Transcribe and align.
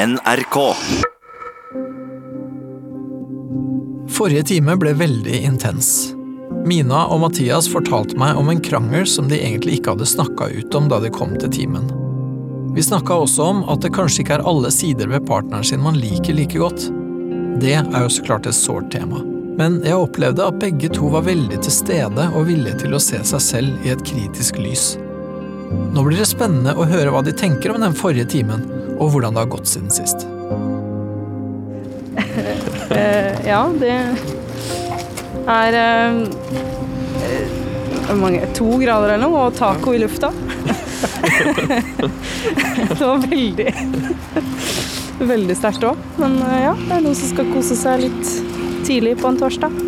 NRK. 0.00 0.56
Forrige 4.08 4.42
time 4.42 4.76
ble 4.80 4.94
veldig 4.96 5.42
intens. 5.44 6.14
Mina 6.64 7.02
og 7.12 7.20
Mathias 7.20 7.68
fortalte 7.68 8.16
meg 8.20 8.38
om 8.40 8.48
en 8.48 8.62
krangel 8.64 9.04
som 9.08 9.28
de 9.28 9.36
egentlig 9.36 9.76
ikke 9.76 9.92
hadde 9.92 10.08
snakka 10.08 10.48
ut 10.54 10.78
om 10.78 10.88
da 10.88 11.02
de 11.04 11.10
kom 11.12 11.34
til 11.42 11.52
timen. 11.52 11.92
Vi 12.72 12.86
snakka 12.86 13.18
også 13.26 13.50
om 13.50 13.62
at 13.68 13.84
det 13.84 13.92
kanskje 13.98 14.24
ikke 14.24 14.38
er 14.38 14.46
alle 14.48 14.72
sider 14.72 15.10
ved 15.12 15.28
partneren 15.28 15.68
sin 15.68 15.84
man 15.84 16.00
liker 16.00 16.38
like 16.38 16.56
godt. 16.56 16.88
Det 17.60 17.76
er 17.82 18.00
jo 18.00 18.08
så 18.08 18.24
klart 18.24 18.48
et 18.48 18.56
sårt 18.56 18.88
tema. 18.96 19.20
Men 19.60 19.82
jeg 19.84 20.00
opplevde 20.00 20.48
at 20.48 20.64
begge 20.64 20.88
to 20.96 21.12
var 21.12 21.28
veldig 21.28 21.60
til 21.60 21.76
stede 21.76 22.30
og 22.32 22.48
villige 22.48 22.86
til 22.86 22.96
å 22.96 23.04
se 23.04 23.20
seg 23.34 23.48
selv 23.50 23.84
i 23.84 23.92
et 23.92 24.08
kritisk 24.14 24.64
lys. 24.64 24.94
Nå 25.92 26.08
blir 26.08 26.22
det 26.22 26.32
spennende 26.32 26.72
å 26.72 26.88
høre 26.88 27.12
hva 27.12 27.20
de 27.26 27.36
tenker 27.36 27.74
om 27.74 27.84
den 27.84 27.92
forrige 27.94 28.30
timen, 28.38 28.64
og 29.00 29.14
hvordan 29.14 29.34
det 29.34 29.42
har 29.44 29.50
gått 29.56 29.70
siden 29.70 29.90
sist. 29.94 30.26
Eh, 32.90 33.36
ja, 33.46 33.60
det 33.78 33.92
er 35.46 35.76
eh, 35.78 36.16
eh, 37.22 38.16
mange, 38.18 38.42
to 38.56 38.66
grader 38.82 39.12
eller 39.14 39.22
noe, 39.28 39.44
og 39.46 39.54
taco 39.54 39.94
i 39.94 40.00
lufta. 40.02 40.32
det 42.90 42.98
var 42.98 43.22
veldig 43.30 43.68
Veldig 45.20 45.56
sterkt 45.56 45.86
òg. 45.86 46.02
Men 46.18 46.38
eh, 46.48 46.64
ja, 46.64 46.74
det 46.82 46.96
er 46.96 47.06
noen 47.06 47.18
som 47.22 47.30
skal 47.30 47.54
kose 47.54 47.78
seg 47.78 48.02
litt 48.08 48.34
tidlig 48.88 49.14
på 49.22 49.30
en 49.30 49.38
torsdag. 49.38 49.80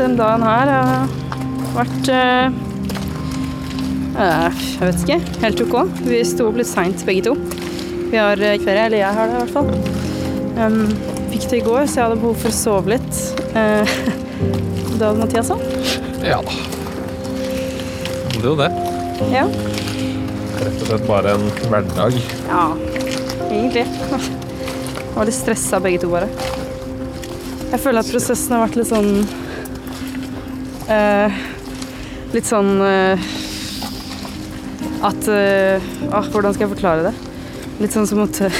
Den 0.00 0.16
dagen 0.16 0.48
her 0.48 0.72
har 0.72 1.08
vært 1.76 2.08
eh, 2.12 2.60
Jeg 4.16 4.86
vet 4.86 5.04
ikke. 5.04 5.20
Helt 5.44 5.66
OK. 5.68 5.76
Vi 6.08 6.24
sto 6.28 6.48
opp 6.48 6.56
litt 6.62 6.72
seint 6.72 7.04
begge 7.04 7.28
to. 7.28 7.51
Vi 8.12 8.18
har 8.20 8.36
eh, 8.44 8.58
ferie, 8.60 8.80
eller 8.86 9.00
jeg 9.00 9.16
har 9.16 9.30
det 9.30 9.32
i 9.32 9.40
hvert 9.40 9.52
fall. 9.54 9.68
Um, 10.60 10.82
fikk 11.32 11.46
det 11.48 11.60
i 11.62 11.64
går, 11.64 11.86
så 11.88 11.96
jeg 11.96 12.04
hadde 12.04 12.18
behov 12.20 12.42
for 12.42 12.52
å 12.52 12.56
sove 12.58 12.92
litt. 12.92 13.20
Uh, 13.54 13.88
det 14.98 14.98
hadde 15.00 15.14
Mathias 15.16 15.48
òg. 15.54 15.62
Ja. 16.20 16.42
da. 16.44 16.58
Det 18.34 18.42
er 18.42 18.50
jo 18.50 18.52
det. 18.60 18.68
Ja. 19.32 19.46
Rett 20.60 20.76
og 20.76 20.84
slett 20.90 21.08
bare 21.08 21.32
en 21.38 21.48
hverdag. 21.70 22.20
ja, 22.50 22.66
egentlig. 23.48 23.86
Jeg 23.88 25.16
Var 25.16 25.32
litt 25.32 25.40
stressa 25.40 25.80
begge 25.80 26.04
to, 26.04 26.12
bare. 26.12 26.28
Jeg 27.72 27.80
føler 27.80 28.04
at 28.04 28.12
prosessen 28.12 28.52
har 28.58 28.66
vært 28.66 28.76
litt 28.76 28.92
sånn 28.92 29.12
uh, 30.92 31.42
Litt 32.36 32.48
sånn 32.48 32.74
uh, 32.84 33.30
At 35.08 35.28
eh, 35.32 35.92
ah, 36.12 36.28
Hvordan 36.28 36.52
skal 36.52 36.66
jeg 36.66 36.74
forklare 36.74 37.08
det? 37.08 37.31
Litt 37.82 37.94
sånn 37.96 38.06
som 38.06 38.20
at 38.22 38.38
eh, 38.46 38.58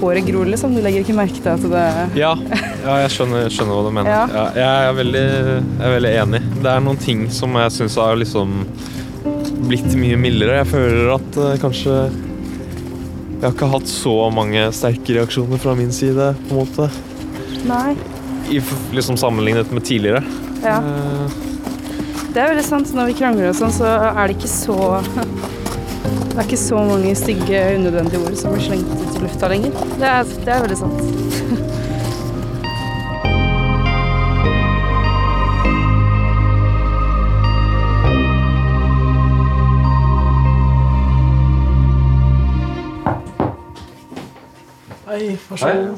håret 0.00 0.26
gror, 0.28 0.46
liksom. 0.46 0.74
Du 0.76 0.82
legger 0.84 1.02
ikke 1.02 1.16
merke 1.16 1.40
til 1.40 1.52
at 1.52 1.64
det 1.72 1.86
Ja, 2.20 2.34
ja 2.84 2.98
jeg 3.04 3.14
skjønner, 3.16 3.48
skjønner 3.52 3.78
hva 3.78 3.86
du 3.86 3.94
mener. 3.96 4.12
Ja. 4.12 4.26
Ja, 4.30 4.44
jeg, 4.60 4.90
er 4.90 4.98
veldig, 5.00 5.24
jeg 5.24 5.88
er 5.88 5.96
veldig 5.96 6.12
enig. 6.22 6.42
Det 6.60 6.70
er 6.72 6.84
noen 6.84 7.00
ting 7.02 7.26
som 7.32 7.56
jeg 7.58 7.74
syns 7.78 7.98
har 8.00 8.18
liksom 8.20 8.60
blitt 9.66 9.88
mye 9.98 10.18
mildere. 10.20 10.60
Jeg 10.60 10.70
føler 10.70 11.10
at 11.16 11.40
uh, 11.40 11.54
kanskje 11.62 11.96
jeg 11.96 13.42
har 13.42 13.52
ikke 13.52 13.68
hatt 13.68 13.90
så 13.90 14.14
mange 14.32 14.62
sterke 14.72 15.16
reaksjoner 15.18 15.60
fra 15.60 15.74
min 15.76 15.90
side, 15.92 16.30
på 16.46 16.54
en 16.54 16.60
måte. 16.62 16.86
Nei. 17.68 17.96
I, 18.52 18.62
liksom 18.94 19.18
sammenlignet 19.20 19.72
med 19.74 19.84
tidligere. 19.84 20.22
Ja. 20.62 20.78
Uh, 20.80 21.26
Det 22.30 22.42
er 22.44 22.52
veldig 22.52 22.64
sant. 22.64 22.94
Når 22.94 23.10
vi 23.10 23.18
krangler 23.18 23.50
og 23.50 23.58
sånn, 23.58 23.74
så 23.74 23.90
er 24.12 24.28
det 24.28 24.38
ikke 24.38 24.52
så 24.52 24.78
Det 26.36 26.42
er 26.42 26.48
ikke 26.48 26.56
så 26.56 26.76
mange 26.76 27.14
stygge, 27.14 27.76
unødvendige 27.78 28.18
ord 28.20 28.34
som 28.36 28.52
blir 28.52 28.62
slengt 28.62 28.90
ut 28.92 29.14
i 29.16 29.20
lufta 29.22 29.48
lenger. 29.48 29.70
Det 29.70 30.04
er, 30.04 30.22
det 30.22 30.48
er 30.52 30.60
veldig 30.60 30.76
sant. 30.76 31.00
Hei, 45.06 45.38
vær 45.48 45.56
så 45.56 45.70
god. 45.72 45.96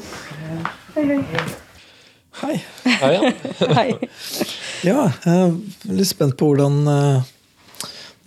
Hei. 2.45 2.61
hei. 3.01 3.11
ja. 3.11 3.33
Hei. 3.81 3.91
Ja, 4.87 5.11
jeg 5.25 5.35
er 5.35 5.51
litt 5.91 6.07
spent 6.07 6.39
på 6.39 6.53
hvordan 6.53 6.87
eh, 6.87 7.35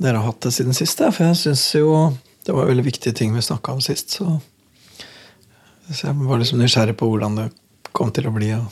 dere 0.03 0.21
har 0.21 0.29
hatt 0.29 0.43
det 0.45 0.53
siden 0.55 0.77
sist. 0.77 1.01
For 1.03 1.27
jeg 1.29 1.39
syns 1.41 1.65
jo 1.77 2.13
det 2.47 2.55
var 2.57 2.69
veldig 2.71 2.85
viktige 2.87 3.15
ting 3.17 3.35
vi 3.37 3.45
snakka 3.45 3.77
om 3.77 3.83
sist. 3.85 4.17
Så, 4.19 4.39
så 5.91 6.09
jeg 6.09 6.17
var 6.19 6.41
liksom 6.43 6.63
nysgjerrig 6.63 6.97
på 6.99 7.09
hvordan 7.11 7.39
det 7.39 7.49
kom 7.95 8.13
til 8.15 8.29
å 8.29 8.35
bli 8.35 8.53
å 8.57 8.65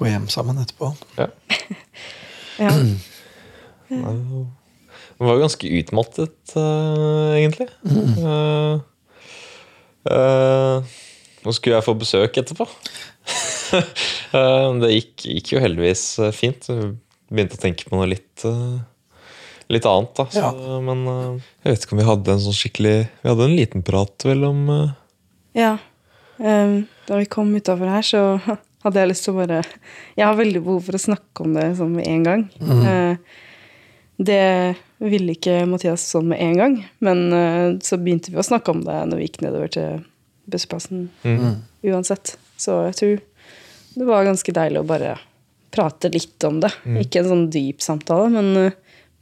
gå 0.00 0.08
hjem 0.08 0.28
sammen 0.32 0.58
etterpå. 0.62 0.92
Ja. 1.20 1.28
Man 3.90 4.48
var 5.20 5.36
jo 5.36 5.44
ganske 5.44 5.70
utmattet, 5.80 6.38
uh, 6.56 7.36
egentlig. 7.36 7.68
Mm. 7.84 8.16
Uh, 8.18 8.80
uh, 10.10 10.98
nå 11.44 11.54
skulle 11.56 11.78
jeg 11.78 11.86
få 11.86 11.96
besøk 12.00 12.42
etterpå. 12.42 12.68
Eh, 14.30 14.68
det 14.78 14.88
gikk, 14.92 15.24
gikk 15.26 15.48
jo 15.56 15.60
heldigvis 15.62 16.02
fint. 16.36 16.68
Jeg 16.70 16.92
begynte 17.30 17.56
å 17.58 17.62
tenke 17.62 17.86
på 17.88 17.98
noe 17.98 18.06
litt, 18.12 18.44
eh, 18.46 18.76
litt 19.70 19.86
annet. 19.86 20.14
Da. 20.16 20.26
Så, 20.30 20.80
Men 20.84 21.04
eh, 21.06 21.52
jeg 21.64 21.74
vet 21.74 21.84
ikke 21.84 21.96
om 21.96 22.02
vi 22.02 22.08
hadde 22.08 22.34
en 22.34 22.42
sånn 22.46 22.56
skikkelig 22.56 22.96
Vi 23.06 23.30
hadde 23.30 23.46
en 23.46 23.56
liten 23.58 23.86
prat 23.86 24.26
vel 24.26 24.44
om 24.48 24.66
uh... 24.70 24.98
ja. 25.58 25.76
Um, 26.40 26.86
da 27.04 27.18
vi 27.20 27.26
kom 27.28 27.50
utafor 27.52 27.90
her, 27.92 28.04
så 28.06 28.20
hadde 28.84 29.02
jeg 29.02 29.10
lyst 29.10 29.26
til 29.26 29.34
å 29.34 29.40
bare 29.42 29.60
Jeg 30.16 30.24
har 30.24 30.38
veldig 30.38 30.62
behov 30.64 30.86
for 30.86 30.96
å 30.96 31.02
snakke 31.02 31.44
om 31.44 31.56
det 31.58 31.66
sånn 31.76 31.96
med 31.98 32.08
en 32.08 32.26
gang. 32.26 32.44
Eh, 32.60 33.40
det 34.20 34.44
ville 35.00 35.32
ikke 35.32 35.62
Mathias 35.68 36.02
sånn 36.12 36.30
med 36.32 36.40
en 36.44 36.56
gang, 36.58 36.74
men 37.04 37.20
uh, 37.32 37.68
så 37.84 37.96
begynte 38.00 38.32
vi 38.32 38.40
å 38.40 38.44
snakke 38.44 38.72
om 38.72 38.82
det 38.84 38.98
når 39.08 39.20
vi 39.20 39.28
gikk 39.28 39.38
nedover 39.44 39.72
til 39.72 40.02
bussplassen 40.50 41.06
uansett. 41.86 42.34
Så 42.60 42.82
jeg 42.90 42.98
tror 42.98 43.14
det 43.96 44.08
var 44.08 44.28
ganske 44.28 44.52
deilig 44.56 44.82
å 44.82 44.88
bare 44.88 45.14
prate 45.72 46.10
litt 46.12 46.44
om 46.44 46.58
det. 46.60 46.72
Ikke 47.00 47.22
en 47.22 47.30
sånn 47.30 47.46
dyp 47.52 47.80
samtale, 47.84 48.28
men 48.34 48.72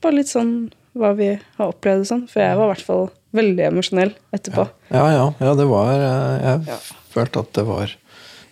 bare 0.02 0.18
litt 0.20 0.30
sånn 0.30 0.52
hva 0.98 1.12
vi 1.18 1.30
har 1.36 1.70
opplevd 1.70 2.04
og 2.04 2.10
sånn. 2.10 2.24
For 2.30 2.42
jeg 2.42 2.58
var 2.58 2.68
i 2.68 2.72
hvert 2.74 2.86
fall 2.86 3.08
veldig 3.38 3.66
emosjonell 3.68 4.14
etterpå. 4.34 4.68
Ja, 4.94 5.04
ja, 5.12 5.24
ja 5.44 5.54
det 5.58 5.66
var 5.68 5.90
Jeg 5.92 6.54
Jeg 6.68 6.78
følte 7.12 7.42
at 7.44 7.52
det 7.58 7.66
var 7.68 7.92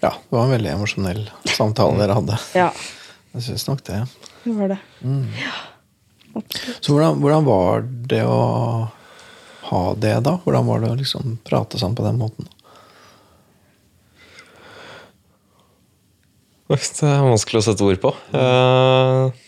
Ja, 0.02 0.10
det 0.12 0.34
var 0.36 0.44
en 0.44 0.54
veldig 0.56 0.74
emosjonell 0.74 1.22
samtale 1.56 1.98
dere 2.02 2.18
hadde. 2.18 2.36
Ja, 2.58 2.70
Jeg 3.34 3.48
syns 3.48 3.66
nok 3.68 3.82
det. 3.84 4.02
det 4.44 4.52
var 4.56 4.74
det. 4.74 4.78
Så 6.80 6.92
hvordan, 6.92 7.18
hvordan 7.20 7.44
var 7.46 7.82
det 7.84 8.22
å 8.24 8.90
ha 9.70 9.80
det, 9.98 10.12
da? 10.22 10.36
Hvordan 10.44 10.66
var 10.68 10.84
det 10.84 10.90
å 10.92 10.98
liksom 10.98 11.38
prate 11.44 11.80
sånn 11.80 11.96
på 11.96 12.04
den 12.06 12.20
måten? 12.20 12.46
Det 16.66 17.06
er 17.06 17.22
vanskelig 17.22 17.60
å 17.60 17.66
sette 17.68 17.84
ord 17.86 18.00
på. 18.02 18.10
Eh, 18.34 19.45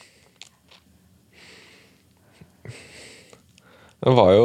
Det 4.09 4.15
var 4.17 4.31
jo 4.33 4.45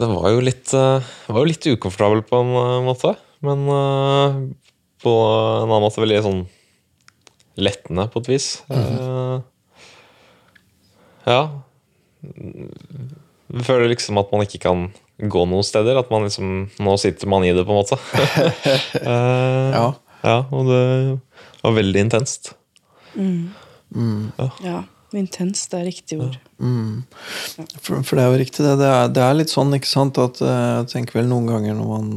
Den 0.00 0.14
var 0.16 0.30
jo 0.32 0.40
litt 0.40 0.70
eh, 0.72 1.02
var 1.28 1.42
jo 1.42 1.48
litt 1.50 1.66
ukomfortabel 1.74 2.22
på 2.24 2.38
en 2.40 2.52
eh, 2.56 2.76
måte. 2.86 3.10
Men 3.44 3.66
eh, 3.68 4.38
på 5.04 5.12
en 5.12 5.66
annen 5.68 5.84
måte 5.84 6.00
veldig 6.00 6.20
sånn 6.24 6.40
lettende 7.60 8.06
på 8.12 8.22
et 8.24 8.30
vis. 8.32 8.46
Eh, 8.72 9.40
Ja. 11.28 11.40
Jeg 12.20 13.64
føler 13.66 13.90
liksom 13.92 14.16
at 14.20 14.30
man 14.32 14.42
ikke 14.46 14.60
kan 14.62 14.86
gå 15.20 15.42
noen 15.48 15.64
steder. 15.66 15.98
At 16.00 16.08
man 16.12 16.24
liksom 16.24 16.70
Nå 16.80 16.94
sitter 17.00 17.28
man 17.28 17.44
i 17.44 17.52
det, 17.52 17.66
på 17.68 17.74
en 17.74 17.82
måte. 17.82 17.98
Eh, 19.04 19.68
Ja. 19.76 19.84
ja, 20.24 20.38
og 20.48 20.64
det 20.72 20.80
var 21.60 21.76
veldig 21.76 22.06
intenst. 22.06 22.54
Ja, 24.64 24.80
intenst, 25.18 25.70
det 25.72 25.80
er 25.80 25.88
riktig 25.88 26.20
ord. 26.20 26.36
For, 27.80 28.02
for 28.06 28.16
det 28.16 28.24
er 28.24 28.30
jo 28.30 28.40
riktig, 28.42 28.64
det. 28.66 28.76
Det 28.80 28.90
er, 28.90 29.10
det 29.16 29.24
er 29.24 29.38
litt 29.38 29.52
sånn, 29.52 29.74
ikke 29.76 29.90
sant, 29.90 30.20
at 30.22 30.38
eh, 30.44 30.68
jeg 30.80 30.90
tenker 30.94 31.20
vel 31.20 31.28
noen 31.30 31.50
ganger 31.50 31.76
når 31.78 31.90
man 31.90 32.12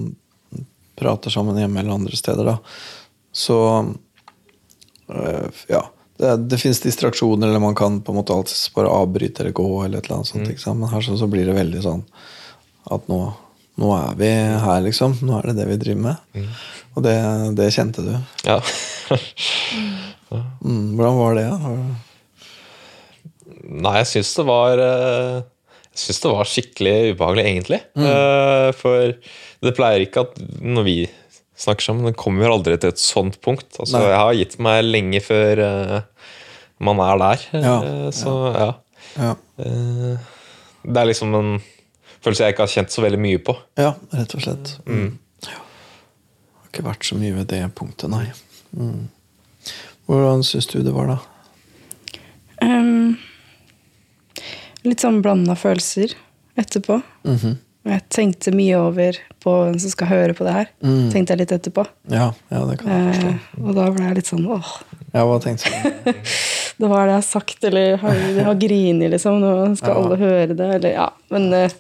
prater 1.00 1.34
sammen 1.34 1.57
hjemme 1.57 1.81
eller 1.81 1.98
andre 1.98 2.19
steder, 2.19 2.54
da, 2.54 2.57
så 3.34 3.60
øh, 5.10 5.66
Ja. 5.72 5.88
Det, 6.13 6.36
det 6.45 6.60
fins 6.62 6.78
distraksjoner, 6.84 7.50
eller 7.50 7.60
man 7.60 7.75
kan 7.75 7.95
på 8.06 8.13
en 8.13 8.19
måte 8.19 8.36
alltid 8.36 8.75
bare 8.75 8.92
avbryte 8.94 9.42
eller 9.42 9.56
gå, 9.57 9.66
eller 9.81 9.98
et 9.98 10.06
eller 10.06 10.19
annet 10.19 10.30
sånt, 10.30 10.51
mm. 10.54 10.78
men 10.78 10.92
her 10.92 11.01
så, 11.01 11.16
så 11.18 11.28
blir 11.28 11.50
det 11.50 11.56
veldig 11.57 11.81
sånn 11.81 12.04
at 12.94 13.10
nå, 13.10 13.18
nå 13.81 13.90
er 13.98 14.13
vi 14.19 14.30
her, 14.62 14.84
liksom. 14.86 15.18
Nå 15.25 15.40
er 15.40 15.50
det 15.50 15.56
det 15.57 15.68
vi 15.72 15.80
driver 15.81 16.04
med. 16.04 16.45
Og 16.94 17.06
det, 17.07 17.16
det 17.57 17.72
kjente 17.74 18.06
du. 18.06 18.13
Ja. 18.45 18.60
Mm, 20.63 20.95
hvordan 20.98 21.18
var 21.18 21.36
det? 21.38 21.44
da? 21.50 21.74
Nei, 23.73 23.95
jeg 24.03 24.09
syns 24.11 24.31
det 24.37 24.45
var 24.45 24.77
eh, 24.83 25.39
Jeg 25.93 26.01
syns 26.03 26.21
det 26.23 26.31
var 26.33 26.49
skikkelig 26.49 26.93
ubehagelig, 27.15 27.43
egentlig. 27.49 27.81
Mm. 27.97 28.73
for 28.77 29.13
det 29.63 29.73
pleier 29.77 30.03
ikke 30.05 30.23
at 30.27 30.39
når 30.61 30.85
vi 30.87 30.95
snakker 31.63 31.85
sammen, 31.85 32.07
det 32.09 32.15
kommer 32.19 32.49
aldri 32.51 32.75
til 32.81 32.89
et 32.93 32.99
sånt 33.01 33.37
punkt. 33.45 33.69
Altså, 33.79 33.99
Nei. 33.99 34.07
jeg 34.09 34.17
har 34.19 34.33
gitt 34.39 34.55
meg 34.65 34.79
lenge 34.87 35.21
før 35.23 35.61
eh, 35.67 35.99
man 36.83 36.99
er 37.05 37.21
der. 37.21 37.45
Ja, 37.61 37.75
Eh, 37.83 38.07
så 38.15 38.33
ja. 38.57 38.69
Ja. 39.21 39.35
Eh, 39.61 40.17
det 40.83 40.97
er 41.03 41.07
liksom 41.11 41.35
en 41.37 41.51
følelse 42.25 42.47
jeg 42.47 42.55
ikke 42.55 42.65
har 42.65 42.73
kjent 42.73 42.91
så 42.95 43.03
veldig 43.05 43.19
mye 43.21 43.39
på. 43.45 43.53
ja, 43.79 43.93
rett 44.17 44.33
og 44.35 44.41
slett. 44.43 44.73
Mm. 44.89 45.11
Ja. 45.45 45.59
Har 45.61 46.71
ikke 46.71 46.87
vært 46.89 47.05
så 47.07 47.15
mye 47.21 47.35
ved 47.37 47.47
det 47.53 47.61
punktet, 47.77 48.09
nei. 48.11 48.25
Mm. 48.75 49.05
Hvordan 50.09 50.41
syns 50.43 50.67
du 50.73 50.79
det 50.83 50.91
var, 50.95 51.13
da? 51.13 51.19
Ehm, 52.65 53.15
litt 54.83 55.03
sånn 55.03 55.21
blanda 55.24 55.56
følelser 55.59 56.15
etterpå. 56.59 57.01
Mhm. 57.27 57.57
Jeg 57.83 58.00
tenkte 58.15 58.51
mye 58.56 58.77
over 58.80 59.18
på 59.44 59.51
hvem 59.59 59.74
som 59.83 59.91
skal 59.91 60.07
høre 60.07 60.33
på 60.38 60.45
det 60.47 60.53
her. 60.56 60.68
Mm. 60.80 61.09
Tenkte 61.12 61.33
jeg 61.33 61.39
litt 61.41 61.51
etterpå. 61.51 61.83
Ja, 62.07 62.30
ja, 62.47 62.62
det 62.69 62.77
kan 62.80 62.88
jeg 62.94 63.09
forstå. 63.09 63.31
Eh, 63.33 63.63
og 63.68 63.74
da 63.75 63.88
ble 63.91 64.06
jeg 64.06 64.15
litt 64.21 64.30
sånn 64.30 64.45
åh, 64.47 64.69
Ja, 65.13 65.25
hva 65.27 65.35
tenkte 65.44 65.68
du? 65.68 66.13
det 66.80 66.88
var 66.94 67.03
det 67.09 67.12
jeg 67.12 67.18
har 67.19 67.25
sagt, 67.27 67.63
eller 67.68 67.97
har, 68.00 68.21
har 68.47 68.56
grinet, 68.62 69.12
liksom. 69.12 69.41
Nå 69.44 69.51
skal 69.75 69.91
Ja. 69.91 69.97
alle 70.00 70.19
høre 70.21 70.56
det, 70.56 70.69
eller 70.77 70.95
ja. 70.95 71.09
Men 71.35 71.50
eh, 71.59 71.75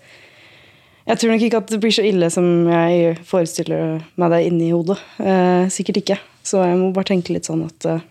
jeg 1.07 1.19
tror 1.21 1.31
nok 1.31 1.45
ikke 1.47 1.61
at 1.63 1.71
det 1.71 1.79
blir 1.87 1.95
så 1.95 2.03
ille 2.11 2.29
som 2.35 2.51
jeg 2.67 3.17
forestiller 3.31 4.03
meg 4.19 4.35
det 4.35 4.41
inni 4.49 4.69
hodet. 4.75 4.99
Eh, 5.23 5.69
sikkert 5.71 6.01
ikke. 6.03 6.19
Så 6.43 6.59
jeg 6.67 6.75
må 6.83 6.91
bare 6.91 7.07
tenke 7.13 7.31
litt 7.31 7.47
sånn 7.47 7.63
at 7.69 7.85
eh, 7.93 8.03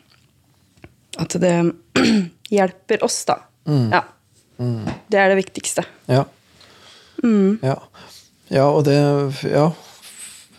at 1.20 1.36
det 1.44 1.52
hjelper 2.56 3.04
oss, 3.04 3.20
da. 3.28 3.36
Mm. 3.68 3.90
Ja. 3.92 4.02
Det 5.12 5.20
er 5.20 5.32
det 5.32 5.38
viktigste. 5.40 5.84
Ja. 6.10 6.24
Mm. 7.22 7.58
Ja. 7.62 7.78
ja, 8.50 8.68
og 8.68 8.84
det 8.88 8.98
Ja. 9.48 9.70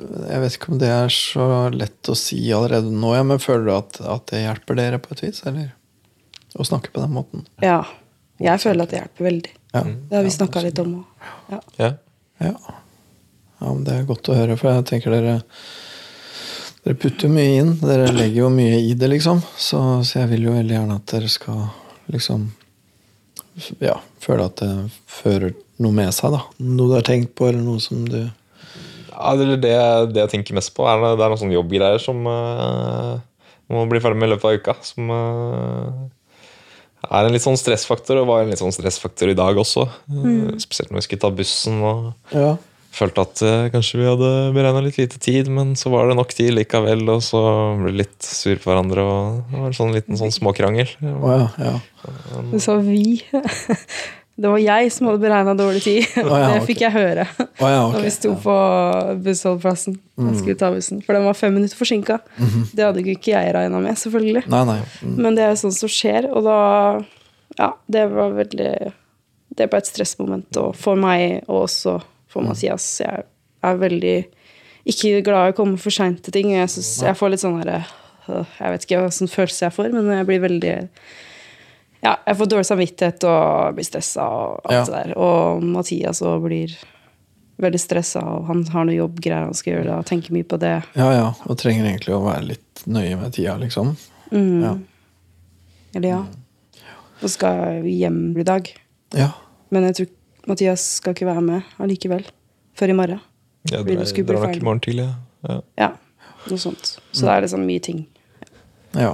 Jeg 0.03 0.41
vet 0.41 0.55
ikke 0.57 0.71
om 0.73 0.79
det 0.81 0.89
er 0.89 1.11
så 1.13 1.45
lett 1.71 2.09
å 2.09 2.15
si 2.17 2.39
allerede 2.51 2.89
nå, 2.91 3.11
ja, 3.13 3.23
men 3.23 3.39
føler 3.39 3.67
du 3.67 3.73
at, 3.75 3.99
at 4.01 4.25
det 4.31 4.41
hjelper 4.41 4.79
dere 4.79 4.97
på 4.99 5.13
et 5.13 5.21
vis? 5.21 5.43
Eller 5.47 5.69
å 6.57 6.65
snakke 6.65 6.89
på 6.91 7.03
den 7.03 7.13
måten? 7.13 7.45
Ja. 7.63 7.83
Jeg 8.41 8.59
føler 8.63 8.83
at 8.83 8.91
det 8.91 8.99
hjelper 8.99 9.27
veldig. 9.29 9.53
Ja. 9.75 9.83
Det 10.09 10.17
har 10.17 10.25
vi 10.25 10.33
snakka 10.33 10.63
litt 10.65 10.81
om 10.81 10.95
òg. 10.97 11.29
Ja. 11.53 11.59
Ja. 11.77 11.91
Ja. 12.41 12.53
ja, 13.61 13.67
men 13.69 13.83
det 13.85 13.95
er 13.95 14.09
godt 14.09 14.29
å 14.33 14.35
høre, 14.37 14.57
for 14.59 14.73
jeg 14.73 14.87
tenker 14.89 15.13
dere 15.13 15.41
Dere 16.83 16.97
putter 16.99 17.29
jo 17.29 17.31
mye 17.31 17.51
inn. 17.61 17.69
Dere 17.79 18.09
legger 18.11 18.41
jo 18.41 18.49
mye 18.51 18.81
i 18.83 18.89
det, 18.99 19.07
liksom. 19.07 19.39
Så, 19.55 19.79
så 20.03 20.17
jeg 20.19 20.33
vil 20.33 20.49
jo 20.49 20.55
veldig 20.57 20.75
gjerne 20.75 20.97
at 20.99 21.13
dere 21.13 21.29
skal 21.31 21.61
liksom 22.11 22.49
Ja, 23.83 23.99
føler 24.23 24.47
at 24.47 24.61
det 24.61 24.71
fører 25.09 25.53
noe 25.83 25.95
med 25.95 26.13
seg, 26.15 26.33
da. 26.33 26.41
Noe 26.63 26.89
du 26.89 26.95
har 26.97 27.05
tenkt 27.05 27.35
på, 27.37 27.49
eller 27.49 27.61
noe 27.63 27.81
som 27.83 28.05
du 28.07 28.21
Ja, 28.23 29.35
det, 29.37 29.45
er 29.45 29.61
det, 29.61 29.75
det 30.15 30.23
jeg 30.23 30.31
tenker 30.31 30.57
mest 30.57 30.73
på, 30.75 30.87
er 30.89 30.97
det, 31.01 31.13
det 31.19 31.25
er 31.25 31.33
noen 31.33 31.41
sånne 31.43 31.57
jobbgreier 31.57 32.01
som 32.01 32.25
uh, 32.25 33.21
må 33.71 33.85
bli 33.89 34.01
ferdig 34.03 34.19
med 34.19 34.31
i 34.31 34.33
løpet 34.33 34.49
av 34.49 34.57
uka. 34.57 34.75
Som 34.85 35.13
uh, 35.13 36.03
er 37.09 37.27
en 37.27 37.35
litt 37.35 37.45
sånn 37.45 37.59
stressfaktor, 37.59 38.21
og 38.21 38.29
var 38.31 38.43
en 38.43 38.53
litt 38.53 38.61
sånn 38.61 38.73
stressfaktor 38.73 39.31
i 39.31 39.37
dag 39.37 39.59
også. 39.59 39.85
Mm. 40.09 40.59
spesielt 40.63 40.91
når 40.91 41.03
vi 41.03 41.07
skulle 41.07 41.25
ta 41.25 41.33
bussen 41.33 41.81
og 41.85 42.13
Ja. 42.33 42.53
Følte 42.93 43.23
at 43.25 43.41
eh, 43.45 43.67
kanskje 43.73 43.99
vi 44.01 44.07
hadde 44.07 44.31
beregna 44.55 44.81
litt 44.85 44.97
lite 45.01 45.19
tid, 45.21 45.49
men 45.51 45.75
så 45.79 45.91
var 45.93 46.09
det 46.09 46.17
nok 46.19 46.33
tid 46.37 46.53
likevel, 46.55 47.03
og 47.13 47.21
så 47.25 47.41
ble 47.79 47.91
vi 47.91 48.01
litt 48.03 48.17
sur 48.25 48.55
på 48.55 48.69
hverandre, 48.71 49.03
og 49.03 49.39
det 49.51 49.61
var 49.61 49.69
en 49.71 49.77
sånn 49.77 49.93
liten 49.95 50.19
sånn 50.19 50.33
småkrangel. 50.33 50.91
Oh, 51.13 51.31
ja. 51.33 51.47
ja. 51.71 52.43
Du 52.51 52.59
sa 52.63 52.77
vi. 52.83 53.21
Det 54.33 54.49
var 54.49 54.57
jeg 54.57 54.89
som 54.89 55.05
hadde 55.11 55.21
beregna 55.21 55.53
dårlig 55.53 55.83
tid. 55.85 56.05
Oh, 56.23 56.31
ja, 56.41 56.47
det 56.55 56.63
fikk 56.65 56.79
jeg 56.81 56.89
høre 56.95 57.27
oh, 57.37 57.67
ja, 57.69 57.83
okay. 57.85 57.99
da 57.99 57.99
vi 58.01 58.13
sto 58.15 58.31
på 58.41 58.55
bussholdeplassen 59.27 59.99
Mm. 60.13 60.35
skulle 60.37 60.53
ta 60.57 60.67
bussen. 60.69 60.99
For 61.01 61.17
den 61.17 61.23
var 61.25 61.33
fem 61.33 61.53
minutter 61.55 61.77
forsinka. 61.77 62.19
Mhm. 62.37 62.67
Det 62.73 62.83
hadde 62.85 63.01
jo 63.01 63.13
ikke 63.15 63.31
jeg 63.31 63.53
regna 63.55 63.79
med, 63.81 63.97
selvfølgelig. 63.97 64.43
Nei, 64.53 64.59
nei. 64.69 64.75
Mm. 65.01 65.15
Men 65.25 65.37
det 65.37 65.41
er 65.45 65.53
jo 65.55 65.61
sånt 65.63 65.77
som 65.77 65.89
skjer, 65.89 66.27
og 66.29 66.45
da 66.45 66.57
Ja, 67.57 67.71
det 67.89 68.03
var 68.09 68.33
veldig 68.33 68.69
Det 69.57 69.67
ble 69.69 69.77
et 69.81 69.89
stressmoment 69.89 70.57
og 70.61 70.75
for 70.77 70.97
meg, 70.97 71.43
og 71.47 71.63
også 71.67 71.95
for 72.33 72.45
Mathias. 72.45 72.87
Jeg 73.03 73.25
er 73.63 73.77
veldig 73.81 74.15
ikke 74.89 75.21
glad 75.23 75.47
i 75.47 75.53
å 75.53 75.57
komme 75.61 75.77
for 75.79 75.93
seint 75.95 76.19
til 76.25 76.33
ting. 76.35 76.49
Jeg, 76.57 76.69
synes, 76.73 76.89
jeg 77.05 77.15
får 77.19 77.31
litt 77.31 77.43
sånn 77.43 77.59
herre 77.61 77.83
øh, 78.27 78.57
Jeg 78.59 78.73
vet 78.73 78.87
ikke 78.87 79.03
sånn 79.15 79.31
følelse 79.31 79.67
jeg 79.69 79.75
får, 79.77 79.93
men 79.95 80.09
jeg 80.17 80.27
blir 80.27 80.41
veldig 80.43 80.73
Ja, 82.03 82.17
jeg 82.27 82.35
får 82.41 82.49
dårlig 82.51 82.67
samvittighet 82.67 83.23
og 83.29 83.77
blir 83.77 83.87
stressa 83.87 84.25
og 84.27 84.65
alt 84.67 84.75
Ja. 84.75 84.81
det 84.89 84.97
der. 84.97 85.13
Og 85.15 85.63
Mathias 85.63 86.19
òg 86.25 86.41
blir 86.49 86.73
veldig 87.63 87.79
stressa, 87.79 88.19
og 88.27 88.47
han 88.49 88.65
har 88.73 88.83
noe 88.89 88.97
jobbgreier 88.97 89.45
han 89.45 89.55
skal 89.55 89.77
gjøre, 89.77 89.99
og 90.01 90.07
tenker 90.09 90.33
mye 90.35 90.43
på 90.49 90.57
det. 90.59 90.73
Ja, 90.99 91.11
ja. 91.15 91.27
Og 91.47 91.55
trenger 91.61 91.85
egentlig 91.87 92.15
å 92.17 92.23
være 92.25 92.47
litt 92.49 92.81
nøye 92.89 93.15
med 93.21 93.31
tida, 93.37 93.53
liksom. 93.61 93.93
Mm. 94.33 94.63
Ja. 94.65 94.73
Eller 95.95 96.09
ja. 96.09 96.21
Og 97.21 97.29
skal 97.31 97.85
hjem 97.87 98.33
i 98.41 98.43
dag. 98.43 98.67
Ja. 99.15 99.29
Men 99.71 99.85
jeg 99.87 99.95
tror 100.01 100.09
Mathias 100.49 100.85
skal 100.99 101.15
ikke 101.15 101.27
være 101.29 101.43
med 101.45 101.75
allikevel. 101.83 102.25
Før 102.77 102.91
i 102.91 102.97
morgen. 102.97 103.19
Ja, 103.69 103.83
det 103.83 103.93
det 103.95 104.13
det 104.15 104.35
er 104.35 104.41
nok 104.41 104.55
i 104.57 104.65
morgen 104.65 104.81
tidlig. 104.83 105.05
Ja. 105.47 105.59
Ja, 105.77 105.91
noe 106.49 106.59
sånt. 106.59 106.97
Så 107.11 107.27
da 107.27 107.37
er 107.37 107.45
det 107.45 107.53
sånn 107.53 107.67
mye 107.67 107.83
ting. 107.83 108.07
ja. 108.97 109.13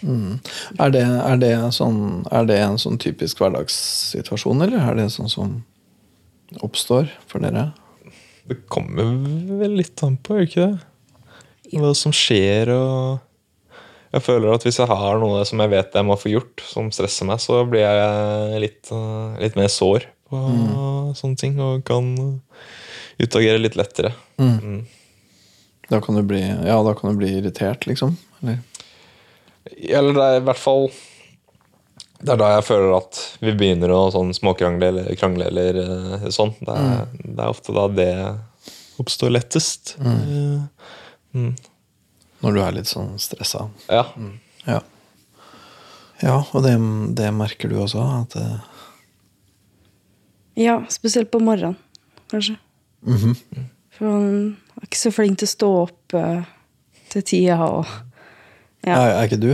Mm. 0.00 0.38
Er, 0.80 0.92
det, 0.94 1.02
er, 1.04 1.36
det 1.36 1.48
sånn, 1.76 2.22
er 2.32 2.46
det 2.48 2.56
en 2.64 2.78
sånn 2.80 2.96
typisk 2.96 3.42
hverdagssituasjon, 3.42 4.62
eller 4.64 4.80
er 4.80 4.96
det 4.96 5.10
sånn 5.12 5.28
som 5.28 5.58
oppstår 6.64 7.10
for 7.28 7.44
dere? 7.44 7.66
Det 8.48 8.62
kommer 8.72 9.12
vel 9.60 9.76
litt 9.76 10.00
an 10.06 10.16
på, 10.16 10.38
gjør 10.38 10.48
ikke 10.48 10.68
det? 10.70 10.86
Hva 11.76 11.92
som 11.94 12.14
skjer 12.16 12.72
og 12.72 13.20
Jeg 14.10 14.24
føler 14.26 14.54
at 14.56 14.64
hvis 14.66 14.78
jeg 14.80 14.90
har 14.90 15.20
noe 15.22 15.44
som 15.46 15.60
jeg 15.62 15.70
vet 15.70 15.94
jeg 15.94 16.06
må 16.08 16.16
få 16.18 16.32
gjort, 16.32 16.62
som 16.66 16.88
stresser 16.94 17.28
meg, 17.28 17.38
så 17.42 17.60
blir 17.70 17.84
jeg 17.84 18.62
litt, 18.64 18.90
litt 19.38 19.58
mer 19.58 19.70
sår 19.70 20.08
på 20.30 20.40
sånne 21.18 21.38
ting 21.38 21.56
og 21.62 21.84
kan 21.86 22.08
utagere 23.20 23.60
litt 23.60 23.76
lettere. 23.78 24.12
Mm. 24.40 24.82
Da 25.90 25.98
kan 26.02 26.18
du 26.18 26.22
bli, 26.26 26.40
ja, 26.42 26.76
da 26.86 26.94
kan 26.94 27.10
du 27.12 27.18
bli 27.22 27.32
irritert, 27.38 27.86
liksom? 27.90 28.16
Eller? 28.42 28.58
Eller 29.90 30.14
det 30.16 30.26
er 30.26 30.36
i 30.38 30.44
hvert 30.46 30.56
fall 30.58 30.86
Det 32.22 32.30
er 32.32 32.38
da 32.40 32.46
jeg 32.54 32.64
føler 32.64 32.94
at 32.96 33.18
vi 33.44 33.52
begynner 33.56 33.92
å 33.92 33.98
sånn 34.14 34.30
småkrangle 34.36 34.88
eller 34.92 35.18
krangle 35.20 35.46
eller 35.50 35.78
eh, 35.82 36.24
sånn. 36.32 36.54
Det 36.60 36.74
er, 36.76 37.04
det 37.20 37.36
er 37.44 37.52
ofte 37.52 37.74
da 37.76 37.84
det 37.92 38.10
oppstår 39.00 39.32
lettest. 39.38 39.94
Eh, 40.00 40.58
Mm. 41.30 41.52
Når 42.40 42.54
du 42.56 42.60
er 42.64 42.72
litt 42.78 42.88
sånn 42.88 43.14
stressa? 43.20 43.66
Ja. 43.90 44.06
Ja. 44.66 44.80
Ja, 46.20 46.36
og 46.52 46.62
det, 46.64 46.74
det 47.16 47.30
merker 47.32 47.68
du 47.72 47.78
også? 47.80 48.02
At 48.22 48.36
det, 48.36 48.46
Ja, 50.60 50.82
spesielt 50.92 51.30
på 51.32 51.40
morgenen, 51.40 51.76
kanskje. 52.30 52.56
Mhm. 53.06 53.36
For 53.96 54.06
han 54.10 54.26
er 54.76 54.86
ikke 54.88 54.98
så 55.00 55.12
flink 55.14 55.38
til 55.40 55.48
å 55.48 55.52
stå 55.54 55.68
opp 55.84 56.14
eh, 56.16 56.42
til 57.12 57.22
tida, 57.26 57.56
og 57.64 57.86
ja, 58.84 58.96
er, 58.96 59.14
er 59.20 59.28
ikke 59.28 59.40
du? 59.40 59.50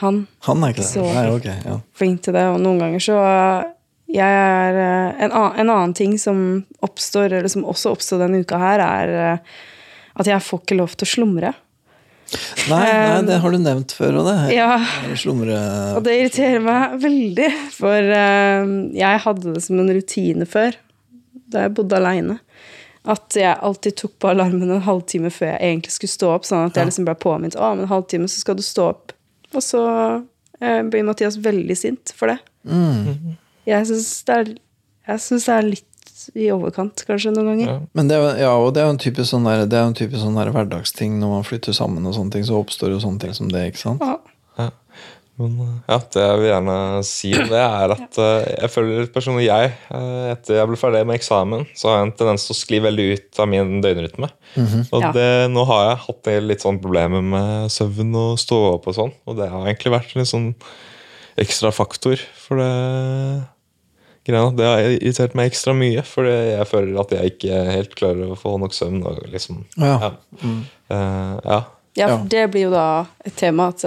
han 0.00 0.22
Han 0.46 0.62
er 0.64 0.72
ikke 0.72 0.80
det? 0.82 0.88
Så- 0.90 1.04
Nei, 1.14 1.26
okay, 1.30 1.56
Ja. 1.68 1.78
flink 1.96 2.22
til 2.24 2.32
det, 2.36 2.44
og 2.48 2.60
noen 2.60 2.78
ganger 2.80 3.00
så 3.04 3.16
eh, 3.20 3.70
jeg 4.12 4.28
er 4.28 4.76
eh, 4.80 5.24
en, 5.24 5.30
annen, 5.32 5.58
en 5.60 5.70
annen 5.72 5.94
ting 5.96 6.18
som 6.20 6.64
oppstår, 6.84 7.32
eller 7.38 7.48
som 7.48 7.64
også 7.64 7.92
oppstod 7.94 8.20
denne 8.24 8.40
uka 8.44 8.58
her, 8.60 8.80
er 8.84 9.14
eh, 9.32 9.38
at 10.20 10.26
jeg 10.28 10.44
får 10.44 10.60
ikke 10.64 10.76
lov 10.80 10.96
til 10.96 11.06
å 11.08 11.12
slumre. 11.14 11.54
Nei, 12.70 12.84
nei, 12.86 13.22
det 13.28 13.38
har 13.42 13.54
du 13.54 13.58
nevnt 13.60 13.94
før, 13.96 14.20
og 14.20 14.28
det. 14.30 14.36
Ja, 14.54 14.76
Slumre 15.18 15.58
og 15.96 16.04
det 16.06 16.14
irriterer 16.18 16.62
meg 16.64 16.96
veldig, 17.02 17.50
for 17.74 18.14
eh, 18.16 18.72
jeg 18.96 19.22
hadde 19.26 19.54
det 19.56 19.64
som 19.64 19.82
en 19.82 19.92
rutine 19.92 20.48
før, 20.48 20.78
da 21.52 21.66
jeg 21.66 21.74
bodde 21.76 21.98
aleine. 21.98 22.38
At 23.02 23.34
jeg 23.34 23.58
alltid 23.58 23.96
tok 23.98 24.14
på 24.22 24.30
alarmen 24.30 24.70
en 24.70 24.84
halvtime 24.86 25.32
før 25.34 25.56
jeg 25.56 25.72
egentlig 25.72 25.94
skulle 25.96 26.14
stå 26.14 26.28
opp. 26.36 26.46
Sånn 26.46 26.68
at 26.68 26.78
jeg 26.78 26.86
liksom 26.86 27.08
ble 27.08 27.16
påminnet 27.18 27.58
om 27.58 27.82
en 27.82 27.90
halvtime 27.90 28.30
så 28.30 28.44
skal 28.44 28.58
du 28.58 28.62
stå 28.62 28.92
opp. 28.92 29.14
Og 29.52 29.64
så 29.64 29.82
eh, 30.62 30.80
blir 30.86 31.08
Mathias 31.08 31.40
veldig 31.42 31.76
sint 31.78 32.14
for 32.14 32.30
det. 32.30 32.38
Mm. 32.62 33.34
Jeg 33.66 33.88
syns 33.90 34.12
det, 34.28 34.38
det 35.08 35.56
er 35.56 35.66
litt 35.66 35.91
i 36.34 36.50
overkant, 36.54 37.04
kanskje, 37.08 37.32
noen 37.34 37.48
ganger. 37.52 37.70
Ja. 37.72 37.78
Men 37.98 38.10
det 38.10 38.18
er, 38.20 38.36
ja, 38.44 38.52
og 38.58 38.74
det 38.74 38.82
er 38.82 38.90
jo 38.90 38.96
en 38.96 39.02
typisk 39.02 39.30
sånn, 39.32 39.48
der, 39.48 39.64
det 39.70 39.78
er 39.78 39.88
en 39.88 39.96
typisk 39.98 40.22
sånn 40.24 40.36
der 40.38 40.52
hverdagsting 40.54 41.18
når 41.22 41.34
man 41.38 41.48
flytter 41.48 41.76
sammen, 41.76 42.06
og 42.06 42.14
sånne 42.18 42.36
ting, 42.36 42.44
så 42.48 42.60
oppstår 42.60 42.94
jo 42.94 43.00
sånne 43.02 43.24
ting 43.26 43.34
som 43.36 43.50
det. 43.52 43.66
ikke 43.72 43.82
sant? 43.86 44.04
Ja. 44.04 44.18
Ja. 44.60 44.68
Men 45.40 45.54
eh, 45.64 45.76
ja, 45.88 45.96
det 46.12 46.20
jeg 46.26 46.40
vil 46.42 46.50
gjerne 46.50 46.74
si 47.08 47.30
om 47.32 47.46
det, 47.48 47.60
er 47.64 47.94
at 47.94 48.18
eh, 48.20 48.50
jeg 48.60 48.70
føler 48.74 48.98
litt 49.00 49.14
personlig 49.14 49.46
jeg, 49.46 49.70
eh, 49.96 50.26
etter 50.34 50.58
jeg 50.58 50.68
ble 50.68 50.76
ferdig 50.76 51.00
med 51.08 51.16
eksamen, 51.16 51.64
så 51.74 51.88
har 51.88 51.96
jeg 51.98 52.08
en 52.10 52.14
tendens 52.20 52.44
til 52.46 52.52
å 52.52 52.58
skli 52.58 52.80
veldig 52.84 53.06
ut 53.14 53.40
av 53.40 53.48
min 53.48 53.80
døgnrytme. 53.82 54.28
Og 54.92 55.00
Ja. 55.00 55.10
det, 55.16 55.28
nå 55.54 55.64
har 55.70 55.86
jeg 55.88 56.02
hatt 56.04 56.30
litt 56.44 56.60
sånn 56.66 56.82
problemer 56.84 57.24
med 57.24 57.72
søvn 57.72 58.12
og 58.20 58.36
stå 58.44 58.58
opp 58.74 58.90
og 58.92 58.98
sånn, 58.98 59.14
og 59.24 59.40
det 59.40 59.48
har 59.48 59.64
egentlig 59.64 59.94
vært 59.96 60.12
en 60.12 60.20
litt 60.20 60.30
sånn 60.34 60.50
ekstra 61.40 61.72
faktor, 61.72 62.20
for 62.36 62.60
det 62.60 62.68
greia. 64.26 64.50
Det 64.56 64.64
har 64.66 64.78
irritert 64.94 65.34
meg 65.34 65.50
ekstra 65.50 65.74
mye, 65.74 66.02
fordi 66.06 66.34
jeg 66.58 66.66
føler 66.70 67.00
at 67.00 67.10
jeg 67.16 67.32
ikke 67.34 67.62
helt 67.72 67.94
klarer 67.98 68.30
å 68.32 68.38
få 68.38 68.56
nok 68.62 68.72
søvn. 68.76 69.00
Og 69.06 69.22
liksom, 69.32 69.64
Ja. 69.76 69.98
ja. 70.00 70.10
Mm. 70.42 70.60
Uh, 70.90 71.40
Ja, 71.44 71.62
Ja. 71.96 72.06
for 72.16 72.28
det 72.28 72.50
blir 72.50 72.62
jo 72.62 72.70
da 72.70 73.06
et 73.24 73.34
tema 73.36 73.68
at 73.68 73.82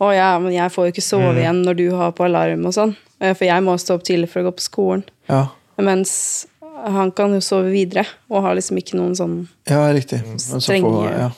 å 0.00 0.12
ja, 0.14 0.38
men 0.38 0.52
jeg 0.52 0.70
får 0.70 0.86
jo 0.86 0.92
ikke 0.92 1.02
sove 1.02 1.34
igjen 1.38 1.64
når 1.64 1.76
du 1.76 1.90
har 1.96 2.12
på 2.12 2.24
alarm 2.24 2.66
og 2.66 2.72
sånn. 2.72 2.96
Eh, 3.20 3.34
For 3.34 3.44
jeg 3.46 3.62
må 3.62 3.74
stå 3.78 3.94
opp 3.94 4.02
tidlig 4.04 4.28
for 4.28 4.40
å 4.42 4.50
gå 4.50 4.56
på 4.56 4.60
skolen. 4.68 5.04
Ja, 5.28 5.48
Mens 5.78 6.46
han 6.84 7.10
kan 7.12 7.32
jo 7.32 7.40
sove 7.40 7.70
videre 7.72 8.04
og 8.30 8.42
har 8.42 8.54
liksom 8.54 8.76
ikke 8.78 8.94
noen 8.98 9.14
sånn 9.16 9.48
ja 9.68 9.92
riktig. 9.92 10.20
Men 10.26 10.38
så 10.38 10.60
Strenge- 10.60 10.90
får, 10.90 11.10
ja. 11.18 11.30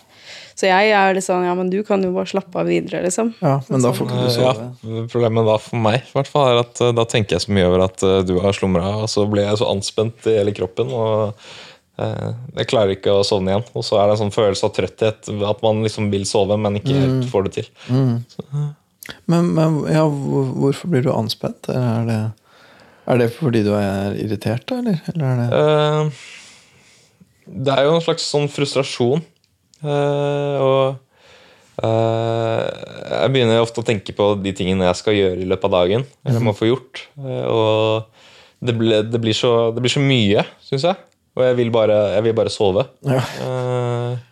Så 0.55 0.69
jeg 0.69 0.93
er 0.95 1.17
litt 1.17 1.27
sånn 1.27 1.45
ja, 1.47 1.55
men 1.59 1.71
du 1.73 1.81
kan 1.87 2.03
jo 2.05 2.13
bare 2.15 2.31
slappe 2.31 2.61
av 2.63 2.69
videre, 2.71 3.03
liksom. 3.03 3.33
ja, 3.43 3.57
men 3.67 3.83
da 3.83 3.91
får 3.95 4.11
du 4.11 4.17
sove. 4.31 4.69
ja. 4.71 5.05
Problemet 5.11 5.49
da 5.49 5.59
for 5.63 5.83
meg 5.83 5.99
i 6.05 6.15
hvert 6.15 6.31
fall, 6.31 6.51
er 6.53 6.63
at 6.63 6.83
eh, 6.85 6.95
da 6.95 7.07
tenker 7.11 7.37
jeg 7.37 7.47
så 7.47 7.55
mye 7.57 7.67
over 7.71 7.87
at 7.89 8.05
eh, 8.07 8.21
du 8.29 8.37
har 8.45 8.55
slumra, 8.55 8.93
og 9.03 9.11
så 9.11 9.27
blir 9.31 9.49
jeg 9.49 9.59
så 9.61 9.71
anspent 9.73 10.29
i 10.31 10.37
hele 10.39 10.55
kroppen. 10.55 10.93
og 10.95 11.35
eh, 11.99 12.31
jeg 12.61 12.71
klarer 12.71 12.95
ikke 12.95 13.17
å 13.19 13.27
sovne 13.27 13.51
igjen. 13.51 13.67
Og 13.75 13.87
så 13.87 13.99
er 13.99 14.07
det 14.07 14.15
en 14.15 14.23
sånn 14.23 14.37
følelse 14.37 14.71
av 14.71 14.77
trøtthet. 14.79 15.33
At 15.51 15.67
man 15.67 15.83
liksom 15.83 16.07
vil 16.15 16.29
sove, 16.31 16.61
men 16.61 16.79
ikke 16.79 17.03
helt 17.03 17.29
får 17.33 17.49
det 17.49 17.55
til. 17.59 17.75
Men, 19.29 19.51
men 19.59 19.83
ja, 19.91 20.07
hvorfor 20.07 20.95
blir 20.95 21.03
du 21.05 21.11
anspent? 21.13 21.67
Er 21.69 22.07
det, 22.09 22.23
er 23.11 23.21
det 23.21 23.29
fordi 23.35 23.67
du 23.67 23.75
er 23.77 24.15
irritert, 24.23 24.65
da, 24.71 24.81
eller? 24.81 25.03
eller 25.13 25.29
er 25.29 25.43
det 25.43 25.61
uh, 25.61 26.25
det 27.45 27.73
er 27.75 27.87
jo 27.87 27.97
en 27.99 28.05
slags 28.05 28.25
sånn 28.25 28.47
frustrasjon. 28.49 29.23
Eh, 29.85 30.65
og 30.65 31.85
eh, 31.85 32.67
jeg 33.15 33.33
begynner 33.35 33.63
ofte 33.63 33.85
å 33.85 33.87
tenke 33.87 34.17
på 34.17 34.31
de 34.41 34.55
tingene 34.57 34.89
jeg 34.91 35.01
skal 35.01 35.19
gjøre 35.19 35.41
i 35.45 35.49
løpet 35.49 35.71
av 35.71 35.77
dagen. 35.79 36.07
Eller 36.25 36.45
må 36.45 36.57
få 36.57 36.71
gjort. 36.73 37.07
Eh, 37.21 37.47
og 37.49 38.65
det, 38.65 38.77
ble, 38.81 39.03
det, 39.07 39.21
blir 39.23 39.37
så, 39.37 39.71
det 39.77 39.85
blir 39.85 39.93
så 39.93 40.03
mye, 40.05 40.47
syns 40.65 40.87
jeg. 40.91 41.03
Og 41.35 41.43
jeg 41.49 41.59
vil 41.59 41.73
bare, 41.75 41.99
jeg 42.15 42.29
vil 42.29 42.39
bare 42.39 42.53
sove. 42.55 42.89
ja. 43.09 43.25
Eh, 43.43 44.31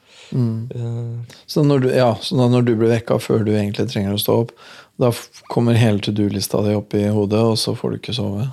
Så, 1.46 1.60
når 1.62 1.82
du, 1.84 1.88
ja, 1.92 2.14
så 2.24 2.36
når 2.38 2.62
du 2.64 2.70
blir 2.72 2.88
vekka 2.88 3.18
før 3.20 3.42
du 3.44 3.50
egentlig 3.52 3.84
trenger 3.92 4.14
å 4.16 4.20
stå 4.20 4.36
opp, 4.46 4.54
da 5.00 5.10
kommer 5.52 5.76
hele 5.76 6.00
to 6.00 6.12
do-lista 6.16 6.62
di 6.64 6.72
opp 6.76 6.94
i 6.96 7.04
hodet, 7.12 7.42
og 7.42 7.58
så 7.60 7.74
får 7.76 7.92
du 7.92 7.98
ikke 7.98 8.14
sove? 8.16 8.46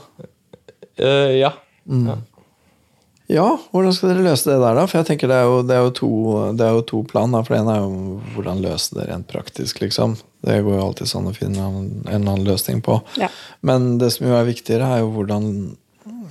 Uh, 1.00 1.32
ja. 1.38 1.54
ja. 1.88 2.18
Ja, 3.30 3.46
hvordan 3.70 3.94
skal 3.94 4.10
dere 4.10 4.24
løse 4.26 4.50
det 4.50 4.56
der, 4.58 4.74
da? 4.80 4.84
For 4.90 4.98
jeg 4.98 5.06
tenker 5.12 5.30
det 5.30 5.36
er 5.38 5.46
jo, 5.46 5.58
det 5.70 5.76
er 5.78 5.84
jo, 5.86 5.92
to, 6.00 6.08
det 6.58 6.66
er 6.66 6.72
jo 6.74 6.82
to 6.90 7.02
plan. 7.06 7.30
Da. 7.36 7.44
For 7.46 7.54
det 7.54 7.60
ene 7.62 7.76
er 7.78 7.84
jo 7.84 8.16
hvordan 8.34 8.62
løse 8.64 8.96
det 8.98 9.06
rent 9.12 9.28
praktisk, 9.30 9.82
liksom. 9.84 10.16
Det 10.42 10.56
går 10.66 10.80
jo 10.80 10.86
alltid 10.88 11.12
sånn 11.12 11.28
å 11.30 11.34
finne 11.38 11.62
en 11.68 11.78
eller 12.08 12.16
annen 12.24 12.48
løsning 12.48 12.80
på. 12.86 12.96
Ja. 13.22 13.30
Men 13.62 14.00
det 14.02 14.10
som 14.16 14.26
jo 14.26 14.34
er 14.34 14.48
viktigere, 14.50 14.88
er 14.96 15.04
jo 15.04 15.12
hvordan, 15.14 15.46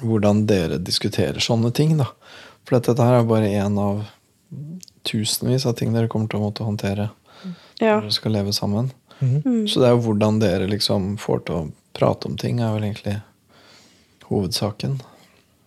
hvordan 0.02 0.40
dere 0.50 0.80
diskuterer 0.82 1.38
sånne 1.44 1.70
ting, 1.76 1.94
da. 2.00 2.08
For 2.66 2.80
dette 2.80 2.98
her 2.98 3.20
er 3.20 3.28
bare 3.30 3.52
én 3.54 3.78
av 3.80 4.02
tusenvis 5.08 5.64
av 5.70 5.76
ting 5.78 5.94
dere 5.94 6.10
kommer 6.10 6.26
til 6.28 6.40
å 6.40 6.48
måtte 6.48 6.66
håndtere 6.66 7.06
Ja. 7.78 7.94
når 7.94 8.08
dere 8.08 8.16
skal 8.16 8.34
leve 8.34 8.52
sammen. 8.52 8.90
Så 9.22 9.78
det 9.80 9.86
er 9.88 9.94
jo 9.94 10.02
hvordan 10.04 10.40
dere 10.42 10.66
liksom 10.70 11.14
får 11.18 11.44
til 11.46 11.54
å 11.60 11.62
prate 11.96 12.26
om 12.28 12.34
ting, 12.38 12.58
er 12.60 12.74
vel 12.74 12.88
egentlig 12.90 13.20
hovedsaken. 14.28 14.98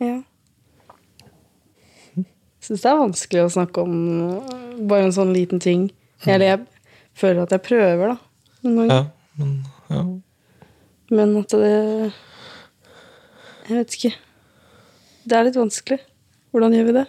ja. 0.03 0.17
Jeg 2.15 2.25
syns 2.61 2.83
det 2.83 2.89
er 2.91 2.99
vanskelig 3.01 3.43
å 3.45 3.53
snakke 3.55 3.83
om 3.85 3.95
øh, 4.25 4.57
bare 4.89 5.07
en 5.09 5.15
sånn 5.15 5.33
liten 5.35 5.61
ting. 5.63 5.87
Eller 6.25 6.45
jeg 6.45 6.59
føler 7.17 7.43
at 7.45 7.55
jeg 7.55 7.63
prøver, 7.65 8.13
da. 8.13 8.17
Noen 8.67 8.77
ganger. 8.81 8.93
ja. 8.97 9.05
Men, 9.41 9.53
ja. 9.89 10.01
Men 11.11 11.31
at 11.39 11.53
det 11.55 11.71
Jeg 13.67 13.77
vet 13.77 13.95
ikke. 13.97 14.11
Det 15.25 15.37
er 15.37 15.47
litt 15.47 15.57
vanskelig. 15.59 15.99
Hvordan 16.51 16.73
gjør 16.75 16.87
vi 16.89 16.95
det? 16.99 17.05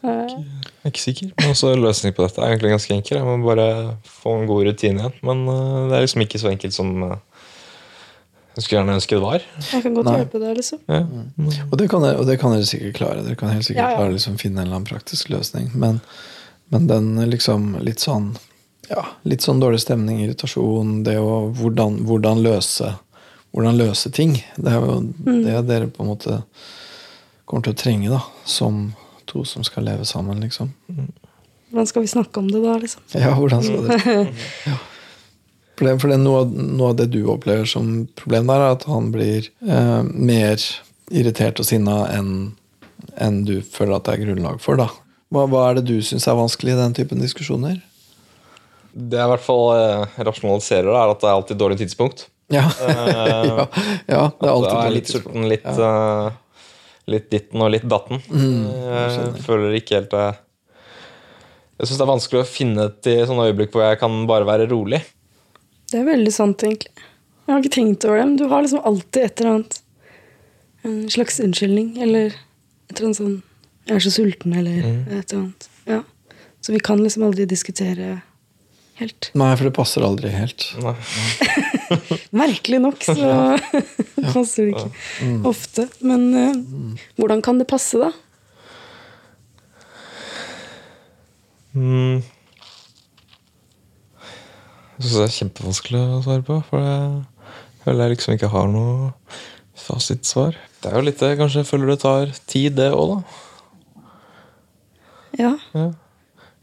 Eh, 0.00 0.32
Jeg 0.32 0.84
er 0.86 0.92
ikke 0.92 1.02
sikker. 1.04 1.30
Men 1.36 1.52
også 1.54 1.72
løsningen 1.76 2.16
på 2.16 2.24
dette 2.24 2.40
er 2.42 2.54
egentlig 2.54 2.72
ganske 2.74 2.94
enkel. 2.96 3.18
Jeg 3.20 3.26
må 3.28 3.36
bare 3.44 3.66
få 4.08 4.34
en 4.40 4.46
god 4.48 4.66
rutine 4.70 5.02
igjen. 5.02 5.16
Men 5.26 5.42
eh, 5.52 5.88
det 5.90 5.98
er 5.98 6.04
liksom 6.06 6.24
ikke 6.24 6.40
så 6.42 6.50
enkelt 6.52 6.76
som 6.76 6.92
eh, 7.08 7.16
jeg 8.60 8.66
skulle 8.66 8.82
gjerne 8.82 8.96
ønske 8.98 9.16
det 9.16 9.24
var. 9.24 9.44
Jeg 9.70 9.84
kan 9.86 9.96
godt 9.96 10.10
Nei. 10.10 10.16
hjelpe 10.20 10.42
deg, 10.42 10.52
liksom. 10.60 10.82
Ja. 10.86 11.00
Og 11.66 11.74
det 11.80 11.88
kan 11.90 12.04
og 12.10 12.24
det 12.28 12.36
kan 12.42 12.54
dere 12.54 12.68
sikkert 12.68 12.98
klare. 13.00 13.24
Dere 13.24 13.40
kan 13.40 13.54
helt 13.54 13.64
sikkert 13.66 13.82
Ja, 13.82 13.90
ja. 13.94 14.00
klare 14.02 14.14
liksom 14.14 14.36
finne 14.40 14.60
en 14.60 14.68
eller 14.68 14.80
annen 14.80 14.90
praktisk 14.90 15.32
løsning. 15.32 15.70
Men, 15.74 16.00
men 16.70 16.88
den 16.90 17.12
liksom 17.32 17.72
litt 17.80 18.04
sånn 18.04 18.34
ja, 18.90 19.04
litt 19.24 19.44
sånn 19.46 19.60
dårlig 19.62 19.80
stemning, 19.84 20.18
irritasjon, 20.24 21.00
det 21.06 21.16
å 21.22 21.46
hvordan, 21.54 22.02
hvordan 22.08 22.42
løse 22.44 22.90
hvordan 23.50 23.78
løse 23.78 24.10
ting. 24.14 24.36
Det 24.56 24.70
er 24.70 24.78
jo 24.78 25.00
det 25.24 25.62
dere 25.68 25.88
på 25.90 26.04
en 26.04 26.12
måte 26.12 26.42
kommer 27.48 27.66
til 27.66 27.74
å 27.74 27.80
trenge 27.80 28.12
da, 28.12 28.20
som 28.46 28.92
to 29.30 29.42
som 29.46 29.64
skal 29.66 29.86
leve 29.86 30.06
sammen, 30.06 30.40
liksom. 30.42 30.70
Hvordan 31.70 31.88
skal 31.90 32.04
vi 32.04 32.10
snakke 32.10 32.42
om 32.42 32.50
det 32.50 32.62
da, 32.62 32.76
liksom? 32.82 33.02
Ja, 33.14 33.34
hvordan 33.38 33.64
skal 33.66 33.88
dere 33.88 34.16
ja. 34.70 34.78
Det, 35.80 35.96
for 36.02 36.12
det 36.12 36.20
noe, 36.20 36.44
noe 36.50 36.92
av 36.92 36.98
det 37.00 37.10
du 37.14 37.22
opplever 37.32 37.68
som 37.68 38.04
problem 38.18 38.50
der, 38.50 38.64
er 38.64 38.76
at 38.76 38.86
han 38.90 39.10
blir 39.14 39.48
eh, 39.64 40.00
mer 40.04 40.60
irritert 41.10 41.60
og 41.62 41.68
sinna 41.68 42.02
enn 42.12 42.32
en 43.20 43.44
du 43.48 43.60
føler 43.64 43.96
at 43.96 44.06
det 44.06 44.12
er 44.14 44.26
grunnlag 44.26 44.60
for. 44.62 44.78
da. 44.80 44.90
Hva, 45.32 45.46
hva 45.50 45.62
er 45.68 45.78
det 45.78 45.86
du 45.88 46.02
syns 46.04 46.26
er 46.28 46.38
vanskelig 46.38 46.74
i 46.74 46.80
den 46.80 46.96
typen 46.96 47.22
diskusjoner? 47.22 47.78
Det 48.90 49.18
jeg 49.18 49.28
i 49.28 49.32
hvert 49.32 49.44
fall 49.44 49.64
eh, 49.76 50.20
rasjonaliserer, 50.26 50.90
er 50.90 51.14
at 51.14 51.22
det 51.22 51.30
er 51.30 51.38
alltid 51.38 51.60
dårlig 51.60 51.80
tidspunkt. 51.80 52.26
Ja, 52.50 52.66
Eh, 52.82 53.08
ja, 53.14 53.66
ja 54.10 54.22
det 54.40 54.46
er 54.46 54.52
alltid 54.52 54.74
dårlig 54.74 54.94
litt 54.96 55.10
sulten, 55.12 55.48
litt, 55.50 55.66
eh, 55.70 56.30
litt 57.14 57.28
ditten 57.30 57.62
og 57.62 57.70
litt 57.76 57.86
datten. 57.86 58.22
Mm, 58.26 58.64
jeg 58.66 59.44
føler 59.46 59.76
ikke 59.78 60.00
helt 60.00 60.14
det 60.14 60.26
Jeg 61.80 61.88
syns 61.88 62.00
det 62.00 62.04
er 62.04 62.10
vanskelig 62.10 62.42
å 62.42 62.48
finne 62.48 62.88
til 63.00 63.22
sånne 63.28 63.46
øyeblikk 63.48 63.72
hvor 63.72 63.86
jeg 63.86 64.00
kan 64.02 64.18
bare 64.28 64.48
være 64.48 64.66
rolig. 64.72 65.00
Det 65.90 65.98
er 65.98 66.06
veldig 66.06 66.32
sant, 66.34 66.62
egentlig. 66.62 66.92
Jeg 67.46 67.52
har 67.54 67.62
ikke 67.64 67.74
tenkt 67.74 68.06
over 68.06 68.20
det, 68.20 68.26
men 68.28 68.38
du 68.38 68.46
har 68.50 68.62
liksom 68.62 68.84
alltid 68.86 69.24
et 69.26 69.40
eller 69.40 69.52
annet 69.56 69.78
En 70.86 71.10
slags 71.12 71.40
unnskyldning, 71.42 71.88
eller 72.00 72.30
et 72.30 72.94
eller 72.94 73.08
annet 73.08 73.18
sånn 73.18 73.34
Jeg 73.88 73.96
er 73.96 74.04
så 74.04 74.12
sulten, 74.14 74.54
eller 74.56 74.78
et 74.80 75.32
eller 75.32 75.40
annet. 75.40 75.68
Ja. 75.90 76.02
Så 76.60 76.72
vi 76.72 76.80
kan 76.84 77.02
liksom 77.02 77.24
aldri 77.26 77.46
diskutere 77.50 78.20
helt. 79.00 79.30
Nei, 79.34 79.50
for 79.56 79.66
det 79.66 79.74
passer 79.76 80.04
aldri 80.06 80.30
helt. 80.32 80.66
Nei. 80.84 80.94
Merkelig 82.42 82.80
nok 82.84 83.02
så 83.02 83.16
passer 84.34 84.70
det 84.70 84.74
ikke 84.76 85.30
ofte. 85.50 85.88
Men 86.06 86.26
eh, 86.38 86.58
hvordan 87.18 87.42
kan 87.44 87.58
det 87.60 87.68
passe, 87.70 87.98
da? 87.98 88.12
Mm. 91.74 92.22
Jeg 95.00 95.08
syns 95.08 95.16
det 95.16 95.24
er 95.24 95.38
kjempevanskelig 95.38 96.00
å 96.04 96.16
svare 96.20 96.42
på, 96.44 96.58
for 96.68 96.82
jeg 96.84 97.04
føler 97.80 98.02
jeg 98.02 98.12
liksom 98.12 98.34
ikke 98.34 98.50
har 98.52 98.66
noe 98.68 99.12
fasitsvar. 99.80 100.58
Det 100.82 100.90
er 100.90 100.98
jo 100.98 101.04
litt 101.06 101.22
det, 101.22 101.30
kanskje 101.38 101.62
føler 101.64 101.94
det 101.94 102.02
tar 102.02 102.32
tid, 102.44 102.74
det 102.76 102.90
òg, 102.92 103.14
da. 103.14 104.10
Ja. 105.40 105.52
Ja. 105.72 105.86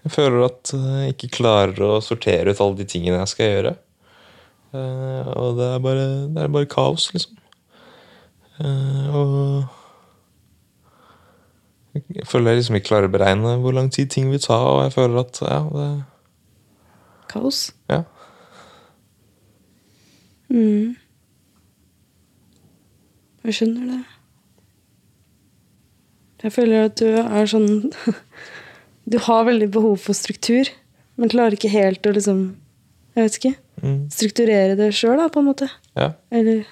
Jeg 0.05 0.13
føler 0.13 0.45
at 0.45 0.69
jeg 0.69 1.15
ikke 1.15 1.31
klarer 1.39 1.81
å 1.81 1.95
sortere 2.05 2.53
ut 2.53 2.61
alle 2.61 2.77
de 2.77 2.85
tingene 2.91 3.23
jeg 3.23 3.31
skal 3.31 3.49
gjøre. 3.49 3.71
Eh, 4.77 5.31
og 5.33 5.57
det 5.57 5.69
er 5.71 5.81
bare, 5.87 6.05
det 6.35 6.43
er 6.43 6.51
bare 6.53 6.69
kaos, 6.69 7.07
liksom. 7.15 7.39
Eh, 8.61 9.17
og 9.17 9.65
jeg 11.97 12.27
føler 12.29 12.53
jeg 12.53 12.61
liksom 12.61 12.77
ikke 12.77 12.89
klarer 12.91 13.09
å 13.09 13.15
beregne 13.17 13.55
hvor 13.63 13.73
lang 13.73 13.89
tid 13.89 14.13
ting 14.13 14.29
vil 14.29 14.45
ta, 14.45 14.59
og 14.61 14.83
jeg 14.85 14.93
føler 14.93 15.23
at 15.23 15.41
ja, 15.41 15.63
det 15.73 15.89
Kaos. 17.27 17.73
Ja. 17.89 18.05
Mm. 20.53 20.95
Jeg 23.47 23.55
skjønner 23.57 23.89
det. 23.93 23.99
Jeg 26.43 26.53
føler 26.53 26.85
at 26.87 26.99
du 27.01 27.07
er 27.17 27.47
sånn 27.49 27.69
Du 29.11 29.15
har 29.23 29.45
veldig 29.47 29.69
behov 29.71 29.95
for 30.03 30.17
struktur, 30.17 30.67
men 31.17 31.31
klarer 31.31 31.55
ikke 31.55 31.71
helt 31.71 32.05
å 32.05 32.11
liksom 32.15 32.41
Jeg 33.15 33.23
vet 33.23 33.37
ikke. 33.39 33.53
Mm. 33.81 33.99
Strukturere 34.13 34.75
det 34.77 34.89
sjøl, 34.97 35.15
da, 35.21 35.29
på 35.33 35.41
en 35.41 35.47
måte. 35.51 35.69
ja. 35.97 36.11
Eller 36.33 36.65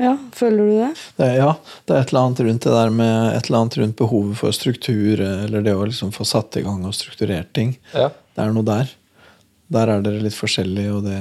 Ja, 0.00 0.14
føler 0.32 0.64
du 0.68 0.74
det? 0.80 0.90
Det, 1.18 1.26
er- 1.26 1.38
ja, 1.42 1.50
det 1.86 1.92
er 1.96 2.00
et 2.04 2.12
eller 2.12 2.22
annet 2.28 2.38
rundt 2.46 2.64
det 2.64 2.72
der 2.72 2.90
med 2.94 3.34
et 3.36 3.48
eller 3.50 3.58
annet 3.60 3.74
rundt 3.82 3.96
behovet 3.98 4.38
for 4.38 4.54
struktur, 4.56 5.20
eller 5.20 5.60
det 5.66 5.74
å 5.76 5.82
liksom 5.84 6.12
få 6.16 6.24
satt 6.24 6.56
i 6.56 6.62
gang 6.64 6.84
og 6.88 6.94
strukturert 6.96 7.50
ting. 7.56 7.74
ja. 7.92 8.06
Det 8.30 8.44
er 8.46 8.52
noe 8.54 8.64
der. 8.64 8.88
Der 9.74 9.90
er 9.92 10.00
dere 10.06 10.22
litt 10.24 10.36
forskjellige, 10.38 10.92
og 10.96 11.02
det 11.04 11.18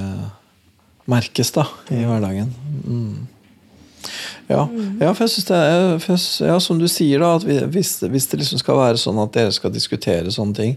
merkes 1.09 1.51
da 1.55 1.65
i 1.91 2.03
hverdagen. 2.05 2.53
Mm. 2.85 3.27
Ja, 4.49 4.63
ja, 5.01 5.11
for 5.13 5.25
jeg 5.25 5.33
synes 5.35 5.47
det 5.49 5.57
er, 5.61 5.83
for 6.01 6.15
jeg, 6.15 6.49
ja, 6.49 6.55
som 6.63 6.79
du 6.81 6.87
sier, 6.89 7.21
da, 7.21 7.35
at 7.37 7.67
hvis, 7.73 7.99
hvis 8.09 8.29
det 8.31 8.39
liksom 8.41 8.61
skal 8.61 8.79
være 8.79 8.97
sånn 8.97 9.19
at 9.21 9.35
dere 9.35 9.51
skal 9.53 9.73
diskutere 9.75 10.33
sånne 10.33 10.57
ting, 10.57 10.71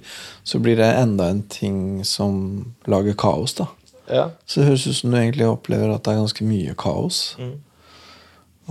så 0.44 0.60
blir 0.60 0.76
det 0.80 0.90
enda 1.00 1.30
en 1.32 1.40
ting 1.48 1.78
som 2.04 2.74
lager 2.90 3.16
kaos. 3.16 3.56
da. 3.62 3.70
ja. 4.12 4.26
Så 4.44 4.60
det 4.60 4.68
høres 4.72 4.86
ut 4.90 4.98
som 4.98 5.14
du 5.14 5.16
egentlig 5.22 5.48
opplever 5.48 5.94
at 5.94 6.04
det 6.04 6.12
er 6.12 6.20
ganske 6.20 6.48
mye 6.48 6.76
kaos. 6.76 7.22
Mm. 7.40 7.56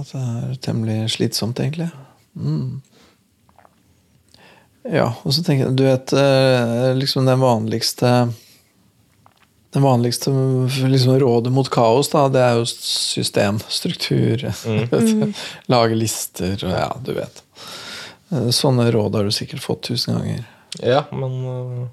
At 0.02 0.14
det 0.14 0.22
er 0.22 0.62
temmelig 0.70 1.00
slitsomt, 1.18 1.60
egentlig. 1.60 1.90
Mm. 2.38 2.82
Ja, 4.86 5.12
og 5.22 5.34
så 5.34 5.44
tenker 5.46 5.68
jeg 5.68 5.76
Du 5.78 5.84
vet 5.86 6.14
eh, 6.18 6.94
liksom 6.98 7.28
den 7.28 7.42
vanligste 7.42 8.32
Den 9.72 9.86
vanligste 9.86 10.32
liksom, 10.92 11.20
rådet 11.20 11.54
mot 11.56 11.70
kaos, 11.72 12.10
da, 12.12 12.26
det 12.28 12.42
er 12.44 12.58
jo 12.60 12.66
system, 12.68 13.62
struktur, 13.72 14.44
lage 15.72 15.96
lister 15.96 16.58
og 16.68 16.74
ja, 16.76 16.90
du 17.06 17.14
vet. 17.16 17.44
Eh, 18.32 18.50
Sånne 18.56 18.90
råd 18.92 19.16
har 19.16 19.30
du 19.30 19.32
sikkert 19.36 19.64
fått 19.64 19.86
tusen 19.88 20.18
ganger. 20.18 20.44
Ja, 20.84 21.06
men 21.16 21.38
øh, 21.48 21.88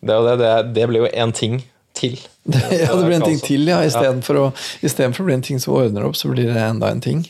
det, 0.00 0.20
det, 0.28 0.36
det, 0.42 0.52
det 0.78 0.86
blir 0.92 1.06
jo 1.06 1.10
én 1.10 1.34
ting 1.34 1.60
til. 1.98 2.18
Ja, 2.70 2.94
det 2.94 3.02
blir 3.02 3.18
en 3.18 3.26
ting 3.26 3.42
til, 3.42 3.66
ja. 3.70 3.82
Istedenfor 3.86 4.38
å, 4.38 4.46
i 4.86 4.90
stedet 4.92 5.16
for 5.16 5.24
å 5.24 5.30
bli 5.30 5.38
en 5.40 5.46
ting 5.46 5.58
som 5.62 5.74
ordner 5.74 6.06
opp, 6.06 6.18
så 6.18 6.30
blir 6.30 6.52
det 6.52 6.62
enda 6.62 6.90
en 6.94 7.02
ting. 7.02 7.26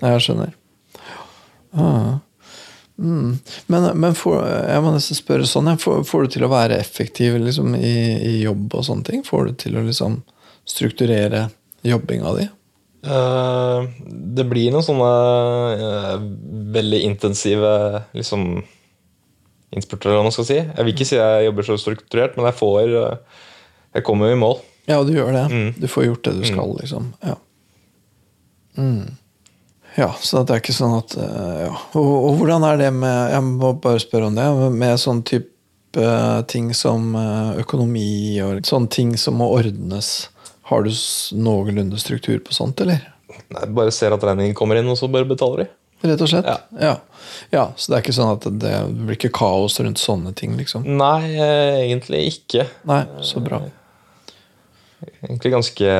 Jeg 0.00 0.22
skjønner. 0.26 0.54
Ah. 1.74 2.20
Mm. 3.00 3.38
Men, 3.72 3.86
men 3.96 4.16
for, 4.18 4.44
jeg 4.44 4.84
må 4.84 4.92
nesten 4.92 5.16
spørre 5.16 5.48
sånn, 5.48 5.72
får, 5.80 6.02
får 6.08 6.26
du 6.26 6.34
til 6.36 6.44
å 6.44 6.52
være 6.52 6.78
effektiv 6.80 7.38
liksom, 7.40 7.72
i, 7.78 7.96
i 8.28 8.34
jobb 8.44 8.76
og 8.76 8.86
sånne 8.86 9.06
ting? 9.08 9.24
Får 9.26 9.48
du 9.48 9.60
til 9.64 9.78
å 9.80 9.84
liksom 9.86 10.20
strukturere 10.68 11.46
jobbinga 11.86 12.34
di? 12.36 12.48
Eh, 13.00 13.84
det 14.36 14.44
blir 14.50 14.74
noen 14.74 14.84
sånne 14.84 15.12
eh, 15.72 16.16
veldig 16.76 17.00
intensive 17.08 17.70
liksom, 18.16 18.50
innspurter, 19.72 20.10
eller 20.10 20.20
hva 20.20 20.26
man 20.28 20.36
skal 20.36 20.48
si. 20.50 20.58
Jeg 20.60 20.84
vil 20.84 20.94
ikke 20.94 21.08
si 21.08 21.16
jeg 21.16 21.46
jobber 21.48 21.68
så 21.68 21.78
strukturert, 21.80 22.36
men 22.36 22.50
jeg 22.50 22.58
får 22.60 22.98
eh, 23.04 23.46
Jeg 23.96 24.04
kommer 24.06 24.30
jo 24.30 24.36
i 24.36 24.42
mål. 24.42 24.60
Ja, 24.86 25.00
du 25.02 25.14
gjør 25.14 25.32
det. 25.34 25.46
Mm. 25.50 25.70
Du 25.80 25.88
får 25.90 26.04
gjort 26.06 26.28
det 26.28 26.36
du 26.36 26.44
skal, 26.46 26.76
liksom. 26.78 27.08
Ja. 27.26 27.34
Mm. 28.78 29.16
Ja, 29.98 30.12
så 30.20 30.44
det 30.46 30.54
er 30.54 30.62
ikke 30.62 30.76
sånn 30.76 30.94
at 30.98 31.16
eh, 31.18 31.62
ja. 31.66 31.72
og, 31.98 32.10
og 32.28 32.36
hvordan 32.38 32.66
er 32.68 32.78
det 32.78 32.90
med 32.94 33.32
Jeg 33.34 33.46
må 33.46 33.72
bare 33.82 34.02
spørre 34.02 34.28
om 34.30 34.36
det. 34.38 34.46
Med 34.76 35.00
sånn 35.02 35.22
type 35.26 35.98
eh, 35.98 36.40
ting 36.50 36.70
som 36.76 37.14
eh, 37.18 37.60
økonomi 37.64 38.38
og 38.44 38.62
sånne 38.68 38.92
ting 38.94 39.16
som 39.20 39.40
må 39.40 39.50
ordnes. 39.56 40.30
Har 40.70 40.86
du 40.86 40.92
noenlunde 41.34 41.98
struktur 41.98 42.38
på 42.46 42.54
sånt, 42.54 42.82
eller? 42.84 43.02
Nei, 43.50 43.66
bare 43.74 43.90
ser 43.94 44.14
at 44.14 44.22
regningen 44.22 44.54
kommer 44.58 44.78
inn, 44.78 44.90
og 44.90 44.98
så 44.98 45.10
bare 45.10 45.26
betaler 45.26 45.64
de. 45.64 45.70
Rett 46.06 46.22
og 46.22 46.30
slett? 46.30 46.46
Ja. 46.46 46.60
ja. 46.80 46.94
Ja, 47.50 47.64
Så 47.76 47.90
det 47.90 47.96
er 47.96 48.04
ikke 48.04 48.14
sånn 48.14 48.30
at 48.32 48.46
det 48.62 48.74
blir 48.94 49.18
ikke 49.18 49.32
kaos 49.34 49.80
rundt 49.82 50.00
sånne 50.00 50.30
ting, 50.38 50.54
liksom? 50.58 50.86
Nei, 50.86 51.34
egentlig 51.82 52.22
ikke. 52.30 52.68
Nei, 52.88 53.02
så 53.26 53.42
bra. 53.42 53.58
Egentlig 55.24 55.52
ganske 55.56 55.96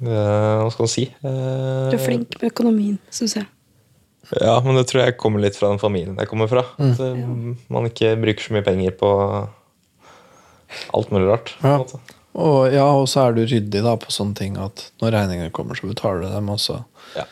Hva 0.00 0.70
skal 0.72 0.86
man 0.86 0.92
si? 0.92 1.04
Eh, 1.20 1.88
Du 1.90 1.96
er 1.96 2.04
flink 2.04 2.36
med 2.40 2.50
økonomien, 2.52 2.98
syns 3.12 3.34
jeg. 3.36 3.46
Ja, 4.40 4.54
men 4.62 4.76
det 4.78 4.86
tror 4.90 5.02
jeg 5.04 5.16
kommer 5.18 5.40
litt 5.42 5.56
fra 5.58 5.68
den 5.72 5.80
familien 5.82 6.16
jeg 6.20 6.28
kommer 6.30 6.46
fra. 6.48 6.62
Mm. 6.78 6.90
At 6.92 7.00
eh, 7.00 7.66
man 7.74 7.88
ikke 7.90 8.12
bruker 8.20 8.46
så 8.46 8.54
mye 8.54 8.64
penger 8.66 8.94
på 9.00 9.10
alt 10.94 11.10
mulig 11.10 11.28
rart. 11.32 11.54
på 11.60 11.66
Ja. 11.68 11.78
måte. 11.78 12.00
Og, 12.32 12.72
ja, 12.72 12.84
og 12.86 13.08
så 13.10 13.24
er 13.26 13.32
du 13.34 13.40
ryddig 13.42 13.80
da 13.82 13.96
på 13.98 14.12
sånne 14.14 14.36
ting 14.38 14.56
at 14.56 14.84
når 15.02 15.10
regningene 15.16 15.50
kommer, 15.50 15.74
så 15.74 15.88
betaler 15.90 16.22
du 16.22 16.28
dem 16.30 16.46
også. 16.52 16.84
Ja. 17.16 17.24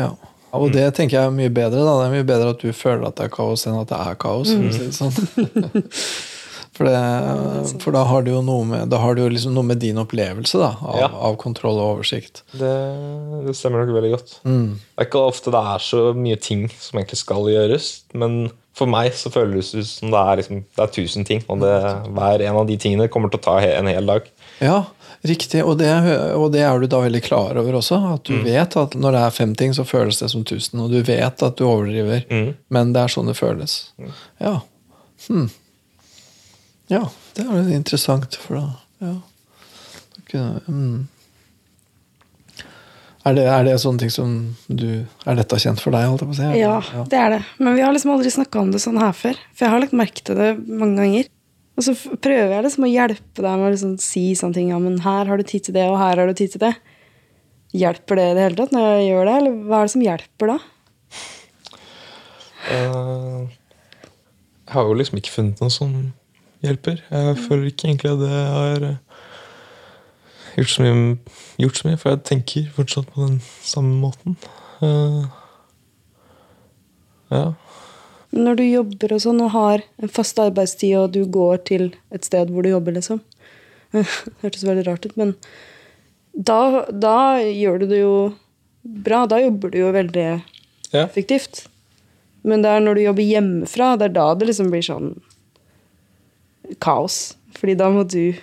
Ja. 0.00 0.10
Og 0.54 0.70
det 0.72 0.86
tenker 0.94 1.18
jeg 1.18 1.26
er 1.26 1.34
mye 1.34 1.50
bedre. 1.52 1.82
da 1.84 1.98
Det 1.98 2.06
er 2.06 2.14
mye 2.14 2.26
bedre 2.30 2.50
at 2.54 2.60
du 2.62 2.70
føler 2.72 3.06
at 3.08 3.16
det 3.18 3.24
er 3.26 3.34
kaos, 3.34 3.66
enn 3.66 3.76
at 3.80 3.88
det 3.90 3.98
er 4.00 4.14
kaos. 4.14 4.48
for 4.54 4.64
å 4.64 4.72
si 4.72 4.86
det 4.86 4.94
sånn. 4.96 5.84
for, 6.74 6.88
det, 6.90 7.80
for 7.82 7.94
da 7.94 8.02
har 8.10 8.24
du 8.26 8.32
jo 8.32 8.40
noe 8.42 8.64
med 8.66 8.88
Da 8.90 8.98
har 8.98 9.14
du 9.14 9.22
jo 9.22 9.28
liksom 9.30 9.54
noe 9.54 9.62
med 9.68 9.78
din 9.82 10.00
opplevelse 10.02 10.58
da 10.58 10.72
av, 10.82 10.96
Ja. 10.98 11.08
av 11.28 11.36
kontroll 11.40 11.78
og 11.78 11.92
oversikt. 11.98 12.42
Det, 12.52 12.72
det 13.46 13.54
stemmer 13.56 13.84
nok 13.84 13.94
veldig 13.94 14.10
godt. 14.16 14.34
Mm. 14.44 14.74
Det 14.80 15.04
er 15.04 15.08
ikke 15.08 15.22
ofte 15.30 15.52
det 15.54 15.62
er 15.74 15.78
så 15.86 16.02
mye 16.18 16.36
ting 16.42 16.66
som 16.74 16.98
egentlig 16.98 17.20
skal 17.22 17.46
gjøres, 17.52 17.92
men 18.14 18.50
for 18.74 18.90
meg 18.90 19.12
så 19.14 19.30
føles 19.30 19.70
det 19.70 19.84
som 19.86 20.10
det 20.10 20.18
er, 20.18 20.36
liksom, 20.42 20.64
det 20.74 20.82
er 20.82 20.90
tusen 20.96 21.24
ting, 21.28 21.44
og 21.48 21.60
det, 21.62 21.72
hver 22.16 22.42
en 22.42 22.56
av 22.58 22.66
de 22.66 22.76
tingene 22.82 23.06
kommer 23.08 23.30
til 23.30 23.38
å 23.38 23.44
ta 23.46 23.56
en 23.62 23.86
hel 23.86 24.06
dag. 24.10 24.26
Ja, 24.58 24.80
riktig. 25.22 25.62
Og 25.62 25.78
det, 25.78 25.92
og 26.34 26.48
det 26.56 26.64
er 26.66 26.82
du 26.82 26.88
da 26.90 26.98
veldig 27.04 27.22
klar 27.22 27.54
over 27.60 27.78
også. 27.78 28.00
At 28.16 28.26
du 28.26 28.34
vet 28.42 28.74
at 28.80 28.96
når 28.98 29.14
det 29.14 29.20
er 29.28 29.30
fem 29.38 29.54
ting, 29.54 29.70
så 29.78 29.86
føles 29.86 30.18
det 30.18 30.32
som 30.34 30.42
tusen. 30.42 30.82
Og 30.82 30.90
du 30.90 30.98
vet 31.06 31.42
at 31.46 31.54
du 31.60 31.62
overdriver, 31.70 32.26
Mm. 32.30 32.54
men 32.74 32.92
det 32.92 33.04
er 33.06 33.14
sånn 33.14 33.30
det 33.30 33.38
føles. 33.38 33.76
Ja. 34.42 34.56
Hmm. 35.28 35.46
Ja, 36.92 37.02
det 37.34 37.44
er 37.46 37.62
litt 37.62 37.74
interessant, 37.78 38.36
for 38.36 38.58
da 38.60 38.64
ja. 39.04 39.14
Da 40.14 40.22
kunne- 40.30 40.62
mm. 40.68 41.06
Er 43.24 43.32
det, 43.38 43.44
er 43.48 43.62
det 43.64 43.74
sånne 43.80 44.02
ting 44.02 44.10
som 44.12 44.32
du 44.68 45.06
Er 45.24 45.36
dette 45.38 45.56
kjent 45.56 45.80
for 45.80 45.94
deg? 45.94 46.04
Holdt 46.04 46.20
jeg 46.20 46.28
på 46.28 46.34
å 46.34 46.36
si? 46.36 46.58
Ja, 46.60 47.04
det 47.08 47.16
er 47.18 47.30
det. 47.32 47.38
Men 47.58 47.74
vi 47.78 47.80
har 47.80 47.94
liksom 47.96 48.12
aldri 48.12 48.28
snakka 48.34 48.60
om 48.60 48.70
det 48.74 48.82
sånn 48.84 48.98
her 49.00 49.14
før. 49.16 49.38
For 49.56 49.64
jeg 49.64 49.72
har 49.72 49.80
lagt 49.80 49.96
merke 49.96 50.20
til 50.28 50.36
det 50.36 50.50
mange 50.68 50.98
ganger. 51.00 51.30
Og 51.74 51.86
så 51.86 51.94
prøver 52.20 52.52
jeg 52.52 52.66
liksom 52.66 52.84
å 52.84 52.90
hjelpe 52.92 53.40
deg 53.42 53.56
med 53.58 53.66
å 53.66 53.70
liksom 53.72 53.94
si 53.98 54.26
sånne 54.36 54.54
ting. 54.58 54.68
Ja, 54.74 54.78
men 54.78 55.00
her 55.06 55.24
har 55.30 55.40
du 55.40 55.42
tid 55.48 55.64
til 55.64 55.74
det, 55.74 55.86
og 55.88 55.96
her 55.98 56.20
har 56.20 56.28
du 56.28 56.34
tid 56.36 56.52
til 56.52 56.60
det. 56.66 56.74
Hjelper 57.74 58.20
det 58.20 58.26
i 58.28 58.34
det 58.36 58.44
hele 58.44 58.58
tatt 58.60 58.76
når 58.76 58.84
jeg 58.92 59.08
gjør 59.08 59.24
det, 59.30 59.38
eller 59.40 59.56
hva 59.64 59.80
er 59.80 59.88
det 59.88 59.94
som 59.96 60.04
hjelper 60.04 60.52
da? 60.52 60.58
Uh, 62.64 63.48
Jeg 64.68 64.72
har 64.76 64.86
jo 64.88 64.94
liksom 65.00 65.18
ikke 65.20 65.32
funnet 65.34 65.60
noe 65.64 65.72
som 65.72 65.96
hjelper. 66.64 67.00
Jeg 67.10 67.36
føler 67.44 67.66
ikke 67.70 67.88
egentlig 67.88 68.12
at 68.14 68.22
det 68.24 68.30
har 68.32 68.86
eh, 68.90 69.22
gjort 70.56 70.72
så 70.74 70.84
mye, 70.84 71.18
gjort 71.62 71.80
så 71.80 71.88
mye 71.88 72.00
for 72.00 72.14
jeg 72.14 72.24
tenker 72.30 72.68
fortsatt 72.76 73.10
på 73.14 73.26
den 73.26 73.40
samme 73.62 73.96
måten. 74.02 74.36
Eh, 74.82 75.24
Ja. 77.32 77.54
Når 78.34 78.56
du 78.58 78.62
jobber 78.66 79.12
og 79.14 79.20
sånn 79.24 79.40
og 79.42 79.52
har 79.54 79.82
en 80.02 80.10
fast 80.12 80.38
arbeidstid, 80.42 80.92
og 80.98 81.12
du 81.14 81.22
går 81.30 81.62
til 81.66 81.84
et 82.14 82.26
sted 82.26 82.50
hvor 82.52 82.62
du 82.66 82.68
jobber, 82.70 82.92
liksom 82.98 83.20
Hørtes 84.42 84.64
veldig 84.66 84.84
rart 84.88 85.06
ut, 85.06 85.14
men 85.16 85.32
da, 86.34 86.84
da 86.90 87.38
gjør 87.46 87.78
du 87.80 87.86
det 87.92 88.00
jo 88.02 88.14
bra. 88.84 89.20
Da 89.30 89.38
jobber 89.38 89.70
du 89.70 89.78
jo 89.80 89.92
veldig 89.94 90.24
Ja. 90.94 91.04
effektivt. 91.06 91.64
Men 92.44 92.62
det 92.62 92.70
er 92.74 92.82
når 92.84 92.94
du 92.98 93.02
jobber 93.06 93.22
hjemmefra, 93.26 93.92
det 93.98 94.10
er 94.10 94.14
da 94.18 94.26
det 94.34 94.48
liksom 94.50 94.68
blir 94.70 94.82
sånn 94.84 95.14
kaos. 96.82 97.16
Fordi 97.58 97.74
da 97.78 97.86
må 97.94 98.02
du 98.08 98.34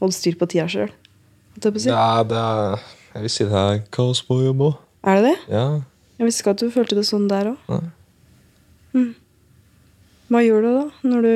holde 0.00 0.14
styr 0.16 0.36
på 0.40 0.48
tida 0.50 0.66
sjøl. 0.70 0.90
Si. 1.60 1.90
Ja, 1.90 2.22
det 2.24 2.38
er 2.38 2.78
Jeg 3.10 3.22
vil 3.24 3.32
si 3.34 3.44
det 3.44 3.58
er 3.58 3.80
kaos 3.92 4.20
på 4.24 4.32
jobb 4.40 4.60
òg. 4.70 4.74
Er 5.04 5.14
det 5.18 5.24
det? 5.32 5.38
Ja. 5.52 5.64
Jeg 6.20 6.24
visste 6.28 6.42
ikke 6.44 6.54
at 6.54 6.62
du 6.62 6.68
følte 6.72 6.96
det 6.96 7.06
sånn 7.08 7.28
der 7.28 7.44
òg. 7.52 7.58
Nei. 7.72 7.86
Hva 10.30 10.40
gjør 10.44 10.60
du 10.62 10.70
da, 10.76 10.84
når 11.10 11.20
du 11.26 11.34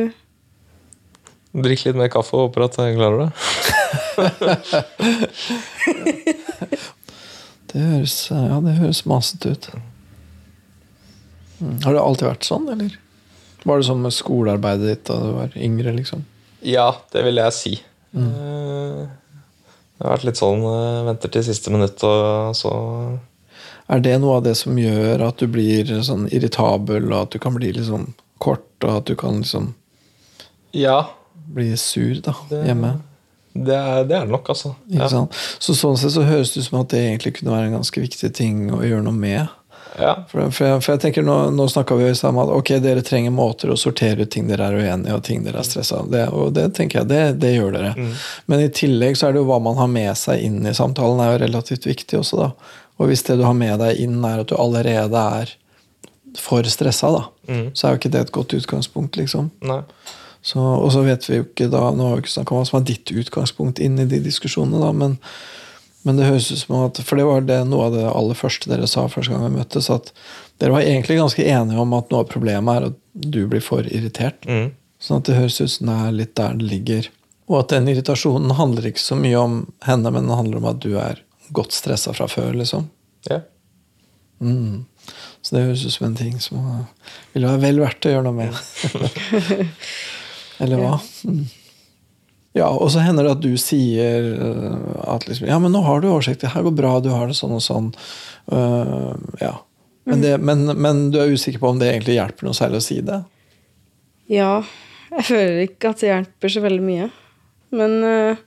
Drikk 1.64 1.80
litt 1.86 1.98
mer 1.98 2.10
kaffe 2.10 2.34
og 2.34 2.40
håper 2.48 2.60
at 2.66 2.74
jeg 2.82 2.96
klarer 2.98 3.18
det. 3.24 3.30
Det 7.74 7.82
høres, 7.82 8.12
ja, 8.30 8.60
det 8.62 8.76
høres 8.78 9.00
masete 9.10 9.50
ut. 9.50 9.64
Mm. 11.58 11.80
Har 11.82 11.96
det 11.96 12.02
alltid 12.04 12.28
vært 12.28 12.46
sånn, 12.46 12.68
eller? 12.70 12.92
Var 13.64 13.80
det 13.80 13.86
sånn 13.88 14.02
med 14.04 14.12
skolearbeidet 14.12 14.86
ditt 14.90 15.04
da 15.08 15.18
du 15.22 15.30
var 15.38 15.52
yngre? 15.56 15.92
liksom? 15.96 16.24
Ja, 16.64 16.90
det 17.12 17.22
vil 17.24 17.36
jeg 17.40 17.52
si. 17.56 17.74
Mm. 18.14 19.08
Det 19.94 20.02
har 20.06 20.16
vært 20.16 20.26
litt 20.28 20.40
sånn 20.40 20.62
eh, 20.68 21.04
venter 21.06 21.32
til 21.32 21.44
siste 21.46 21.70
minutt, 21.74 22.02
og 22.06 22.54
så 22.58 22.72
Er 23.88 24.00
det 24.00 24.14
noe 24.22 24.38
av 24.38 24.44
det 24.46 24.54
som 24.56 24.76
gjør 24.80 25.26
at 25.28 25.36
du 25.42 25.46
blir 25.52 25.84
sånn 26.06 26.26
irritabel, 26.32 27.10
og 27.12 27.18
at 27.26 27.34
du 27.34 27.38
kan 27.42 27.54
bli 27.56 27.72
liksom 27.76 28.14
kort, 28.42 28.64
og 28.82 28.96
at 28.98 29.04
du 29.10 29.14
kan 29.16 29.42
liksom 29.42 29.74
Ja. 30.72 31.06
bli 31.52 31.76
sur 31.76 32.20
da, 32.20 32.34
Det- 32.50 32.64
hjemme? 32.66 33.00
Det 33.54 33.74
er 33.76 34.04
det 34.04 34.16
er 34.16 34.26
nok, 34.26 34.48
altså. 34.48 34.74
Ja. 34.88 35.06
Så 35.06 35.74
sånn 35.78 35.96
sett 35.96 36.10
så 36.10 36.24
høres 36.26 36.54
det 36.54 36.62
ut 36.64 36.66
som 36.70 36.80
at 36.80 36.88
det 36.88 36.98
egentlig 36.98 37.34
kunne 37.36 37.52
være 37.54 37.66
en 37.68 37.76
ganske 37.80 38.00
viktig 38.02 38.32
ting 38.34 38.70
å 38.72 38.80
gjøre 38.82 39.04
noe 39.04 39.12
med. 39.12 39.48
Ja. 39.98 40.14
For, 40.28 40.50
for, 40.50 40.66
jeg, 40.66 40.82
for 40.82 40.94
jeg 40.94 41.02
tenker 41.04 41.26
Nå, 41.26 41.36
nå 41.54 41.66
snakka 41.70 41.96
vi 41.98 42.08
sammen 42.18 42.42
om 42.42 42.48
at 42.48 42.54
ok, 42.56 42.72
dere 42.82 43.02
trenger 43.06 43.34
måter 43.34 43.70
å 43.70 43.78
sortere 43.78 44.26
ut 44.26 44.32
ting 44.34 44.48
dere 44.48 44.66
er 44.68 44.78
uenige 44.78 45.12
i, 45.12 45.14
og 45.14 45.22
ting 45.26 45.44
dere 45.46 45.62
er 45.62 45.68
stressa 45.68 46.00
av. 46.02 46.08
Det, 46.12 46.24
og 46.34 46.54
det 46.56 46.68
tenker 46.78 47.00
jeg, 47.00 47.10
det, 47.12 47.22
det 47.42 47.54
gjør 47.54 47.76
dere. 47.76 47.92
Men 48.50 48.64
i 48.64 48.70
tillegg 48.74 49.18
så 49.18 49.28
er 49.28 49.36
det 49.36 49.44
jo 49.44 49.48
hva 49.50 49.60
man 49.62 49.78
har 49.78 49.90
med 49.90 50.10
seg 50.18 50.42
inn 50.42 50.60
i 50.66 50.74
samtalen, 50.74 51.22
er 51.22 51.34
jo 51.34 51.44
relativt 51.46 51.86
viktig 51.88 52.20
også, 52.20 52.40
da. 52.42 52.74
Og 53.02 53.10
hvis 53.10 53.24
det 53.26 53.38
du 53.40 53.46
har 53.46 53.56
med 53.58 53.78
deg 53.82 54.02
inn, 54.02 54.20
er 54.26 54.42
at 54.42 54.50
du 54.50 54.58
allerede 54.58 55.24
er 55.40 55.54
for 56.38 56.66
stressa, 56.66 57.10
da, 57.14 57.24
så 57.74 57.86
er 57.86 57.94
jo 57.94 58.02
ikke 58.02 58.12
det 58.14 58.26
et 58.26 58.34
godt 58.34 58.54
utgangspunkt, 58.58 59.18
liksom. 59.18 59.50
Nei. 59.66 59.82
Så, 60.44 60.60
og 60.60 60.90
så 60.92 61.00
vet 61.06 61.24
vi 61.24 61.38
jo 61.38 61.44
ikke 61.46 61.70
da 61.72 61.86
Nå 61.96 62.04
har 62.04 62.18
vi 62.18 62.26
ikke 62.26 62.34
snakka 62.34 62.52
om 62.52 62.58
hva 62.60 62.66
som 62.68 62.76
er 62.76 62.82
ditt 62.90 63.08
utgangspunkt 63.16 63.78
inn 63.80 63.96
i 64.02 64.04
de 64.10 64.18
diskusjonene, 64.26 64.82
da, 64.82 64.90
men, 64.92 65.14
men 66.04 66.18
det 66.18 66.28
høres 66.28 66.50
ut 66.52 66.60
som 66.60 66.76
at 66.82 67.00
For 67.00 67.16
det 67.16 67.24
var 67.24 67.44
det 67.48 67.62
noe 67.68 67.88
av 67.88 67.94
det 67.96 68.04
aller 68.10 68.36
første 68.36 68.68
dere 68.68 68.88
sa 68.90 69.06
første 69.08 69.32
gang 69.32 69.46
vi 69.46 69.56
møttes, 69.56 69.88
at 69.92 70.12
dere 70.60 70.76
var 70.76 70.84
egentlig 70.84 71.16
ganske 71.18 71.44
enige 71.48 71.80
om 71.80 71.94
at 71.96 72.12
noe 72.12 72.24
av 72.24 72.30
problemet 72.32 72.76
er 72.76 72.88
at 72.90 72.98
du 73.12 73.40
blir 73.48 73.64
for 73.64 73.88
irritert. 73.88 74.44
Mm. 74.44 74.74
Sånn 75.00 75.22
at 75.22 75.30
det 75.30 75.38
høres 75.38 75.60
ut 75.62 75.72
som 75.72 75.88
det 75.88 75.96
er 76.04 76.18
litt 76.18 76.34
der 76.36 76.58
det 76.60 76.68
ligger. 76.68 77.08
Og 77.48 77.58
at 77.62 77.72
den 77.72 77.88
irritasjonen 77.92 78.52
handler 78.58 78.88
ikke 78.88 79.02
så 79.04 79.16
mye 79.20 79.40
om 79.40 79.56
henne, 79.84 80.12
men 80.12 80.28
den 80.28 80.36
handler 80.36 80.60
om 80.60 80.68
at 80.70 80.84
du 80.84 80.94
er 81.00 81.24
godt 81.56 81.76
stressa 81.76 82.14
fra 82.16 82.28
før, 82.30 82.52
liksom. 82.56 82.88
Ja. 83.28 83.40
Mm. 84.44 84.84
Så 85.44 85.56
det 85.56 85.66
høres 85.66 85.84
ut 85.84 85.92
som 85.96 86.06
en 86.08 86.16
ting 86.20 86.38
som 86.40 86.64
ville 87.32 87.48
være 87.48 87.64
vel 87.64 87.82
verdt 87.84 88.08
å 88.08 88.14
gjøre 88.14 88.28
noe 88.28 88.38
med. 88.38 88.56
Eller 90.64 90.80
hva? 90.80 90.96
Mm. 91.28 91.44
Ja, 92.54 92.68
og 92.70 92.92
så 92.94 93.02
hender 93.02 93.26
det 93.26 93.34
at 93.34 93.42
du 93.42 93.56
sier 93.58 94.28
uh, 94.38 95.14
at 95.16 95.26
liksom, 95.26 95.48
Ja, 95.50 95.58
men 95.58 95.74
nå 95.74 95.80
har 95.82 96.00
du 96.00 96.08
oversikt. 96.12 96.44
Det 96.44 96.52
her 96.52 96.62
går 96.62 96.76
bra. 96.78 96.92
Du 97.02 97.10
har 97.10 97.26
det 97.26 97.34
sånn 97.34 97.56
og 97.56 97.62
sånn. 97.64 97.90
Uh, 98.46 99.10
ja. 99.40 99.56
Men, 100.06 100.22
det, 100.22 100.36
men, 100.38 100.62
men 100.78 101.00
du 101.10 101.18
er 101.18 101.32
usikker 101.34 101.58
på 101.62 101.72
om 101.72 101.80
det 101.80 101.90
egentlig 101.90 102.18
hjelper 102.18 102.46
noe 102.46 102.54
særlig 102.54 102.78
å 102.78 102.86
si 102.86 103.00
det? 103.02 103.18
Ja. 104.30 104.52
Jeg 105.10 105.26
føler 105.30 105.60
ikke 105.64 105.90
at 105.90 106.02
det 106.02 106.12
hjelper 106.12 106.54
så 106.54 106.62
veldig 106.62 106.86
mye. 106.86 107.10
Men, 107.74 107.98
uh, 108.06 108.38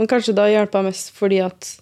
men 0.00 0.08
kanskje 0.08 0.32
det 0.38 0.46
har 0.46 0.56
hjulpet 0.56 0.88
mest 0.88 1.12
fordi 1.12 1.44
at 1.44 1.74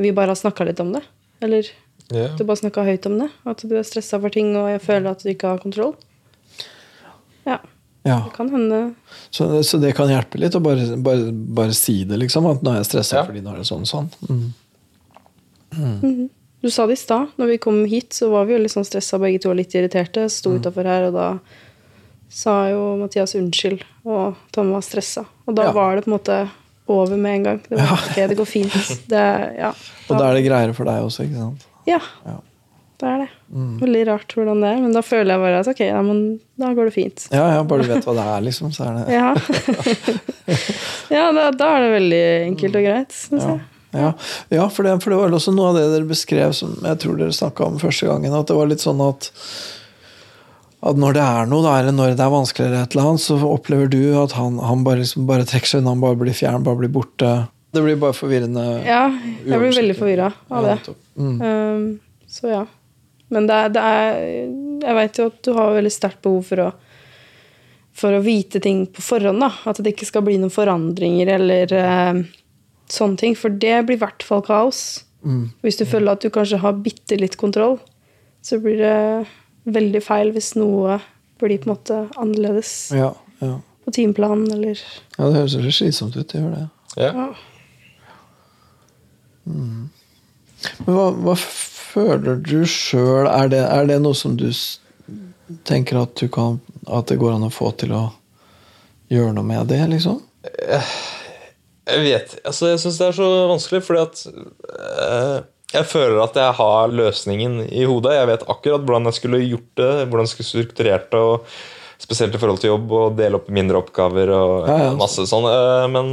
vi 0.00 0.16
bare 0.16 0.32
har 0.32 0.40
snakka 0.40 0.64
litt 0.68 0.80
om 0.80 0.96
det. 0.96 1.04
Eller 1.44 1.68
yeah. 2.08 2.32
du 2.36 2.44
bare 2.44 2.60
snakka 2.64 2.88
høyt 2.88 3.12
om 3.12 3.20
det. 3.20 3.28
At 3.44 3.68
du 3.68 3.76
er 3.76 3.84
stressa 3.84 4.20
for 4.22 4.32
ting, 4.32 4.54
og 4.56 4.72
jeg 4.72 4.84
føler 4.84 5.12
at 5.12 5.24
du 5.24 5.32
ikke 5.32 5.52
har 5.52 5.60
kontroll. 5.60 5.92
Ja, 7.44 7.60
Ja. 8.06 8.20
det 8.24 8.32
kan 8.36 8.48
hende. 8.54 8.80
Så, 9.30 9.48
så 9.66 9.80
det 9.82 9.92
kan 9.98 10.08
hjelpe 10.08 10.38
litt 10.38 10.54
å 10.54 10.62
bare, 10.62 10.96
bare, 11.02 11.32
bare 11.32 11.74
si 11.74 12.04
det, 12.08 12.16
liksom. 12.22 12.46
At 12.50 12.62
nå 12.62 12.70
er 12.72 12.80
jeg 12.80 12.90
stressa 12.92 13.16
Ja. 13.20 13.24
fordi 13.26 13.42
nå 13.42 13.52
er 13.52 13.58
det 13.64 13.66
sånn 13.68 13.82
og 13.82 13.90
sånn. 13.90 14.08
Mm. 15.76 16.28
Du 16.62 16.70
sa 16.70 16.86
det 16.86 16.92
i 16.96 16.96
stad. 16.96 17.26
Når 17.36 17.46
vi 17.46 17.58
kom 17.62 17.84
hit, 17.84 18.12
så 18.16 18.30
var 18.32 18.46
vi 18.48 18.54
jo 18.56 18.60
litt 18.62 18.72
sånn 18.72 18.86
stressa 18.86 19.18
begge 19.22 19.42
to 19.42 19.50
og 19.52 19.56
litt 19.60 19.74
irriterte. 19.76 20.28
Sto 20.32 20.50
Mm. 20.54 20.60
utafor 20.62 20.84
her, 20.88 21.02
og 21.08 21.12
da 21.14 21.38
sa 22.28 22.68
jo 22.70 22.96
Mathias 22.96 23.34
unnskyld, 23.34 23.82
og 24.04 24.34
Tom 24.52 24.72
var 24.72 24.80
stressa. 24.82 25.26
Og 25.46 25.54
da 25.54 25.64
Ja. 25.64 25.72
var 25.72 25.96
det 25.96 26.04
på 26.04 26.08
en 26.12 26.18
måte 26.18 26.50
over 26.88 27.16
med 27.16 27.34
en 27.36 27.42
gang. 27.42 27.60
Det 27.68 27.78
var 27.78 27.92
ok, 27.98 28.14
det 28.28 28.36
går 28.36 28.46
fint. 28.46 29.06
Det, 29.08 29.56
ja. 29.58 29.72
Og 30.08 30.18
da 30.18 30.30
er 30.30 30.34
det 30.34 30.44
greiere 30.46 30.74
for 30.74 30.84
deg 30.84 31.02
også, 31.02 31.24
ikke 31.26 31.36
sant? 31.38 31.66
Ja, 31.86 32.00
Ja. 32.24 32.40
Det 33.02 33.08
er 33.10 33.22
det. 33.24 33.28
Veldig 33.82 34.02
rart 34.08 34.34
hvordan 34.36 34.64
det 34.64 34.72
er, 34.72 34.80
men 34.82 34.96
da 34.96 35.02
føler 35.04 35.34
jeg 35.34 35.42
bare 35.44 35.60
at 35.62 35.70
ok, 35.72 35.80
ja, 35.86 36.00
men 36.06 36.20
da 36.60 36.72
går 36.76 36.90
det 36.90 36.94
fint. 36.96 37.26
Ja, 37.34 37.44
ja, 37.54 37.62
bare 37.68 37.86
du 37.86 37.92
vet 37.92 38.08
hva 38.08 38.16
det 38.16 38.26
er, 38.34 38.44
liksom, 38.48 38.72
så 38.74 38.88
er 38.88 38.98
det 38.98 39.16
Ja, 39.16 39.30
ja 41.16 41.24
da, 41.36 41.48
da 41.54 41.70
er 41.76 41.86
det 41.86 41.94
veldig 41.96 42.22
enkelt 42.50 42.78
og 42.80 42.86
greit, 42.88 43.16
syns 43.16 43.44
Ja, 43.44 43.54
jeg. 43.54 44.02
ja. 44.02 44.12
ja 44.58 44.68
for, 44.72 44.88
det, 44.88 44.98
for 45.04 45.14
det 45.14 45.22
var 45.22 45.38
også 45.40 45.54
noe 45.56 45.72
av 45.72 45.80
det 45.80 45.88
dere 45.94 46.10
beskrev 46.10 46.54
som 46.56 46.76
jeg 46.80 47.02
tror 47.04 47.18
dere 47.20 47.36
snakka 47.36 47.70
om 47.70 47.80
første 47.82 48.08
gangen. 48.10 48.36
At 48.36 48.50
det 48.50 48.58
var 48.58 48.70
litt 48.72 48.84
sånn 48.84 49.02
at 49.04 49.30
at 50.86 50.98
når 51.00 51.16
det 51.16 51.22
er 51.24 51.48
noe, 51.50 51.64
da, 51.64 51.74
eller 51.80 51.94
når 51.96 52.14
det 52.14 52.22
er 52.22 52.32
vanskeligere, 52.32 52.82
et 52.84 52.94
eller 52.94 53.10
annet, 53.10 53.22
så 53.24 53.36
opplever 53.48 53.88
du 53.90 54.00
at 54.20 54.36
han, 54.36 54.58
han 54.62 54.84
bare, 54.86 55.00
liksom, 55.02 55.24
bare 55.26 55.46
trekker 55.48 55.72
seg 55.72 55.82
unna, 55.82 55.94
han 55.96 56.02
bare 56.04 56.18
blir 56.20 56.36
fjern, 56.36 56.66
bare 56.66 56.78
blir 56.82 56.92
borte. 56.94 57.30
Det 57.74 57.82
blir 57.82 57.98
bare 58.00 58.14
forvirrende. 58.16 58.64
Ja, 58.86 59.06
jeg 59.44 59.60
blir 59.60 59.74
veldig 59.80 59.96
forvirra 59.98 60.30
av 60.48 60.68
det. 60.68 60.94
Mm. 61.18 61.40
Um, 61.42 61.86
så 62.30 62.52
ja. 62.52 62.62
Men 63.34 63.48
det 63.48 63.54
er, 63.54 63.70
det 63.74 63.82
er 63.82 64.18
Jeg 64.86 64.94
veit 64.98 65.18
jo 65.18 65.30
at 65.32 65.38
du 65.42 65.52
har 65.56 65.72
veldig 65.74 65.92
sterkt 65.92 66.20
behov 66.22 66.44
for 66.46 66.62
å 66.66 66.72
for 67.96 68.12
å 68.12 68.20
vite 68.24 68.60
ting 68.60 68.84
på 68.92 69.02
forhånd. 69.02 69.40
da 69.40 69.50
At 69.70 69.80
det 69.80 69.94
ikke 69.94 70.08
skal 70.10 70.24
bli 70.26 70.36
noen 70.40 70.52
forandringer 70.52 71.30
eller 71.38 71.72
eh, 71.72 72.22
sånne 72.92 73.20
ting. 73.22 73.36
For 73.38 73.52
det 73.52 73.78
blir 73.88 73.96
i 73.96 74.02
hvert 74.02 74.26
fall 74.26 74.44
kaos. 74.44 74.82
Mm. 75.24 75.46
Hvis 75.64 75.80
du 75.80 75.86
føler 75.88 76.12
at 76.12 76.24
du 76.24 76.30
kanskje 76.32 76.60
har 76.62 76.76
bitte 76.84 77.16
litt 77.18 77.38
kontroll, 77.40 77.78
så 78.44 78.60
blir 78.62 78.78
det 78.82 78.98
veldig 79.72 80.02
feil 80.04 80.30
hvis 80.36 80.52
noe 80.58 81.00
blir 81.40 81.58
på 81.58 81.66
en 81.66 81.72
måte 81.72 81.96
annerledes 82.20 82.92
Ja, 82.94 83.10
ja. 83.42 83.56
på 83.84 83.92
timeplanen 83.92 84.46
eller 84.54 84.78
ja, 84.78 85.26
det 85.26 85.40
høres 85.40 85.56
veldig 85.58 85.72
slitsomt 85.74 86.16
ut. 86.16 86.28
Det 86.30 86.38
gjør 86.38 86.54
det. 86.54 86.62
Ja. 87.00 87.10
ja. 87.10 87.26
Men 89.46 89.90
hva, 90.86 91.10
hva 91.26 91.34
føler 91.96 92.38
du 92.44 92.58
sjøl? 92.68 93.26
Er, 93.32 93.48
det- 93.52 93.64
er 93.72 93.88
det 93.88 93.98
noe 94.04 94.14
som 94.14 94.36
du 94.38 94.46
tenker 95.66 96.02
at, 96.04 96.14
du 96.20 96.28
kan, 96.32 96.60
at 96.86 97.08
det 97.08 97.16
går 97.20 97.36
an 97.38 97.46
å 97.48 97.52
få 97.54 97.72
til 97.80 97.92
å 97.96 98.04
gjøre 99.12 99.32
noe 99.36 99.46
med 99.46 99.68
det, 99.70 99.80
liksom? 99.92 100.20
Jeg 101.86 102.00
vet 102.02 102.32
altså 102.48 102.72
Jeg 102.72 102.80
syns 102.82 102.96
det 102.98 103.06
er 103.12 103.14
så 103.14 103.26
vanskelig, 103.52 103.82
fordi 103.86 104.00
at 104.02 104.22
eh, 104.26 105.36
jeg 105.76 105.86
føler 105.90 106.18
at 106.22 106.36
jeg 106.38 106.54
har 106.58 106.92
løsningen 106.94 107.60
i 107.68 107.84
hodet. 107.86 108.14
Jeg 108.16 108.28
vet 108.30 108.44
akkurat 108.50 108.84
hvordan 108.86 109.08
jeg 109.10 109.16
skulle 109.18 109.40
gjort 109.44 109.70
det, 109.80 109.90
hvordan 110.08 110.26
jeg 110.26 110.32
skulle 110.34 110.50
strukturert 110.52 111.08
det. 111.12 111.20
Og 111.20 112.02
spesielt 112.02 112.34
i 112.36 112.40
forhold 112.42 112.60
til 112.62 112.70
jobb, 112.74 112.90
og 112.94 113.16
dele 113.18 113.38
opp 113.40 113.46
mindre 113.54 113.80
oppgaver 113.82 114.30
og 114.36 114.68
Ja, 114.68 114.76
ja. 114.88 114.92
masse 114.98 115.24
sånn. 115.30 115.46
eh, 115.50 115.86
men 115.94 116.12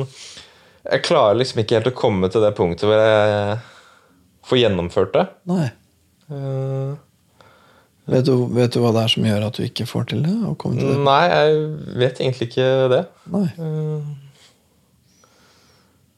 jeg 0.83 1.03
klarer 1.05 1.37
liksom 1.39 1.61
ikke 1.63 1.77
helt 1.79 1.91
å 1.93 1.95
komme 1.97 2.29
til 2.33 2.43
det 2.43 2.53
punktet 2.57 2.85
hvor 2.89 2.99
jeg 3.01 3.57
får 4.47 4.59
gjennomført 4.63 5.13
det. 5.15 5.25
Nei. 5.49 5.67
Uh, 6.31 6.93
Vet 8.03 8.25
du, 8.27 8.33
vet 8.51 8.73
du 8.73 8.81
hva 8.83 8.89
det 8.91 9.05
er 9.05 9.11
som 9.13 9.23
gjør 9.23 9.45
at 9.47 9.55
du 9.55 9.63
ikke 9.63 9.85
får 9.87 10.09
til 10.11 10.25
det? 10.25 10.33
Til 10.59 10.75
det? 10.75 10.95
nei, 11.05 11.21
jeg 11.31 11.61
vet 12.01 12.19
egentlig 12.19 12.49
ikke 12.49 12.65
det. 12.91 12.99
Nei. 13.31 13.45
Uh, 13.55 14.03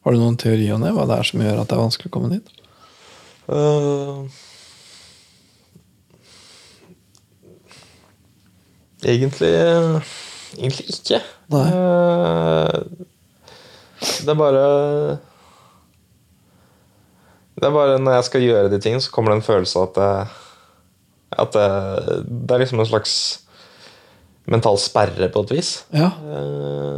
Har 0.05 0.15
du 0.15 0.21
noen 0.21 0.37
teori 0.41 0.65
om 0.73 0.81
det? 0.81 0.95
Hva 0.95 1.05
det 1.09 1.19
er 1.19 1.29
som 1.29 1.43
gjør 1.45 1.61
at 1.61 1.69
det 1.69 1.77
er 1.77 1.83
vanskelig 1.83 2.09
å 2.09 2.15
komme 2.15 2.31
dit? 2.33 2.49
Uh, 3.45 4.25
egentlig 9.05 9.53
Egentlig 10.55 10.87
ikke. 10.89 11.21
Nei. 11.53 11.69
Det 14.25 14.31
er 14.31 14.37
bare 14.39 14.65
Det 17.55 17.67
er 17.67 17.73
bare 17.75 17.99
når 18.01 18.17
jeg 18.17 18.27
skal 18.27 18.43
gjøre 18.43 18.71
de 18.73 18.79
tingene, 18.83 19.03
så 19.03 19.13
kommer 19.15 19.31
det 19.31 19.39
en 19.39 19.47
følelse 19.47 19.79
av 19.79 19.87
at 19.87 19.97
det, 19.97 20.11
at 21.45 21.55
det, 21.55 21.67
det 22.27 22.55
er 22.55 22.63
liksom 22.63 22.81
en 22.83 22.89
slags 22.89 23.15
mental 24.51 24.77
sperre, 24.81 25.29
på 25.31 25.45
et 25.45 25.53
vis. 25.57 25.71
Ja, 25.95 26.11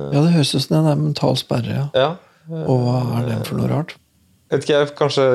Eh, 0.07 0.15
ja 0.15 0.23
det 0.23 0.33
høres 0.35 0.53
ut 0.55 0.63
som 0.63 0.73
det 0.73 0.81
er 0.81 0.95
en 0.95 1.05
mental 1.09 1.37
sperre. 1.39 1.75
Ja. 1.75 1.87
ja. 1.95 2.63
Og 2.67 2.83
hva 2.83 2.99
er 3.19 3.29
det 3.29 3.39
for 3.47 3.59
noe 3.59 3.69
rart? 3.71 3.95
Jeg 4.47 4.59
vet 4.59 4.65
ikke, 4.65 4.79
jeg 4.79 4.95
kanskje 4.97 5.25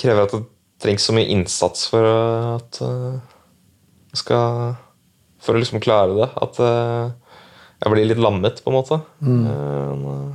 krever 0.00 0.24
at 0.24 0.32
det 0.32 0.44
trengs 0.84 1.04
så 1.04 1.14
mye 1.16 1.28
innsats 1.32 1.88
for 1.92 2.08
at 2.56 2.80
uh, 2.84 3.20
jeg 4.14 4.22
skal 4.22 4.74
For 5.44 5.52
å 5.52 5.60
liksom 5.60 5.82
klare 5.84 6.14
det. 6.16 6.28
At 6.40 6.56
uh, 6.64 7.12
jeg 7.82 7.92
blir 7.92 8.08
litt 8.08 8.20
lammet, 8.22 8.62
på 8.64 8.72
en 8.72 8.76
måte. 8.78 8.96
Uh, 9.20 10.32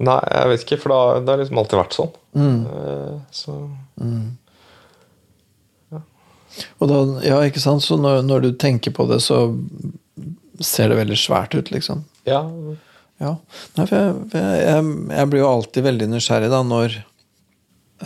nei, 0.00 0.18
jeg 0.30 0.48
vet 0.50 0.64
ikke, 0.66 0.78
for 0.82 0.94
da- 0.94 1.20
det 1.20 1.28
har 1.34 1.38
liksom 1.42 1.58
alltid 1.60 1.78
vært 1.80 1.94
sånn. 1.98 2.14
Uh, 2.34 3.20
så 3.30 3.58
Og 6.78 6.86
da, 6.90 6.98
ja, 7.26 7.38
ikke 7.48 7.60
sant? 7.62 7.82
Så 7.82 7.96
når, 7.98 8.20
når 8.26 8.44
du 8.44 8.50
tenker 8.58 8.92
på 8.94 9.06
det, 9.10 9.20
så 9.24 9.38
ser 10.62 10.90
det 10.92 10.98
veldig 11.00 11.16
svært 11.18 11.54
ut, 11.58 11.70
liksom. 11.74 12.04
ja. 12.28 12.42
Ja. 13.22 13.36
Nei, 13.78 13.84
for 13.86 13.94
jeg, 13.94 14.14
jeg, 14.34 14.54
jeg, 14.66 14.86
jeg 15.14 15.28
blir 15.30 15.40
jo 15.44 15.46
alltid 15.48 15.84
veldig 15.86 16.06
nysgjerrig 16.10 16.48
da 16.50 16.58
når 16.66 16.96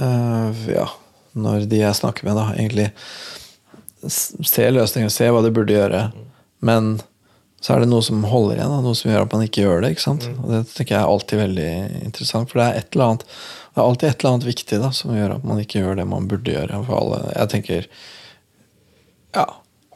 øh, 0.05 0.59
Ja, 0.68 0.85
når 1.33 1.64
de 1.70 1.79
jeg 1.81 1.96
snakker 1.96 2.29
med, 2.29 2.37
da, 2.37 2.44
egentlig 2.53 2.90
ser 4.05 4.74
løsninger, 4.77 5.09
ser 5.11 5.33
hva 5.33 5.40
de 5.42 5.51
burde 5.57 5.72
gjøre, 5.74 6.03
men 6.61 6.98
så 7.61 7.75
er 7.75 7.83
det 7.83 7.88
noe 7.90 8.05
som 8.07 8.23
holder 8.29 8.61
igjen, 8.61 8.71
da, 8.71 8.83
noe 8.85 8.97
som 8.99 9.11
gjør 9.11 9.25
at 9.25 9.33
man 9.35 9.44
ikke 9.47 9.64
gjør 9.64 9.81
det. 9.83 9.94
ikke 9.94 10.05
sant? 10.05 10.29
Og 10.38 10.51
Det 10.53 10.61
tenker 10.73 10.94
jeg 10.94 11.01
er 11.01 11.14
alltid 11.14 11.40
veldig 11.42 11.71
interessant, 12.07 12.51
for 12.51 12.61
det 12.61 12.66
er 12.68 12.83
et 12.83 12.92
eller 12.94 13.12
annet 13.12 13.25
det 13.79 13.83
er 13.83 13.87
alltid 13.87 14.09
et 14.09 14.23
eller 14.23 14.33
annet 14.35 14.47
viktig 14.49 14.79
da, 14.83 14.88
som 14.90 15.14
gjør 15.14 15.33
at 15.37 15.44
man 15.47 15.59
ikke 15.62 15.79
gjør 15.79 15.99
det 16.01 16.05
man 16.11 16.25
burde 16.27 16.51
gjøre. 16.51 16.81
For 16.87 16.99
alle, 16.99 17.18
jeg 17.31 17.51
tenker 17.53 17.85
ja, 19.37 19.44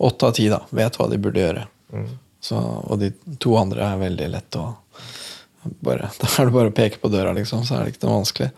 åtte 0.06 0.28
av 0.28 0.36
ti 0.36 0.44
da, 0.52 0.60
vet 0.70 0.98
hva 1.00 1.08
de 1.10 1.18
burde 1.18 1.42
gjøre. 1.42 1.64
Så, 2.42 2.58
og 2.58 3.00
de 3.00 3.10
to 3.42 3.56
andre 3.58 3.88
er 3.88 3.98
veldig 4.04 4.28
lett 4.36 4.58
å 4.60 4.68
bare, 5.62 6.10
Da 6.20 6.30
er 6.30 6.46
det 6.46 6.54
bare 6.54 6.70
å 6.70 6.76
peke 6.76 7.00
på 7.02 7.10
døra, 7.10 7.32
liksom, 7.34 7.64
så 7.66 7.80
er 7.80 7.84
det 7.84 7.94
ikke 7.94 8.06
noe 8.06 8.20
vanskelig. 8.20 8.50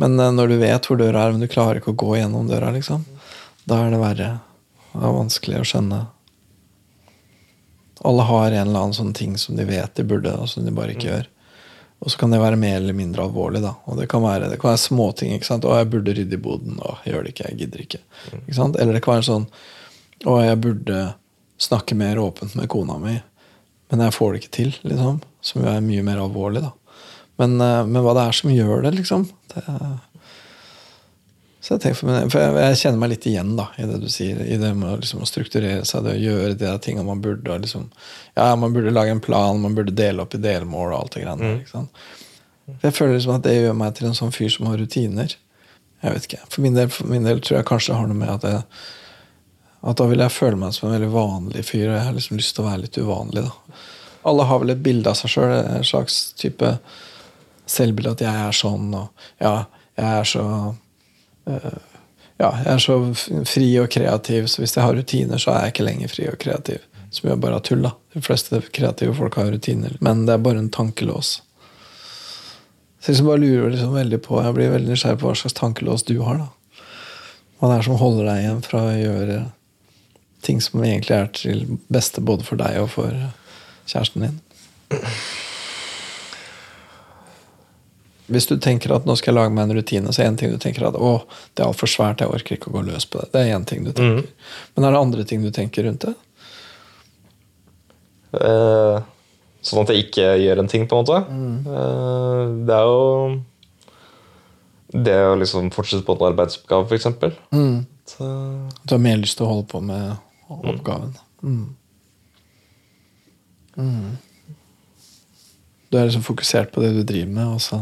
Men 0.00 0.16
uh, 0.20 0.30
når 0.32 0.52
du 0.52 0.56
vet 0.62 0.88
hvor 0.88 1.00
døra 1.00 1.26
er, 1.26 1.36
men 1.36 1.44
du 1.44 1.52
klarer 1.52 1.80
ikke 1.80 1.94
å 1.94 2.00
gå 2.04 2.16
gjennom 2.18 2.48
døra, 2.48 2.72
liksom, 2.72 3.04
da 3.68 3.84
er 3.84 3.94
det 3.94 4.00
verre. 4.02 4.32
Det 4.92 5.04
er 5.04 5.16
vanskelig 5.16 5.60
å 5.60 5.68
skjønne. 5.68 6.02
Alle 8.04 8.24
har 8.26 8.50
en 8.50 8.68
eller 8.68 8.80
annen 8.80 8.96
sånn 8.96 9.12
ting 9.14 9.36
som 9.38 9.56
de 9.56 9.64
vet 9.68 9.94
de 9.94 10.04
burde, 10.04 10.32
og 10.34 10.48
som 10.50 10.66
de 10.66 10.74
bare 10.74 10.96
ikke 10.96 11.08
gjør. 11.08 11.28
Og 12.02 12.10
så 12.10 12.18
kan 12.18 12.32
det 12.34 12.40
være 12.42 12.58
mer 12.58 12.80
eller 12.80 12.96
mindre 12.98 13.22
alvorlig. 13.22 13.62
da 13.62 13.76
Og 13.86 13.98
det 14.00 14.08
kan 14.10 14.24
være, 14.24 14.48
det 14.50 14.58
kan 14.60 14.72
være 14.72 14.82
småting. 14.82 15.34
ikke 15.34 15.46
sant? 15.46 15.64
'Å, 15.64 15.76
jeg 15.78 15.90
burde 15.90 16.14
rydde 16.14 16.34
i 16.34 16.44
boden.' 16.44 16.80
'Å, 16.82 16.96
jeg 17.04 17.14
gjør 17.14 17.22
det 17.22 17.32
ikke. 17.34 17.48
Jeg 17.50 17.58
gidder 17.58 17.84
ikke.' 17.84 18.02
ikke 18.42 18.58
sant? 18.58 18.76
Eller 18.76 18.92
det 18.92 19.02
kan 19.02 19.14
være 19.14 19.30
sånn 19.30 19.46
'Å, 20.24 20.34
jeg 20.42 20.60
burde 20.60 21.14
snakke 21.58 21.94
mer 21.94 22.18
åpent 22.18 22.56
med 22.58 22.68
kona 22.68 22.98
mi', 22.98 23.22
men 23.90 24.00
jeg 24.00 24.14
får 24.18 24.32
det 24.32 24.42
ikke 24.42 24.56
til. 24.56 24.74
liksom 24.82 25.22
Som 25.40 25.62
jo 25.62 25.68
er 25.68 25.80
mye 25.80 26.02
mer 26.02 26.18
alvorlig. 26.18 26.62
da 26.62 26.72
Men, 27.38 27.60
eh, 27.60 27.86
men 27.86 28.02
hva 28.02 28.14
det 28.14 28.28
er 28.28 28.32
som 28.32 28.50
gjør 28.50 28.82
det, 28.82 28.94
liksom 28.98 29.30
det, 29.54 29.62
så 31.62 31.76
jeg, 31.76 31.82
tenker 31.84 31.98
for, 32.00 32.10
meg, 32.10 32.30
for 32.32 32.42
jeg, 32.42 32.54
jeg 32.58 32.78
kjenner 32.80 32.98
meg 32.98 33.12
litt 33.12 33.26
igjen 33.30 33.52
da 33.58 33.68
i 33.78 33.84
det 33.86 34.00
du 34.02 34.08
sier. 34.10 34.40
I 34.42 34.56
det 34.58 34.72
med 34.74 35.04
liksom, 35.04 35.20
å 35.22 35.28
strukturere 35.30 35.84
seg, 35.86 36.02
det 36.02 36.16
å 36.16 36.22
gjøre 36.22 36.56
de 36.58 36.72
tingene 36.82 37.06
man 37.06 37.22
burde. 37.22 37.58
Liksom, 37.62 37.84
ja, 38.34 38.48
Man 38.58 38.74
burde 38.74 38.90
lage 38.90 39.14
en 39.14 39.22
plan, 39.22 39.60
man 39.62 39.76
burde 39.78 39.94
dele 39.94 40.24
opp 40.24 40.34
i 40.34 40.42
delmål 40.42 40.90
og 40.90 40.98
alt 40.98 41.14
det 41.16 41.24
greiene 41.26 41.52
Mm. 42.62 42.76
Jeg 42.78 42.94
føler 42.94 43.16
liksom 43.16 43.32
at 43.34 43.42
det 43.42 43.52
gjør 43.56 43.72
meg 43.74 43.94
til 43.98 44.06
en 44.06 44.14
sånn 44.14 44.30
fyr 44.32 44.50
som 44.54 44.68
har 44.70 44.76
rutiner. 44.78 45.32
Jeg 46.02 46.14
vet 46.14 46.26
ikke. 46.28 46.44
For 46.48 46.62
min 46.62 46.76
del, 46.78 46.92
for 46.94 47.10
min 47.10 47.26
del 47.26 47.40
tror 47.42 47.56
jeg 47.58 47.66
kanskje 47.66 47.90
det 47.90 47.96
har 47.98 48.10
noe 48.10 48.18
med 48.20 48.30
at 48.30 48.46
jeg 48.46 48.60
at 49.82 49.98
da 49.98 50.06
vil 50.06 50.22
jeg 50.22 50.30
føle 50.30 50.58
meg 50.58 50.74
som 50.76 50.88
en 50.88 50.94
veldig 50.94 51.10
vanlig 51.10 51.64
fyr, 51.66 51.88
og 51.88 51.96
jeg 51.96 52.06
har 52.06 52.14
liksom 52.14 52.38
lyst 52.38 52.54
til 52.54 52.62
å 52.62 52.68
være 52.68 52.84
litt 52.84 52.98
uvanlig. 53.02 53.42
da. 53.48 53.80
Alle 54.30 54.46
har 54.46 54.60
vel 54.62 54.74
et 54.76 54.84
bilde 54.84 55.10
av 55.10 55.18
seg 55.18 55.32
sjøl, 55.32 55.54
en 55.58 55.86
slags 55.86 56.18
type 56.38 56.68
selvbilde 57.66 58.12
at 58.14 58.22
jeg 58.22 58.44
er 58.46 58.54
sånn, 58.54 58.92
og 58.94 59.26
ja, 59.42 59.64
jeg 59.98 60.20
er 60.20 60.28
så 60.28 60.44
Ja, 61.46 62.48
jeg 62.64 62.72
er 62.72 62.82
så 62.82 62.96
fri 63.46 63.68
og 63.78 63.90
kreativ, 63.92 64.48
så 64.50 64.62
hvis 64.62 64.74
jeg 64.76 64.84
har 64.84 64.96
rutiner, 64.96 65.38
så 65.38 65.52
er 65.52 65.66
jeg 65.66 65.74
ikke 65.74 65.86
lenger 65.86 66.10
fri 66.10 66.26
og 66.30 66.38
kreativ. 66.42 66.82
Som 67.12 67.28
jo 67.28 67.36
bare 67.38 67.60
er 67.60 67.64
tull, 67.66 67.84
da. 67.84 67.92
De 68.14 68.22
fleste 68.24 68.62
kreative 68.72 69.14
folk 69.14 69.36
har 69.38 69.50
rutiner. 69.52 69.94
Men 70.00 70.24
det 70.26 70.34
er 70.34 70.44
bare 70.44 70.62
en 70.62 70.72
tankelås. 70.72 71.40
Så 73.02 73.10
jeg 73.10 73.16
liksom 73.16 73.28
bare 73.28 73.42
lurer 73.42 73.70
liksom 73.74 73.94
veldig 73.98 74.18
på 74.22 74.42
Jeg 74.44 74.54
blir 74.54 74.68
veldig 74.70 74.92
nysgjerrig 74.94 75.18
på 75.18 75.26
hva 75.26 75.38
slags 75.38 75.56
tankelås 75.58 76.04
du 76.06 76.14
har. 76.22 76.38
da 76.38 76.84
Hva 77.58 77.70
det 77.72 77.78
er 77.78 77.86
som 77.88 77.98
holder 77.98 78.28
deg 78.30 78.42
igjen 78.44 78.62
fra 78.62 78.82
å 78.86 78.96
gjøre 78.96 79.38
ting 80.42 80.60
som 80.62 80.82
egentlig 80.82 81.16
er 81.16 81.30
til 81.34 81.64
beste 81.92 82.22
både 82.22 82.46
for 82.46 82.62
deg 82.62 82.80
og 82.82 82.90
for 82.94 83.14
kjæresten 83.90 84.26
din. 84.26 84.38
Hvis 88.32 88.48
du 88.48 88.56
tenker 88.62 88.94
at 88.96 89.06
nå 89.08 89.16
skal 89.18 89.32
jeg 89.32 89.38
lage 89.38 89.54
meg 89.54 89.68
en 89.68 89.76
rutine, 89.76 90.12
så 90.12 90.22
er 90.22 90.26
det 90.26 90.32
en 90.32 90.40
ting 90.40 90.52
du 90.54 90.60
tenker 90.62 90.88
at 90.88 90.96
å, 90.96 91.12
det 91.52 91.64
er 91.64 91.68
altfor 91.68 91.90
svært, 91.90 92.22
jeg 92.24 92.32
orker 92.32 92.56
ikke 92.56 92.70
å 92.72 92.76
gå 92.78 92.84
løs 92.86 93.06
på 93.08 93.20
det. 93.20 93.30
Det 93.34 93.42
er 93.42 93.56
én 93.56 93.66
ting 93.68 93.84
du 93.84 93.92
tenker. 93.92 94.28
Men 94.74 94.88
er 94.88 94.94
det 94.94 95.02
andre 95.04 95.26
ting 95.28 95.44
du 95.44 95.50
tenker 95.54 95.86
rundt 95.88 96.06
det? 96.06 96.14
Eh, 98.40 98.96
sånn 99.62 99.82
at 99.84 99.92
jeg 99.92 100.06
ikke 100.06 100.26
gjør 100.40 100.62
en 100.62 100.70
ting, 100.72 100.88
på 100.88 100.96
en 100.96 101.04
måte. 101.04 101.18
Eh, 101.76 102.42
det 102.68 102.78
er 102.78 102.84
jo 102.88 103.02
det 104.92 105.18
å 105.24 105.36
liksom 105.40 105.70
fortsette 105.72 106.04
på 106.06 106.16
en 106.16 106.26
arbeidsoppgave, 106.32 106.88
f.eks. 106.88 107.06
Mm. 107.52 107.78
Så 108.08 108.24
Du 108.82 108.94
har 108.94 109.00
mer 109.00 109.20
lyst 109.20 109.38
til 109.38 109.46
å 109.46 109.52
holde 109.54 109.68
på 109.70 109.80
med 109.84 110.16
oppgaven. 110.52 111.14
Mm. 111.42 111.64
Mm. 113.76 114.10
Du 115.92 115.98
er 116.00 116.06
liksom 116.08 116.24
fokusert 116.24 116.72
på 116.72 116.80
det 116.80 116.94
du 116.96 117.02
driver 117.04 117.32
med, 117.36 117.46
og 117.52 117.60
så 117.60 117.78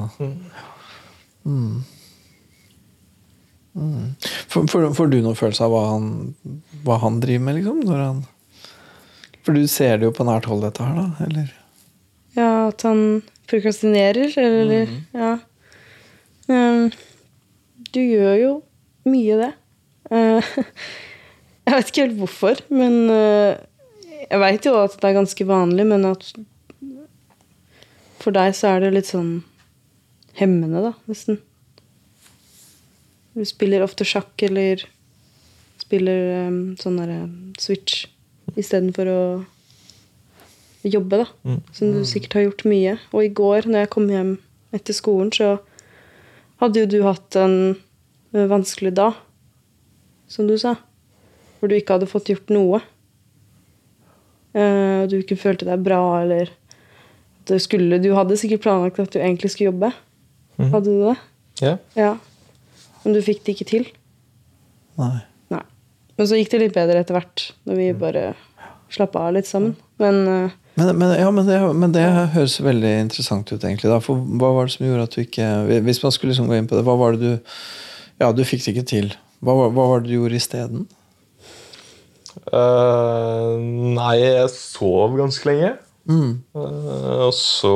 mm. 1.46 1.84
Mm. 3.74 4.14
Får 4.50 4.66
får- 4.66 4.94
får 4.98 5.06
du 5.12 5.20
noen 5.22 5.36
følelse 5.38 5.62
av 5.64 5.70
hva 5.70 5.82
han, 5.92 6.08
hva 6.84 6.96
han 7.04 7.20
driver 7.22 7.44
med, 7.46 7.60
liksom? 7.60 7.80
Når 7.86 8.00
han 8.02 8.18
For 9.46 9.54
du 9.56 9.62
ser 9.70 9.96
det 9.98 10.04
jo 10.08 10.12
på 10.12 10.26
nært 10.26 10.44
hold, 10.50 10.64
dette 10.66 10.84
her, 10.84 10.98
da? 10.98 11.24
Eller? 11.24 11.52
Ja, 12.36 12.50
at 12.68 12.82
han 12.82 13.22
prokrastinerer, 13.50 14.34
eller 14.38 14.90
Ja. 15.14 15.30
Um, 16.50 16.90
du 17.94 18.00
gjør 18.02 18.34
jo 18.40 18.50
mye 19.06 19.38
det. 19.38 19.52
Uh, 20.10 20.42
jeg 21.64 21.74
vet 21.76 21.90
ikke 21.92 22.04
helt 22.08 22.18
hvorfor, 22.18 22.60
men 22.74 22.98
uh, 23.08 23.54
jeg 24.26 24.42
veit 24.42 24.66
jo 24.66 24.74
at 24.82 24.98
det 24.98 25.08
er 25.08 25.16
ganske 25.22 25.46
vanlig, 25.46 25.86
men 25.86 26.04
at 26.10 26.26
for 28.20 28.34
deg 28.36 28.54
så 28.56 28.74
er 28.74 28.84
det 28.84 28.92
litt 28.94 29.08
sånn 29.10 29.40
hemmende, 30.38 30.82
da, 30.84 30.92
nesten. 31.10 31.40
Du 33.34 33.44
spiller 33.46 33.84
ofte 33.84 34.04
sjakk 34.08 34.42
eller 34.46 34.82
spiller 35.80 36.48
um, 36.48 36.58
sånn 36.80 36.98
derre 37.00 37.20
switch 37.62 38.04
istedenfor 38.58 39.08
å 39.10 39.20
jobbe, 40.86 41.22
da. 41.22 41.26
Som 41.76 41.92
du 41.94 42.04
sikkert 42.08 42.36
har 42.38 42.46
gjort 42.48 42.64
mye. 42.68 42.94
Og 43.14 43.24
i 43.26 43.32
går, 43.40 43.68
når 43.68 43.84
jeg 43.84 43.92
kom 43.94 44.08
hjem 44.10 44.30
etter 44.74 44.96
skolen, 44.96 45.30
så 45.34 45.58
hadde 46.62 46.82
jo 46.82 46.88
du 46.90 46.98
hatt 47.06 47.36
en 47.40 47.56
eh, 48.34 48.46
vanskelig 48.50 48.92
dag, 48.98 49.18
som 50.30 50.48
du 50.48 50.56
sa. 50.60 50.76
Hvor 51.58 51.68
du 51.70 51.76
ikke 51.76 51.98
hadde 51.98 52.08
fått 52.10 52.30
gjort 52.32 52.52
noe. 52.52 52.80
Eh, 54.56 55.02
Og 55.04 55.10
du 55.12 55.18
ikke 55.20 55.38
følte 55.40 55.68
deg 55.68 55.84
bra, 55.84 56.00
eller 56.24 56.50
skulle, 57.58 57.98
Du 57.98 58.12
hadde 58.14 58.36
sikkert 58.38 58.62
planlagt 58.62 59.00
at 59.02 59.10
du 59.10 59.18
egentlig 59.18 59.50
skulle 59.50 59.72
jobbe. 59.72 59.92
Hadde 60.60 60.84
du 60.84 61.06
det? 61.08 61.16
ja. 61.60 61.76
Ja. 61.96 62.12
Men 63.02 63.14
du 63.16 63.22
fikk 63.24 63.42
det 63.46 63.54
ikke 63.56 63.64
til? 63.70 63.86
Nei. 65.00 65.22
Nei. 65.50 65.62
Men 66.18 66.26
så 66.28 66.36
gikk 66.36 66.50
det 66.52 66.58
litt 66.60 66.74
bedre 66.76 67.00
etter 67.00 67.16
hvert, 67.16 67.46
når 67.64 67.78
vi 67.78 67.86
bare 67.96 68.24
slappa 68.92 69.22
av 69.24 69.34
litt 69.38 69.48
sammen. 69.48 69.72
Men 70.02 70.18
eh, 70.28 70.50
Men, 70.76 70.90
men, 70.98 71.14
ja, 71.18 71.30
men, 71.32 71.46
det, 71.48 71.56
men 71.80 71.92
det 71.96 72.04
høres 72.34 72.58
veldig 72.60 72.92
interessant 73.06 73.48
ut, 73.52 73.64
egentlig. 73.64 73.88
Da. 73.90 73.98
For 74.04 74.20
hva 74.20 74.52
var 74.54 74.68
det 74.68 74.74
som 74.76 74.86
gjorde 74.86 75.06
at 75.08 75.16
du 75.16 75.20
ikke 75.24 75.48
Hvis 75.88 76.02
man 76.04 76.12
skulle 76.12 76.30
liksom 76.34 76.46
gå 76.48 76.56
inn 76.60 76.68
på 76.68 76.76
det, 76.76 76.84
hva 76.86 76.94
var 77.00 77.16
det 77.16 77.20
du 77.24 77.56
Ja, 78.20 78.30
du 78.36 78.44
fikk 78.44 78.64
det 78.66 78.74
ikke 78.76 78.88
til. 78.92 79.10
Hva, 79.40 79.56
hva 79.72 79.86
var 79.94 80.00
det 80.04 80.10
du 80.12 80.18
gjorde 80.18 80.36
isteden? 80.36 80.86
Uh, 82.52 83.56
nei, 83.96 84.16
jeg 84.20 84.50
sov 84.52 85.16
ganske 85.18 85.48
lenge. 85.48 85.72
Mm. 86.10 86.32
Eh, 86.58 87.20
og 87.28 87.34
så 87.36 87.74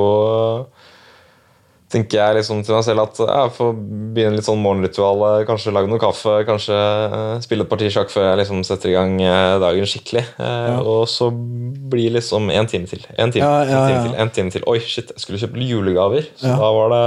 tenker 1.95 2.19
jeg 2.19 2.37
liksom 2.41 2.65
til 2.67 2.75
meg 2.75 2.83
selv 2.83 3.05
at 3.05 3.21
jeg 3.23 3.51
får 3.55 3.69
begynne 4.17 4.35
litt 4.41 4.49
sånn 4.49 4.63
morgenritual. 4.63 5.21
eh, 5.29 5.45
Kanskje 5.47 5.75
lage 5.77 5.91
noe 5.93 6.03
kaffe, 6.03 6.41
kanskje 6.49 6.75
eh, 6.75 7.39
spille 7.45 7.67
et 7.67 7.71
parti 7.71 7.91
sjakk 7.95 8.11
før 8.11 8.27
jeg 8.33 8.41
liksom 8.43 8.65
setter 8.67 8.91
i 8.91 8.97
gang 8.97 9.15
dagen 9.63 9.87
skikkelig. 9.87 10.25
Ja. 10.43 10.81
Og 10.83 11.07
så 11.13 11.31
blir 11.31 12.17
liksom 12.19 12.51
en 12.51 12.67
time 12.71 12.91
til. 12.91 13.05
én 13.15 13.31
time, 13.31 13.47
Ja, 13.47 13.65
ja, 13.65 13.81
en 13.87 13.91
time 13.91 14.05
til, 14.11 14.31
time 14.41 14.55
til. 14.57 14.67
Oi, 14.67 14.81
shit, 14.83 15.15
jeg 15.15 15.23
skulle 15.23 15.39
kjøpe 15.45 15.63
julegaver. 15.71 16.27
Så 16.35 16.51
da 16.51 16.73
var 16.75 16.95
det 16.97 17.05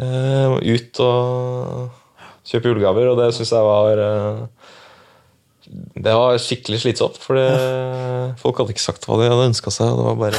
eh, 0.00 0.74
ut 0.74 1.00
og 1.04 1.90
kjøpe 2.50 2.72
julegaver, 2.72 3.12
og 3.12 3.20
det 3.20 3.32
syns 3.36 3.52
jeg 3.52 3.66
var 3.66 4.00
eh, 4.06 4.40
det 5.70 6.12
var 6.18 6.38
skikkelig 6.42 6.80
slitsomt, 6.82 7.18
for 7.22 7.38
folk 8.40 8.58
hadde 8.58 8.72
ikke 8.74 8.82
sagt 8.82 9.04
hva 9.06 9.18
de 9.20 9.28
hadde 9.30 9.48
ønska 9.52 9.70
seg. 9.74 9.92
Det 9.94 10.06
var 10.08 10.16
bare 10.18 10.38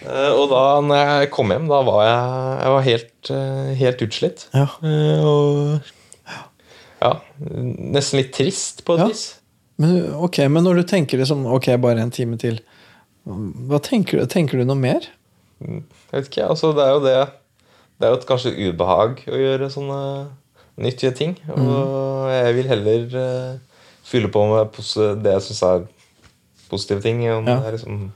Eh, 0.00 0.30
Og 0.32 0.46
da 0.48 0.60
når 0.80 1.00
jeg 1.20 1.30
kom 1.34 1.50
hjem, 1.52 1.66
da 1.68 1.80
var 1.84 1.98
jeg, 2.06 2.20
jeg 2.64 2.70
var 2.74 2.84
helt, 2.86 3.30
eh, 3.36 3.72
helt 3.80 4.04
utslitt. 4.06 4.46
Ja. 4.56 4.62
Eh, 4.80 5.26
Og 5.28 5.90
ja, 7.02 7.10
nesten 7.92 8.20
litt 8.22 8.32
trist 8.36 8.80
på 8.86 8.96
et 8.96 9.02
Ja. 9.04 9.08
vis. 9.10 9.26
Men, 9.80 10.12
ok, 10.14 10.38
men 10.48 10.64
når 10.64 10.80
du 10.80 10.82
tenker 10.88 11.18
liksom 11.20 11.46
Ok, 11.48 11.68
bare 11.80 12.00
en 12.00 12.10
time 12.10 12.36
til. 12.40 12.60
Hva 13.26 13.78
tenker 13.80 14.20
du? 14.20 14.26
Tenker 14.26 14.58
du 14.58 14.64
noe 14.64 14.76
mer? 14.76 15.00
Jeg 15.60 15.82
vet 16.12 16.28
ikke, 16.30 16.48
altså 16.48 16.72
det 16.76 16.84
er 16.84 16.90
jo 16.96 17.00
det 17.04 17.14
Det 18.00 18.06
er 18.08 18.10
jo 18.14 18.18
et 18.20 18.26
kanskje 18.28 18.52
ubehag 18.72 19.18
å 19.28 19.36
gjøre 19.36 19.68
sånne 19.72 20.00
nyttige 20.82 21.12
ting. 21.16 21.36
Og 21.54 22.30
jeg 22.32 22.54
vil 22.56 22.68
heller 22.70 23.04
uh, 23.16 23.58
fylle 24.06 24.30
på 24.32 24.46
med 24.50 24.80
det 25.24 25.32
jeg 25.36 25.42
syns 25.48 25.62
er 25.68 25.84
positive 26.70 27.00
ting. 27.04 27.22
Om 27.30 27.46
Ja. 27.48 27.58
det 27.60 27.66
er 27.66 27.76
liksom 27.78 28.10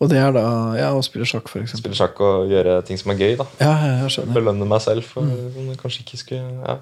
Og 0.00 0.08
det 0.10 0.18
er 0.18 0.32
da 0.34 0.42
ja, 0.76 0.88
å 0.92 1.02
spille 1.06 1.24
sjakk, 1.24 1.46
eksempel. 1.48 1.78
spille 1.78 1.96
sjakk 1.96 2.18
og 2.20 2.50
gjøre 2.50 2.80
ting 2.84 2.98
som 2.98 3.12
er 3.14 3.16
gøy. 3.20 3.36
da 3.38 3.46
Ja, 3.60 3.74
jeg 4.02 4.10
skjønner. 4.10 4.34
Belønne 4.34 4.66
meg 4.68 4.80
selv 4.82 5.02
for 5.06 5.22
som 5.22 5.68
jeg 5.70 5.78
kanskje 5.80 6.02
ikke 6.04 6.18
skulle 6.18 6.42
ja. 6.66 6.78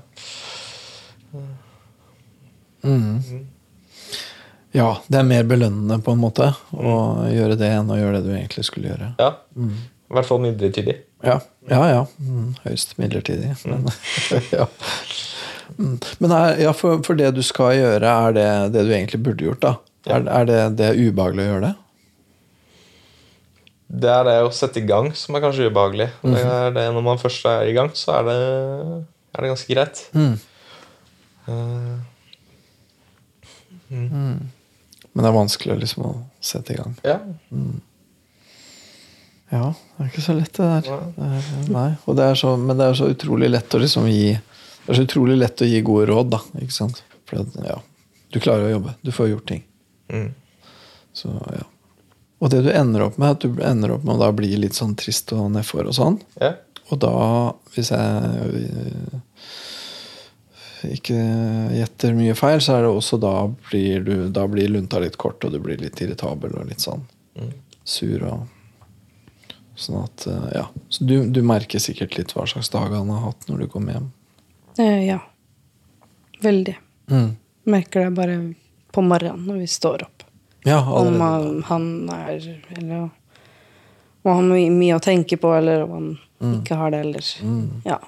Mm. 2.82 3.46
Ja, 4.72 4.88
det 5.08 5.18
er 5.20 5.26
mer 5.28 5.44
belønnende 5.44 5.98
på 6.02 6.14
en 6.16 6.22
måte 6.22 6.48
å 6.72 6.94
gjøre 7.30 7.58
det 7.61 7.68
enn 7.76 7.90
å 7.92 7.98
gjøre 8.00 8.22
det 8.22 8.30
du 8.30 8.32
egentlig 8.35 8.64
skulle 8.64 8.88
gjøre. 8.94 9.14
ja. 9.20 9.35
I 10.12 10.16
hvert 10.18 10.29
fall 10.29 10.42
midlertidig. 10.44 10.98
Ja, 11.25 11.38
ja. 11.70 11.81
ja. 11.88 12.01
Mm, 12.20 12.51
høyst 12.66 12.98
midlertidig. 13.01 13.55
Men, 13.64 13.87
ja. 14.59 14.66
Mm. 15.79 15.94
Men 16.20 16.35
er, 16.37 16.59
ja, 16.61 16.75
for, 16.77 17.01
for 17.07 17.16
det 17.16 17.31
du 17.33 17.40
skal 17.46 17.79
gjøre, 17.79 18.11
er 18.29 18.35
det 18.37 18.48
det 18.75 18.83
du 18.85 18.92
egentlig 18.92 19.22
burde 19.25 19.46
gjort? 19.46 19.62
da? 19.64 19.72
Er, 20.12 20.27
er 20.29 20.48
det, 20.51 20.59
det 20.77 20.90
er 20.90 21.01
ubehagelig 21.01 21.46
å 21.46 21.48
gjøre 21.48 21.70
det? 21.70 21.72
Det 24.03 24.09
er 24.12 24.25
det 24.29 24.35
å 24.44 24.51
sette 24.57 24.81
i 24.83 24.87
gang 24.88 25.11
som 25.16 25.37
er 25.37 25.44
kanskje 25.44 25.68
ubehagelig. 25.72 26.09
det 26.25 26.42
er 26.44 26.72
det 26.77 26.85
Når 26.96 27.05
man 27.09 27.20
først 27.20 27.44
er 27.48 27.68
i 27.68 27.75
gang, 27.77 27.88
så 27.96 28.18
er 28.18 28.29
det, 28.29 28.37
er 29.33 29.44
det 29.46 29.51
ganske 29.53 29.72
greit. 29.72 30.03
Mm. 30.16 30.35
Eh, 31.48 31.96
Men 35.12 35.25
det 35.25 35.29
er 35.29 35.37
vanskelig 35.40 35.79
liksom, 35.87 36.05
å 36.09 36.12
sette 36.40 36.77
i 36.77 36.79
gang. 36.83 37.01
ja. 37.09 37.18
Ja, 39.53 39.67
det 39.97 40.05
er 40.05 40.11
ikke 40.11 40.25
så 40.25 40.35
lett, 40.37 40.53
det 40.57 40.69
der. 40.69 40.87
Er, 41.21 41.49
nei. 41.73 41.88
Og 42.09 42.17
det 42.17 42.29
så, 42.41 42.55
men 42.57 42.79
det 42.79 42.87
er 42.88 42.97
så 42.97 43.11
utrolig 43.12 43.51
lett 43.53 43.75
å 43.77 43.81
liksom 43.83 44.07
gi 44.09 44.31
Det 44.33 44.95
er 44.95 44.99
så 44.99 45.05
utrolig 45.05 45.37
lett 45.38 45.62
å 45.62 45.69
gi 45.69 45.83
gode 45.85 46.07
råd, 46.09 46.31
da. 46.33 46.41
Ikke 46.62 46.75
sant? 46.75 47.03
For 47.29 47.45
ja, 47.67 47.77
du 48.33 48.41
klarer 48.41 48.71
å 48.71 48.73
jobbe. 48.73 48.95
Du 49.05 49.12
får 49.15 49.29
gjort 49.31 49.47
ting. 49.53 49.62
Mm. 50.09 50.31
Så, 51.12 51.31
ja. 51.53 51.67
Og 52.43 52.51
det 52.51 52.65
du 52.65 52.73
ender 52.73 53.05
opp 53.07 53.21
med, 53.21 53.37
at 53.37 53.45
du 53.45 53.61
ender 53.62 53.93
opp 53.95 54.09
med 54.09 54.17
å 54.17 54.23
da 54.25 54.33
bli 54.35 54.51
litt 54.59 54.75
sånn 54.75 54.97
trist 54.99 55.31
og 55.37 55.53
nedfor 55.55 55.87
og 55.93 55.99
sånn. 56.01 56.21
ja. 56.41 56.55
Og 56.93 56.99
da, 57.01 57.12
hvis 57.73 57.88
jeg 57.95 59.21
ikke 60.97 61.19
gjetter 61.79 62.17
mye 62.19 62.35
feil, 62.37 62.59
så 62.61 62.75
er 62.75 62.85
det 62.85 62.91
også 62.91 63.17
da 63.23 63.47
blir 63.71 64.03
du 64.05 64.27
Da 64.35 64.49
blir 64.51 64.69
lunta 64.69 64.99
litt 65.01 65.17
kort, 65.17 65.45
og 65.47 65.55
du 65.55 65.61
blir 65.62 65.79
litt 65.81 66.01
irritabel 66.03 66.59
og 66.59 66.67
litt 66.69 66.83
sånn 66.85 67.07
sur 67.85 68.27
og 68.29 68.43
Sånn 69.76 70.02
at, 70.04 70.26
eh, 70.26 70.48
ja. 70.58 70.66
Så 70.92 71.04
du, 71.08 71.14
du 71.32 71.40
merker 71.42 71.80
sikkert 71.80 72.16
litt 72.18 72.32
hva 72.37 72.44
slags 72.46 72.68
dag 72.72 72.92
han 72.92 73.08
har 73.11 73.22
hatt 73.30 73.46
når 73.48 73.64
du 73.64 73.68
kommer 73.72 73.96
hjem. 73.96 74.11
Eh, 74.78 75.04
ja. 75.08 75.18
Veldig. 76.42 76.74
Mm. 77.11 77.30
Merker 77.64 78.04
det 78.04 78.11
bare 78.16 78.37
på 78.92 79.02
morgenen 79.06 79.46
når 79.48 79.62
vi 79.62 79.66
står 79.70 80.02
opp. 80.06 80.22
Ja, 80.64 80.78
Om 80.94 81.16
han, 81.20 81.62
han 81.66 81.87
er 82.14 82.44
Eller 82.76 83.08
om 84.22 84.30
han 84.30 84.50
har 84.52 84.70
mye 84.70 84.94
å 84.94 85.02
tenke 85.02 85.35
på, 85.42 85.50
eller 85.58 85.82
om 85.88 85.90
han 85.96 86.12
Mm. 86.42 86.56
ikke 86.58 86.74
har 86.74 86.90
det, 86.90 86.98
eller 87.04 87.22
Ja. 87.87 87.98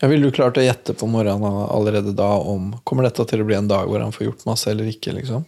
Ja, 0.00 0.08
Ville 0.08 0.24
du 0.24 0.32
klart 0.32 0.56
å 0.56 0.62
gjette 0.64 0.94
på 0.96 1.04
morgenen 1.06 1.44
allerede 1.68 2.14
da 2.16 2.38
om 2.40 2.70
Kommer 2.88 3.02
dette 3.04 3.26
til 3.28 3.42
å 3.42 3.44
bli 3.44 3.54
en 3.54 3.68
dag 3.68 3.86
hvor 3.86 4.00
han 4.00 4.12
får 4.16 4.26
gjort 4.30 4.46
masse 4.48 4.70
eller 4.70 4.88
ikke? 4.88 5.12
liksom? 5.12 5.44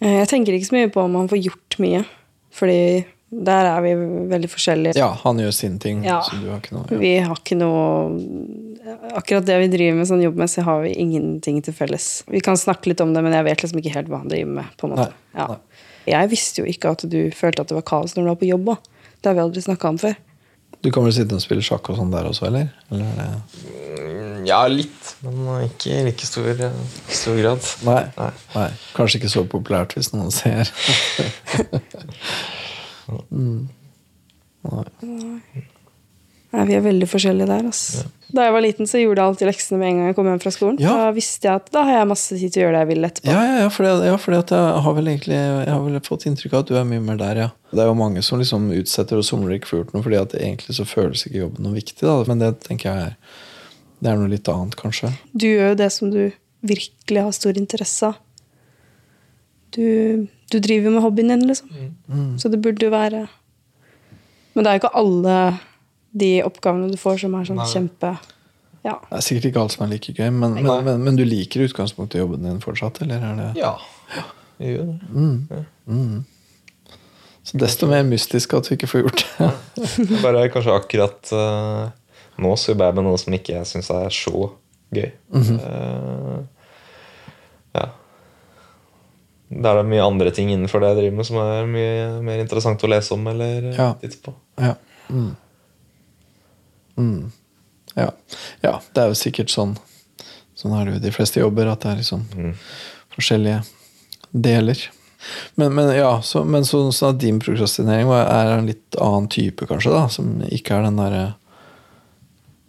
Eh, 0.00 0.16
Jeg 0.18 0.28
tenker 0.32 0.52
ikke 0.52 0.66
så 0.66 0.74
mye 0.74 0.90
på 0.90 1.04
om 1.04 1.14
han 1.14 1.28
får 1.30 1.38
gjort 1.44 1.78
mye, 1.78 2.04
fordi 2.50 3.04
der 3.30 3.66
er 3.66 3.80
vi 3.82 3.94
veldig 4.30 4.48
forskjellige. 4.52 4.96
Ja, 5.00 5.08
han 5.24 5.38
gjør 5.40 5.52
sin 5.56 5.78
ting, 5.82 6.04
Ja. 6.04 6.20
så 6.22 6.36
du 6.40 6.50
har 6.50 6.60
ikke 6.60 6.74
noe 6.76 6.84
ja. 6.90 6.98
Vi 6.98 7.12
har 7.18 7.34
ikke 7.36 7.56
noe 7.58 8.10
Akkurat 9.16 9.46
det 9.48 9.56
vi 9.62 9.68
driver 9.72 9.96
med 9.96 10.06
sånn 10.06 10.20
jobbmessig, 10.22 10.62
har 10.62 10.82
vi 10.84 10.90
ingenting 11.00 11.62
til 11.64 11.72
felles. 11.74 12.22
Vi 12.28 12.40
kan 12.44 12.54
snakke 12.60 12.86
litt 12.92 13.00
om 13.00 13.14
det, 13.14 13.22
men 13.24 13.32
jeg 13.32 13.44
vet 13.44 13.62
liksom 13.64 13.80
ikke 13.80 13.94
helt 13.94 14.08
hva 14.12 14.18
han 14.20 14.28
driver 14.28 14.52
med. 14.60 14.66
på 14.76 14.84
en 14.86 14.92
måte. 14.96 15.08
Nei, 15.08 15.40
Ja. 15.40 15.46
nei. 15.48 15.56
Jeg 16.06 16.28
visste 16.30 16.60
jo 16.60 16.66
ikke 16.68 16.90
at 16.92 17.00
du 17.08 17.30
følte 17.30 17.60
at 17.64 17.68
det 17.68 17.74
var 17.78 17.82
kaos 17.82 18.12
når 18.14 18.22
du 18.22 18.28
var 18.28 18.36
på 18.36 18.46
jobb 18.50 18.68
òg. 18.74 18.78
Det 19.22 19.30
har 19.30 19.34
vi 19.34 19.40
aldri 19.40 19.62
snakka 19.64 19.88
om 19.88 19.98
før. 19.98 20.16
Du 20.82 20.90
kan 20.92 21.02
vel 21.02 21.12
sitte 21.16 21.32
og 21.32 21.40
spille 21.40 21.62
sjakk 21.64 21.88
og 21.88 21.96
sånn 21.96 22.10
der 22.12 22.24
også, 22.28 22.46
eller? 22.46 22.68
eller 22.92 23.04
er 23.06 23.16
det... 23.16 23.30
Mm, 24.04 24.46
Ja, 24.46 24.66
litt, 24.68 25.14
men 25.24 25.64
ikke 25.70 25.88
i 25.88 26.04
like 26.04 26.26
stor, 26.28 26.44
stor 27.08 27.36
grad. 27.40 27.64
Nei. 27.88 28.02
Nei. 28.18 28.30
Nei. 28.54 28.68
Kanskje 28.94 29.16
ikke 29.22 29.32
så 29.32 29.46
populært 29.48 29.94
hvis 29.96 30.12
noen 30.12 30.30
ser. 30.30 30.68
mm. 33.08 33.62
Nei. 34.64 35.64
Nei, 36.54 36.64
vi 36.68 36.76
er 36.76 36.84
veldig 36.84 37.06
forskjellige 37.10 37.48
der. 37.50 37.64
Altså. 37.66 38.04
Da 38.34 38.44
jeg 38.46 38.54
var 38.54 38.62
liten, 38.62 38.88
så 38.90 39.00
gjorde 39.00 39.20
jeg 39.20 39.30
alltid 39.32 39.48
leksene 39.48 39.78
med 39.80 39.88
en 39.88 39.98
gang 39.98 40.10
jeg 40.10 40.16
kom 40.18 40.28
hjem 40.30 40.42
fra 40.42 40.52
skolen. 40.54 40.76
Ja. 40.82 40.92
Da 41.00 41.08
visste 41.14 41.48
jeg 41.48 41.60
at 41.60 41.70
da 41.74 41.82
har 41.86 41.98
jeg 41.98 42.10
masse 42.10 42.38
tid 42.38 42.54
til 42.54 42.60
å 42.60 42.64
gjøre 42.64 42.76
det 42.76 42.82
jeg 42.82 42.90
vil 42.90 43.08
etterpå. 43.08 43.30
Ja, 43.30 43.42
ja, 43.46 43.56
ja, 43.64 43.72
fordi, 43.74 43.90
ja, 44.08 44.14
fordi 44.22 44.38
at 44.38 44.54
jeg 44.54 44.84
har 44.86 44.96
vel 44.96 45.10
egentlig 45.12 45.38
Jeg 45.38 45.70
har 45.70 45.82
vel 45.84 46.00
fått 46.06 46.26
inntrykk 46.30 46.54
av 46.54 46.64
at 46.64 46.70
du 46.70 46.78
er 46.78 46.86
mye 46.88 47.02
mer 47.04 47.18
der, 47.20 47.42
ja. 47.44 47.48
Det 47.74 47.82
er 47.82 47.90
jo 47.90 47.96
mange 47.98 48.22
som 48.26 48.42
liksom 48.42 48.70
utsetter 48.74 49.18
og 49.18 49.26
somler 49.26 49.58
gjort 49.58 49.90
noe, 49.94 50.04
fordi 50.06 50.20
at 50.20 50.36
egentlig 50.38 50.78
så 50.78 50.86
føles 50.86 51.26
ikke 51.26 51.42
jobben 51.42 51.66
noe 51.66 51.74
viktig, 51.74 52.00
da. 52.06 52.16
Men 52.30 52.42
det 52.42 52.52
tenker 52.68 52.90
jeg 52.90 53.10
er 53.10 53.42
Det 54.04 54.12
er 54.12 54.20
noe 54.20 54.30
litt 54.30 54.50
annet, 54.52 54.78
kanskje. 54.78 55.10
Du 55.32 55.48
gjør 55.48 55.72
jo 55.72 55.80
det 55.82 55.90
som 55.94 56.14
du 56.14 56.22
virkelig 56.64 57.26
har 57.26 57.34
stor 57.34 57.58
interesse 57.60 58.12
av. 58.12 58.20
Du, 59.74 60.26
du 60.52 60.58
driver 60.62 60.94
med 60.94 61.02
hobbyen 61.02 61.32
din, 61.32 61.46
liksom. 61.48 61.70
Mm. 62.06 62.34
Så 62.38 62.48
det 62.48 62.60
burde 62.62 62.86
jo 62.86 62.92
være 62.94 63.26
Men 64.54 64.64
det 64.64 64.70
er 64.70 64.76
jo 64.76 64.82
ikke 64.84 64.96
alle 65.00 65.38
de 66.14 66.30
oppgavene 66.46 66.92
du 66.92 66.98
får, 67.00 67.24
som 67.24 67.34
er 67.34 67.48
sånn 67.48 67.58
Nei. 67.58 67.70
kjempe 67.72 68.12
Ja. 68.84 68.98
Det 69.08 69.16
er 69.16 69.24
sikkert 69.24 69.48
ikke 69.48 69.64
alt 69.64 69.72
som 69.74 69.86
er 69.86 69.90
like 69.94 70.12
gøy, 70.12 70.28
men, 70.28 70.58
men, 70.60 70.84
men, 70.84 71.00
men 71.06 71.16
du 71.16 71.24
liker 71.24 71.64
utgangspunktet 71.64 72.18
i 72.18 72.20
jobben 72.20 72.44
din 72.44 72.60
fortsatt, 72.60 73.00
eller 73.02 73.22
er 73.24 73.38
det 73.40 73.48
Ja, 73.62 73.72
jeg 74.60 74.76
gjør 74.76 74.90
det. 74.90 74.98
mm. 75.10 75.64
Mm. 75.86 76.24
Så 77.44 77.60
desto 77.60 77.88
mer 77.88 78.04
mystisk 78.08 78.54
at 78.56 78.68
du 78.68 78.74
ikke 78.76 78.88
får 78.88 79.02
gjort 79.04 79.24
det. 79.24 79.48
Det 80.08 80.20
Bare 80.22 80.46
kanskje 80.52 80.76
akkurat 80.76 81.32
uh, 81.32 81.88
nå 82.40 82.52
så 82.56 82.72
jobber 82.72 82.88
jeg 82.88 82.98
med 82.98 83.06
noe 83.08 83.20
som 83.20 83.36
ikke 83.36 83.56
jeg 83.56 83.68
syns 83.68 83.90
er 83.92 84.12
så 84.12 84.50
gøy. 84.94 85.10
-hmm. 85.32 85.58
ja. 85.60 86.38
Da 89.62 89.70
er 89.72 89.82
det 89.82 89.88
mye 89.92 90.02
andre 90.04 90.30
ting 90.34 90.50
innenfor 90.50 90.80
det 90.82 90.88
jeg 90.92 90.98
driver 91.02 91.16
med, 91.16 91.26
som 91.28 91.36
er 91.42 91.66
mye 91.70 92.22
mer 92.26 92.40
interessant 92.42 92.82
å 92.82 92.90
lese 92.90 93.12
om 93.14 93.26
eller 93.30 93.68
eh, 93.70 93.76
Ja. 93.78 93.92
titte 94.00 94.18
på. 94.24 94.34
Ja. 94.58 94.74
Mm. 95.10 95.36
Mm. 96.98 97.30
Ja. 97.94 98.10
ja, 98.62 98.80
det 98.94 99.02
er 99.02 99.08
jo 99.12 99.14
sikkert 99.18 99.50
sånn 99.50 99.76
Sånn 100.54 100.72
er 100.78 100.84
det 100.86 100.92
jo 100.92 100.98
i 101.00 101.02
de 101.02 101.10
fleste 101.14 101.40
jobber, 101.40 101.66
at 101.66 101.80
det 101.82 101.90
er 101.90 101.96
liksom 101.98 102.20
Mm. 102.34 102.52
forskjellige 103.16 103.64
deler. 104.32 104.78
Men, 105.56 105.74
men 105.74 105.90
ja, 105.96 106.20
så, 106.22 106.44
men 106.44 106.64
så, 106.64 106.84
at 107.08 107.18
din 107.18 107.40
prokrastinering 107.42 108.06
er 108.12 108.52
en 108.58 108.66
litt 108.66 108.94
annen 109.00 109.26
type, 109.28 109.66
kanskje, 109.66 109.90
da, 109.90 110.04
som 110.08 110.42
ikke 110.46 110.76
er 110.78 110.82
den 110.86 110.96
derre 111.00 111.34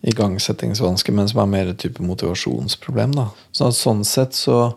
igangsettingsvanske, 0.05 1.11
men 1.13 1.29
som 1.29 1.41
er 1.41 1.45
mer 1.49 1.67
et 1.71 1.77
type 1.81 2.01
motivasjonsproblem. 2.05 3.13
da. 3.15 3.29
Sånn 3.55 3.73
sånn 3.73 4.03
sett 4.05 4.33
så 4.37 4.75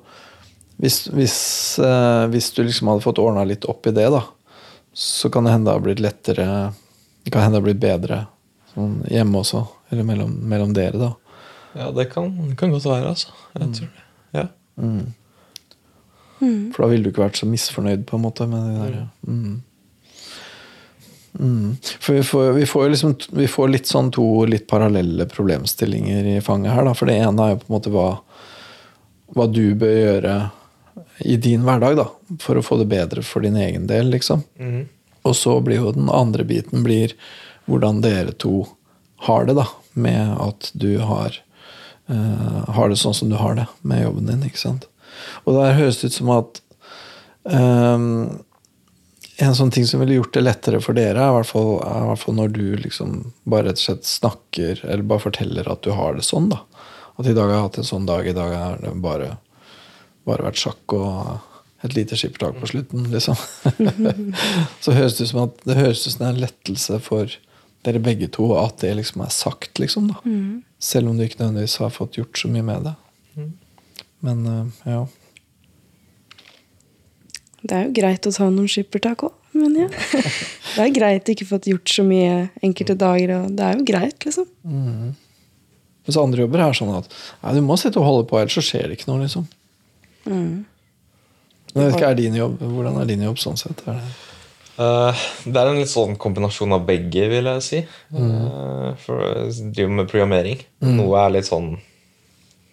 Hvis, 0.78 1.08
hvis, 1.10 1.38
eh, 1.82 2.24
hvis 2.30 2.52
du 2.54 2.62
liksom 2.62 2.90
hadde 2.92 3.02
fått 3.02 3.20
ordna 3.22 3.42
litt 3.48 3.66
opp 3.66 3.86
i 3.90 3.94
det, 3.94 4.06
da, 4.14 4.22
så 4.94 5.30
kan 5.30 5.46
det 5.46 5.54
hende 5.54 5.70
det 5.70 5.74
har 5.74 5.84
blitt 5.84 6.02
lettere 6.02 6.46
Det 7.24 7.30
kan 7.30 7.44
hende 7.44 7.58
det 7.58 7.60
har 7.60 7.66
blitt 7.66 7.82
bedre 7.82 8.18
sånn 8.72 9.00
hjemme 9.10 9.42
også, 9.42 9.64
eller 9.90 10.06
mellom, 10.06 10.34
mellom 10.48 10.74
dere, 10.76 10.98
da. 11.00 11.12
Ja, 11.78 11.90
det 11.94 12.08
kan, 12.12 12.30
det 12.48 12.56
kan 12.58 12.72
godt 12.72 12.86
være, 12.88 13.14
altså. 13.14 13.34
Jeg 13.54 13.72
tror 13.74 13.88
det. 13.94 14.04
Ja. 14.36 14.44
For 16.38 16.84
da 16.84 16.90
ville 16.92 17.06
du 17.06 17.10
ikke 17.10 17.24
vært 17.24 17.40
så 17.40 17.48
misfornøyd 17.50 18.04
på 18.08 18.18
en 18.18 18.24
måte 18.24 18.46
med 18.50 18.68
det 18.68 18.76
der. 18.78 19.08
Mm. 19.26 19.56
Mm. 21.38 21.76
For 21.82 22.18
vi 22.18 22.22
får, 22.26 22.52
vi 22.56 22.66
får 22.66 22.88
liksom 22.88 23.12
Vi 23.36 23.46
får 23.46 23.68
litt 23.70 23.86
sånn 23.86 24.08
to 24.10 24.24
litt 24.48 24.64
parallelle 24.66 25.26
problemstillinger 25.30 26.26
i 26.36 26.38
fanget 26.42 26.74
her. 26.74 26.86
Da. 26.88 26.94
For 26.98 27.10
det 27.10 27.18
ene 27.20 27.44
er 27.44 27.52
jo 27.54 27.60
på 27.62 27.68
en 27.68 27.76
måte 27.76 27.92
hva, 27.94 28.06
hva 29.36 29.46
du 29.50 29.66
bør 29.78 29.98
gjøre 29.98 30.36
i 31.18 31.36
din 31.36 31.64
hverdag 31.66 31.98
da, 31.98 32.06
for 32.42 32.58
å 32.58 32.64
få 32.64 32.78
det 32.80 32.88
bedre 32.90 33.24
for 33.26 33.44
din 33.44 33.58
egen 33.58 33.86
del, 33.90 34.10
liksom. 34.14 34.44
Mm. 34.60 34.86
Og 35.28 35.36
så 35.36 35.58
blir 35.64 35.82
jo 35.82 35.92
den 35.96 36.10
andre 36.12 36.46
biten 36.48 36.84
blir 36.86 37.14
hvordan 37.68 38.00
dere 38.04 38.32
to 38.32 38.64
har 39.28 39.48
det, 39.48 39.58
da. 39.58 39.66
Med 39.98 40.34
at 40.40 40.70
du 40.78 40.98
har, 41.02 41.34
uh, 42.10 42.64
har 42.76 42.88
det 42.88 43.00
sånn 43.00 43.16
som 43.16 43.32
du 43.32 43.36
har 43.40 43.58
det 43.58 43.66
med 43.82 44.04
jobben 44.04 44.30
din. 44.30 44.44
ikke 44.46 44.62
sant? 44.62 44.86
Og 45.44 45.56
der 45.58 45.76
høres 45.78 46.00
det 46.00 46.12
ut 46.12 46.18
som 46.20 46.30
at 46.36 46.60
um, 47.42 48.38
en 49.38 49.54
sånn 49.54 49.70
ting 49.74 49.86
som 49.86 50.00
ville 50.02 50.16
gjort 50.18 50.34
det 50.34 50.44
lettere 50.44 50.80
for 50.82 50.98
dere, 50.98 51.22
er 51.22 51.30
i 51.30 51.36
hvert 51.36 51.50
fall, 51.50 51.76
er 51.86 52.06
hvert 52.10 52.22
fall 52.24 52.38
når 52.38 52.54
du 52.54 52.64
liksom 52.82 53.18
bare 53.46 53.68
rett 53.68 53.78
og 53.78 53.84
slett 53.84 54.08
snakker, 54.08 54.80
eller 54.86 55.06
bare 55.06 55.26
forteller 55.28 55.70
at 55.70 55.84
du 55.86 55.92
har 55.94 56.16
det 56.16 56.26
sånn. 56.26 56.50
da. 56.50 56.62
At 57.18 57.26
i 57.26 57.34
dag 57.34 57.46
har 57.46 57.56
jeg 57.56 57.66
hatt 57.66 57.78
en 57.82 57.90
sånn 57.92 58.08
dag, 58.08 58.26
i 58.26 58.34
dag 58.34 58.54
er 58.54 58.80
det 58.82 58.94
bare, 59.02 59.36
bare 60.28 60.46
vært 60.46 60.60
sjakk 60.60 60.94
og 60.96 61.84
et 61.86 61.94
lite 61.94 62.16
skippertak 62.18 62.56
på 62.58 62.68
slutten, 62.72 63.04
liksom. 63.12 63.38
Så 64.84 64.94
høres 64.96 65.18
det 65.18 65.28
ut 65.28 65.30
som 65.30 65.44
at 65.44 65.60
det 65.68 65.78
høres 65.78 66.02
ut 66.02 66.12
som 66.12 66.24
det 66.24 66.26
er 66.26 66.32
en 66.34 66.42
lettelse 66.42 66.98
for 67.04 67.36
dere 67.86 68.02
begge 68.02 68.26
to 68.34 68.48
at 68.58 68.80
det 68.82 68.96
liksom 68.98 69.22
er 69.22 69.30
sagt, 69.34 69.78
liksom. 69.78 70.10
da. 70.10 70.18
Selv 70.82 71.10
om 71.10 71.18
du 71.18 71.24
ikke 71.24 71.38
nødvendigvis 71.38 71.78
har 71.82 71.94
fått 71.94 72.18
gjort 72.18 72.40
så 72.40 72.50
mye 72.50 72.66
med 72.66 72.88
det. 72.88 72.96
Men 74.26 74.42
uh, 74.46 74.66
ja. 74.82 75.04
Det 77.62 77.74
er 77.76 77.86
jo 77.86 77.94
greit 77.94 78.26
å 78.26 78.34
ta 78.34 78.48
noen 78.50 78.70
skippertak 78.70 79.22
òg, 79.28 79.34
mener 79.54 79.86
jeg. 79.86 80.24
Det 80.74 80.82
er 80.84 80.92
greit 80.94 81.30
å 81.30 81.34
ikke 81.34 81.46
fått 81.48 81.66
gjort 81.70 81.90
så 81.90 82.04
mye 82.06 82.48
enkelte 82.62 82.94
dager, 82.98 83.32
og 83.34 83.54
det 83.56 83.64
er 83.64 83.78
jo 83.78 83.86
greit, 83.88 84.26
liksom. 84.26 84.46
Mens 86.06 86.18
andre 86.20 86.44
jobber 86.44 86.62
er 86.62 86.76
sånn 86.76 86.92
at 86.94 87.08
nei, 87.42 87.54
du 87.56 87.62
må 87.66 87.78
sitte 87.80 87.98
og 87.98 88.06
holde 88.06 88.26
på, 88.30 88.38
ellers 88.38 88.58
så 88.58 88.62
skjer 88.62 88.86
det 88.86 88.98
ikke 88.98 89.08
noe. 89.10 89.24
liksom. 89.24 89.48
Men 90.28 90.64
jeg 91.74 91.84
vet 91.84 91.98
ikke, 91.98 92.08
er 92.10 92.18
din 92.18 92.38
jobb, 92.38 92.62
Hvordan 92.62 92.96
er 93.02 93.08
din 93.10 93.24
jobb 93.26 93.40
sånn 93.42 93.60
sett? 93.60 93.84
Er 93.86 94.00
det, 94.00 94.16
Uh, 94.78 95.10
det 95.42 95.58
er 95.58 95.72
en 95.72 95.80
litt 95.80 95.90
sånn 95.90 96.14
kombinasjon 96.22 96.70
av 96.76 96.84
begge, 96.86 97.24
vil 97.32 97.48
jeg 97.50 97.62
si. 97.66 97.78
Eh, 97.82 98.90
for 99.02 99.24
jeg 99.24 99.72
driver 99.74 99.96
med 99.96 100.10
programmering. 100.10 100.60
Noe 100.86 101.24
er 101.24 101.32
litt 101.34 101.48
sånn 101.48 101.72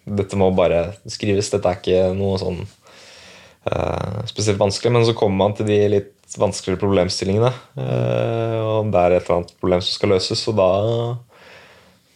Dette 0.06 0.38
må 0.38 0.52
bare 0.54 0.92
skrives. 1.10 1.50
Dette 1.50 1.66
er 1.66 1.80
ikke 1.80 2.04
noe 2.14 2.36
sånn 2.38 2.60
uh, 2.62 4.20
spesielt 4.30 4.60
vanskelig. 4.60 4.92
Men 4.94 5.08
så 5.08 5.16
kommer 5.18 5.40
man 5.40 5.56
til 5.58 5.66
de 5.66 5.80
litt 5.96 6.36
vanskeligere 6.38 6.78
problemstillingene. 6.84 7.50
og 7.74 8.92
det 8.94 9.02
er 9.02 9.16
et 9.16 9.26
eller 9.26 9.40
annet 9.40 9.56
problem 9.58 9.82
som 9.82 9.98
skal 9.98 10.14
løses, 10.14 10.46
og 10.46 10.60
da 10.62 10.70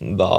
da 0.01 0.31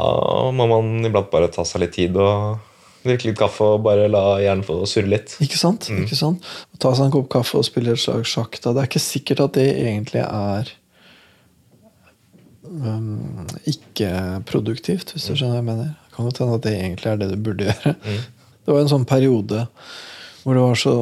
må 0.55 0.65
man 0.65 1.05
iblant 1.05 1.29
bare 1.29 1.51
ta 1.53 1.61
seg 1.67 1.83
litt 1.83 1.93
tid 1.93 2.15
og 2.17 2.70
drikke 3.03 3.29
litt 3.29 3.39
kaffe 3.39 3.65
og 3.75 3.85
bare 3.85 4.09
la 4.11 4.23
hjernen 4.41 4.65
få 4.65 4.81
surre 4.89 5.11
litt. 5.13 5.35
ikke 5.43 5.59
sant? 5.59 5.89
ikke 5.93 6.17
sant? 6.17 6.45
Ta 6.81 6.93
seg 6.95 7.07
en 7.07 7.15
kopp 7.15 7.31
kaffe 7.33 7.59
og 7.59 7.67
spille 7.67 7.95
et 7.95 8.01
slag 8.01 8.27
sjakk, 8.29 8.59
da, 8.63 8.75
det 8.75 8.83
er 8.83 8.91
ikke 8.91 9.03
sikkert 9.03 9.43
at 9.47 9.57
det 9.57 9.67
egentlig 9.71 10.23
er 10.25 10.71
um, 12.67 13.47
ikke 13.69 14.11
produktivt, 14.49 15.15
hvis 15.15 15.29
du 15.29 15.33
skjønner 15.33 15.57
hva 15.57 15.61
jeg 15.61 15.69
mener. 15.71 15.93
Det 16.05 16.15
kan 16.15 16.29
godt 16.29 16.43
hende 16.43 16.59
at 16.59 16.67
det 16.67 16.75
egentlig 16.77 17.11
er 17.11 17.21
det 17.21 17.31
du 17.31 17.37
burde 17.49 17.69
gjøre. 17.69 17.95
Det 18.61 18.75
var 18.75 18.83
en 18.83 18.91
sånn 18.91 19.07
periode 19.09 19.65
hvor 20.41 20.57
det 20.57 20.65
var 20.65 20.77
så 20.79 20.95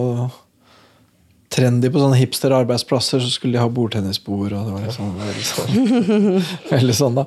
trendy 1.50 1.90
på 1.90 1.98
sånne 2.02 2.18
hipster-arbeidsplasser, 2.20 3.22
så 3.26 3.30
skulle 3.34 3.56
de 3.56 3.62
ha 3.64 3.70
bordtennisbord. 3.74 4.52
og 4.54 4.68
det 4.68 4.74
var 4.76 4.84
liksom 4.86 5.16
veldig 5.18 5.46
sånn, 5.50 6.28
veldig 6.76 6.96
sånn 7.00 7.18
da. 7.18 7.24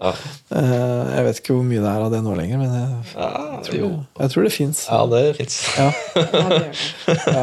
Eh, 0.54 1.10
jeg 1.16 1.24
vet 1.26 1.40
ikke 1.40 1.56
hvor 1.56 1.66
mye 1.66 1.82
det 1.82 1.90
er 1.90 2.04
av 2.06 2.12
det 2.14 2.20
nå 2.22 2.36
lenger, 2.38 2.60
men 2.60 2.76
jeg, 2.76 3.00
Ja, 3.16 3.30
tror, 3.66 3.78
jo. 3.80 3.88
det, 3.90 4.22
jeg 4.22 4.34
tror 4.36 4.46
det 4.46 4.52
fins. 4.54 4.84
Ja, 4.86 5.00
det 5.10 5.22
fins. 5.40 5.58
Ja. 5.78 5.90
Ja. 6.22 7.42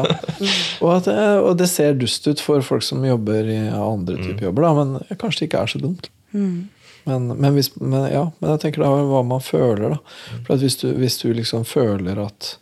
Og, 0.80 1.06
eh, 1.12 1.36
og 1.44 1.52
det 1.60 1.68
ser 1.70 1.94
dust 2.00 2.24
ut 2.30 2.40
for 2.42 2.64
folk 2.64 2.82
som 2.86 3.04
jobber 3.04 3.44
i 3.52 3.58
andre 3.76 4.16
typer 4.22 4.48
jobber, 4.48 4.64
da, 4.66 4.72
men 4.80 5.18
kanskje 5.20 5.44
det 5.44 5.50
ikke 5.50 5.62
er 5.66 5.72
så 5.74 5.80
dumt. 5.82 6.08
Men, 6.32 7.28
men, 7.32 7.52
hvis, 7.56 7.70
men, 7.80 8.08
ja, 8.12 8.24
men 8.40 8.52
jeg 8.54 8.60
tenker 8.64 8.82
det 8.84 8.88
er 8.88 9.06
hva 9.10 9.20
man 9.26 9.40
føler. 9.44 9.96
da. 9.96 10.00
For 10.46 10.56
at 10.56 10.64
hvis 10.64 10.76
du, 10.82 10.88
hvis 11.00 11.16
du 11.22 11.28
liksom 11.36 11.64
føler 11.68 12.20
at 12.24 12.54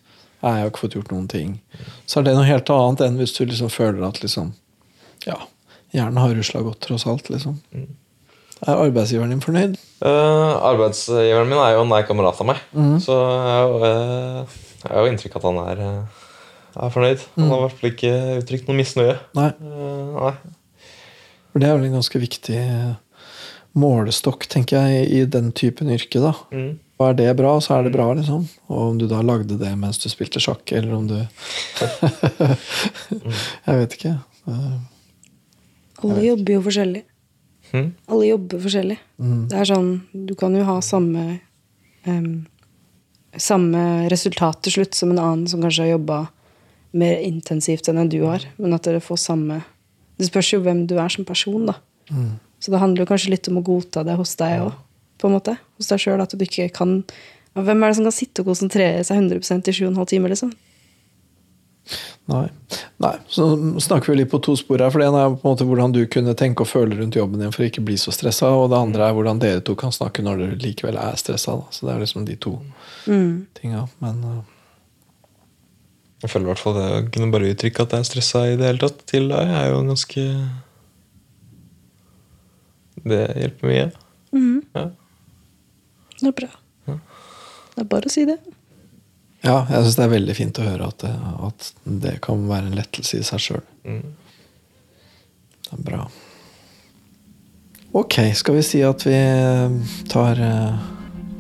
«Nei, 0.43 0.53
'jeg 0.55 0.63
har 0.63 0.71
ikke 0.71 0.85
fått 0.85 0.95
gjort 0.95 1.11
noen 1.11 1.29
ting', 1.29 1.61
så 2.07 2.21
er 2.21 2.29
det 2.29 2.35
noe 2.37 2.47
helt 2.47 2.71
annet 2.71 3.01
enn 3.01 3.17
hvis 3.19 3.33
du 3.35 3.45
liksom 3.45 3.71
føler 3.71 4.05
at 4.07 4.21
liksom 4.23 4.53
ja, 5.27 5.39
hjernen 5.91 6.21
har 6.23 6.35
rusla 6.35 6.63
godt, 6.63 6.81
tross 6.81 7.07
alt. 7.07 7.31
liksom. 7.31 7.59
Er 8.67 8.75
arbeidsgiveren 8.85 9.31
din 9.31 9.43
fornøyd? 9.43 9.77
Uh, 10.03 10.55
arbeidsgiveren 10.71 11.49
min 11.51 11.59
er 11.59 11.75
jo 11.77 11.83
en 11.83 11.91
nær 11.93 12.07
kamerat 12.07 12.41
av 12.41 12.47
meg, 12.47 12.63
så 13.03 13.19
jeg 13.19 13.51
har 13.55 13.67
jo, 13.67 15.03
eh, 15.07 15.11
inntrykk 15.13 15.37
av 15.37 15.43
at 15.43 15.49
han 15.49 15.61
er, 15.65 15.83
eh, 15.87 16.83
er 16.85 16.95
fornøyd. 16.95 17.27
Han 17.37 17.51
har 17.51 17.59
i 17.59 17.67
hvert 17.67 17.81
fall 17.81 17.91
ikke 17.91 18.15
uttrykt 18.43 18.69
noe 18.69 18.79
misnøye. 18.79 19.19
Nei. 19.39 19.51
Uh, 19.63 20.21
nei. 20.23 20.35
For 21.53 21.59
det 21.63 21.69
er 21.69 21.79
vel 21.79 21.87
en 21.89 21.99
ganske 21.99 22.19
viktig 22.21 22.63
målestokk, 23.79 24.47
tenker 24.51 24.83
jeg, 24.87 25.09
i 25.11 25.25
den 25.25 25.53
typen 25.53 25.91
yrke. 25.91 26.21
da. 26.21 26.35
Mm. 26.53 26.79
Og 26.99 27.05
er 27.07 27.15
det 27.15 27.29
bra, 27.39 27.53
så 27.63 27.77
er 27.79 27.85
det 27.87 27.93
bra, 27.95 28.09
liksom. 28.19 28.43
Og 28.69 28.79
om 28.91 28.97
du 28.99 29.07
da 29.11 29.21
lagde 29.23 29.55
det 29.61 29.71
mens 29.79 30.01
du 30.03 30.09
spilte 30.11 30.41
sjakk, 30.43 30.73
eller 30.75 30.95
om 30.97 31.07
du 31.07 31.15
Jeg 33.69 33.79
vet 33.83 33.95
ikke. 33.99 34.15
Eh, 34.51 34.79
Alle 36.03 36.25
jobber 36.27 36.53
jo 36.57 36.63
forskjellig. 36.67 37.05
Hmm? 37.71 37.91
Alle 38.09 38.31
jobber 38.31 38.63
forskjellig. 38.65 38.97
Det 39.51 39.57
er 39.61 39.67
sånn 39.69 39.89
Du 40.27 40.33
kan 40.41 40.55
jo 40.57 40.63
ha 40.65 40.79
samme 40.81 41.25
um, 42.09 42.47
Samme 43.37 43.83
resultat 44.09 44.63
til 44.65 44.73
slutt 44.79 44.97
som 44.97 45.11
en 45.13 45.21
annen 45.21 45.45
som 45.51 45.61
kanskje 45.61 45.85
har 45.85 45.91
jobba 45.99 46.23
mer 46.97 47.21
intensivt 47.21 47.91
enn 47.93 48.09
du 48.09 48.23
har, 48.25 48.47
men 48.57 48.73
at 48.73 48.89
dere 48.89 49.03
får 49.05 49.21
samme 49.21 49.59
Det 50.17 50.31
spørs 50.31 50.55
jo 50.55 50.63
hvem 50.65 50.87
du 50.89 50.97
er 50.99 51.13
som 51.13 51.27
person, 51.29 51.69
da. 51.69 51.75
Så 52.59 52.73
det 52.73 52.81
handler 52.81 53.05
jo 53.05 53.11
kanskje 53.13 53.35
litt 53.35 53.51
om 53.53 53.61
å 53.61 53.67
godta 53.67 54.01
det 54.09 54.17
hos 54.19 54.33
deg 54.41 54.63
òg, 54.65 54.73
på 55.19 55.29
en 55.29 55.37
måte. 55.37 55.57
Hos 55.79 55.91
deg 55.91 56.03
sjøl, 56.03 56.23
at 56.23 56.35
du 56.35 56.47
ikke 56.47 56.71
kan 56.75 57.03
Hvem 57.59 57.81
er 57.83 57.91
det 57.91 57.97
som 57.97 58.05
kan 58.07 58.15
sitte 58.15 58.43
og 58.45 58.53
konsentrere 58.53 59.03
seg 59.03 59.19
100% 59.19 59.67
i 59.67 59.73
7,5 59.75 60.05
timer, 60.13 60.31
liksom? 60.31 60.53
Nei. 62.29 62.49
Nei. 62.97 63.15
Så 63.29 63.57
snakker 63.81 64.13
vi 64.13 64.19
litt 64.19 64.31
på 64.31 64.41
to 64.45 64.53
spor 64.57 64.83
her. 64.83 64.93
For 64.93 65.01
det 65.01 65.09
ene 65.09 65.23
er 65.25 65.33
på 65.33 65.41
en 65.47 65.55
måte 65.55 65.67
hvordan 65.69 65.95
du 65.95 66.03
kunne 66.13 66.35
tenke 66.37 66.65
og 66.65 66.69
føle 66.69 66.99
rundt 66.99 67.17
jobben 67.17 67.41
din 67.41 67.55
for 67.55 67.65
å 67.65 67.69
ikke 67.71 67.85
bli 67.89 67.97
så 68.01 68.13
stressa. 68.13 68.51
Og 68.53 68.69
det 68.73 68.81
andre 68.81 69.09
er 69.09 69.17
hvordan 69.17 69.41
dere 69.41 69.65
to 69.65 69.77
kan 69.81 69.95
snakke 69.95 70.25
når 70.25 70.43
dere 70.43 70.61
likevel 70.61 71.01
er 71.01 71.17
stressa. 71.21 71.57
Så 71.73 71.89
det 71.89 71.95
er 71.95 72.05
liksom 72.05 72.29
de 72.29 72.37
to 72.37 72.59
tinga. 73.57 73.87
Men 74.05 74.21
uh, 74.25 74.39
Jeg 76.23 76.35
føler 76.35 76.49
i 76.49 76.53
hvert 76.53 76.65
fall 76.67 76.77
det 76.77 76.87
å 76.93 77.03
kunne 77.15 77.33
bare 77.33 77.53
uttrykke 77.55 77.85
at 77.85 77.97
jeg 77.97 78.05
er 78.05 78.11
stressa 78.11 78.47
i 78.51 78.57
det 78.61 78.69
hele 78.69 78.85
tatt 78.85 79.05
til 79.09 79.31
deg, 79.33 79.57
er 79.63 79.71
jo 79.73 79.83
ganske 79.89 80.29
Det 83.09 83.25
hjelper 83.41 83.73
mye. 83.73 83.91
Ja. 84.77 84.89
Det 86.21 86.31
er 86.31 86.37
bra. 86.43 86.51
Det 86.89 87.85
er 87.85 87.91
bare 87.91 88.11
å 88.11 88.13
si 88.13 88.25
det. 88.27 88.39
ja, 89.45 89.67
jeg 89.71 89.85
syns 89.85 89.99
det 89.99 90.05
er 90.05 90.15
veldig 90.17 90.35
fint 90.35 90.59
å 90.59 90.67
høre 90.67 90.89
at 90.91 91.05
det, 91.05 91.13
at 91.47 91.69
det 92.07 92.15
kan 92.25 92.49
være 92.49 92.71
en 92.71 92.79
lettelse 92.79 93.21
i 93.21 93.27
seg 93.27 93.45
sjøl. 93.45 93.63
Mm. 93.87 94.03
Det 95.69 95.77
er 95.77 95.85
bra. 95.87 96.09
Ok, 97.99 98.19
skal 98.37 98.59
vi 98.59 98.65
si 98.67 98.83
at 98.85 99.07
vi 99.07 99.19
tar 100.11 100.43
eh, 100.43 100.89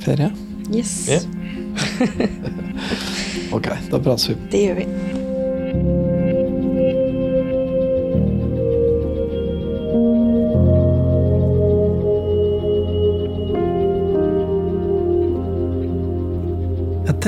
ferie? 0.04 0.30
Yes. 0.70 1.08
Yeah. 1.10 1.24
Ok, 3.52 3.68
da 3.90 3.98
prates 3.98 4.28
vi. 4.28 4.34
Det 4.52 4.60
gjør 4.66 4.74
vi. 4.82 6.07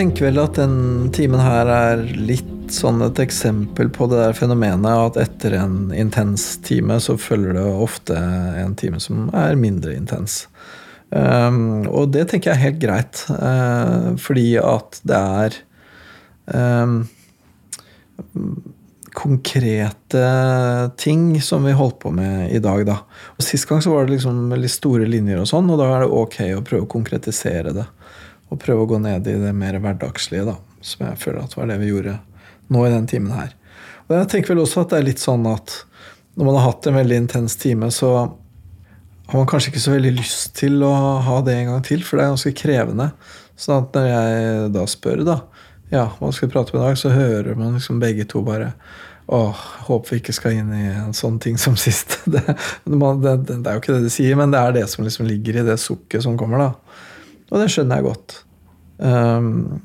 Tenker 0.01 0.31
vel 0.31 0.41
at 0.41 0.57
den 0.57 1.11
timen 1.13 1.43
her 1.43 1.69
er 1.69 2.03
litt 2.17 2.73
sånn 2.73 3.03
et 3.05 3.19
eksempel 3.21 3.91
på 3.93 4.07
det 4.09 4.21
der 4.23 4.37
fenomenet 4.39 4.89
at 4.89 5.19
etter 5.21 5.57
en 5.59 5.91
intens 5.93 6.55
time 6.65 6.97
så 7.03 7.19
følger 7.21 7.59
det 7.59 7.67
ofte 7.85 8.17
en 8.17 8.77
time 8.81 9.01
som 9.03 9.29
er 9.37 9.59
mindre 9.61 9.93
intens. 9.99 10.47
Um, 11.11 11.85
og 11.91 12.15
det 12.15 12.29
tenker 12.31 12.53
jeg 12.53 12.57
er 12.57 12.65
helt 12.69 12.81
greit, 12.81 13.25
uh, 13.35 14.15
fordi 14.23 14.55
at 14.63 15.01
det 15.11 15.19
er 15.19 15.59
um, 16.55 17.01
konkrete 19.11 20.25
ting 21.03 21.35
som 21.45 21.67
vi 21.67 21.77
holdt 21.77 21.99
på 22.07 22.15
med 22.15 22.55
i 22.55 22.63
dag, 22.63 22.87
da. 22.89 23.01
Og 23.37 23.45
Sist 23.45 23.69
gang 23.69 23.83
så 23.85 23.93
var 23.93 24.07
det 24.07 24.17
liksom 24.17 24.55
litt 24.55 24.73
store 24.73 25.09
linjer, 25.11 25.43
og 25.43 25.51
sånn, 25.51 25.69
og 25.69 25.83
da 25.83 25.91
er 25.97 26.07
det 26.07 26.13
ok 26.23 26.39
å 26.55 26.65
prøve 26.65 26.87
å 26.87 26.95
konkretisere 26.95 27.75
det. 27.83 27.91
Og 28.51 28.59
prøve 28.61 28.85
å 28.85 28.91
gå 28.91 28.99
ned 29.03 29.29
i 29.31 29.39
det 29.39 29.53
mer 29.57 29.79
hverdagslige, 29.79 30.49
da, 30.49 30.57
som 30.83 31.07
jeg 31.07 31.21
føler 31.23 31.45
at 31.45 31.57
var 31.59 31.71
det 31.71 31.79
vi 31.83 31.93
gjorde 31.93 32.19
nå 32.71 32.85
i 32.87 32.93
den 32.93 33.07
timen 33.11 33.35
her. 33.35 33.55
Og 34.09 34.17
jeg 34.17 34.31
tenker 34.33 34.55
vel 34.55 34.65
også 34.65 34.85
at 34.85 34.93
det 34.93 35.01
er 35.01 35.09
litt 35.11 35.23
sånn 35.23 35.47
at 35.51 35.85
når 36.39 36.47
man 36.47 36.57
har 36.59 36.71
hatt 36.71 36.87
en 36.89 36.99
veldig 36.99 37.19
intens 37.25 37.57
time, 37.61 37.91
så 37.95 38.11
har 39.31 39.39
man 39.39 39.47
kanskje 39.51 39.71
ikke 39.71 39.83
så 39.83 39.95
veldig 39.95 40.13
lyst 40.17 40.57
til 40.59 40.81
å 40.83 40.91
ha 41.27 41.37
det 41.47 41.55
en 41.55 41.73
gang 41.75 41.85
til, 41.87 42.03
for 42.07 42.19
det 42.19 42.25
er 42.25 42.33
ganske 42.33 42.55
krevende. 42.59 43.11
Sånn 43.61 43.85
at 43.85 43.95
når 43.95 44.09
jeg 44.09 44.73
da 44.75 44.87
spør, 44.91 45.23
da, 45.27 45.37
ja, 45.93 46.09
hva 46.19 46.31
skal 46.35 46.49
vi 46.49 46.55
prate 46.55 46.75
om 46.75 46.81
i 46.81 46.85
dag, 46.85 46.99
så 46.99 47.13
hører 47.15 47.59
man 47.59 47.77
liksom 47.79 48.03
begge 48.03 48.27
to 48.31 48.43
bare 48.47 48.73
Åh, 49.31 49.59
håper 49.87 50.11
vi 50.11 50.17
ikke 50.19 50.33
skal 50.35 50.57
inn 50.59 50.73
i 50.75 50.89
en 50.91 51.13
sånn 51.15 51.37
ting 51.39 51.55
som 51.61 51.77
sist. 51.79 52.17
Det, 52.27 52.41
det, 52.43 53.35
det, 53.47 53.59
er 53.61 53.77
jo 53.77 53.83
ikke 53.83 53.95
det 53.95 54.09
de 54.09 54.11
sier, 54.11 54.35
men 54.39 54.51
det 54.51 54.59
er 54.59 54.75
det 54.75 54.89
som 54.91 55.05
liksom 55.07 55.29
ligger 55.29 55.61
i 55.61 55.67
det 55.69 55.77
sukket 55.79 56.25
som 56.25 56.35
kommer, 56.41 56.65
da. 56.65 57.05
Og 57.51 57.61
det 57.61 57.69
skjønner 57.73 58.01
jeg 58.01 58.09
godt. 58.09 58.37
Um, 58.99 59.81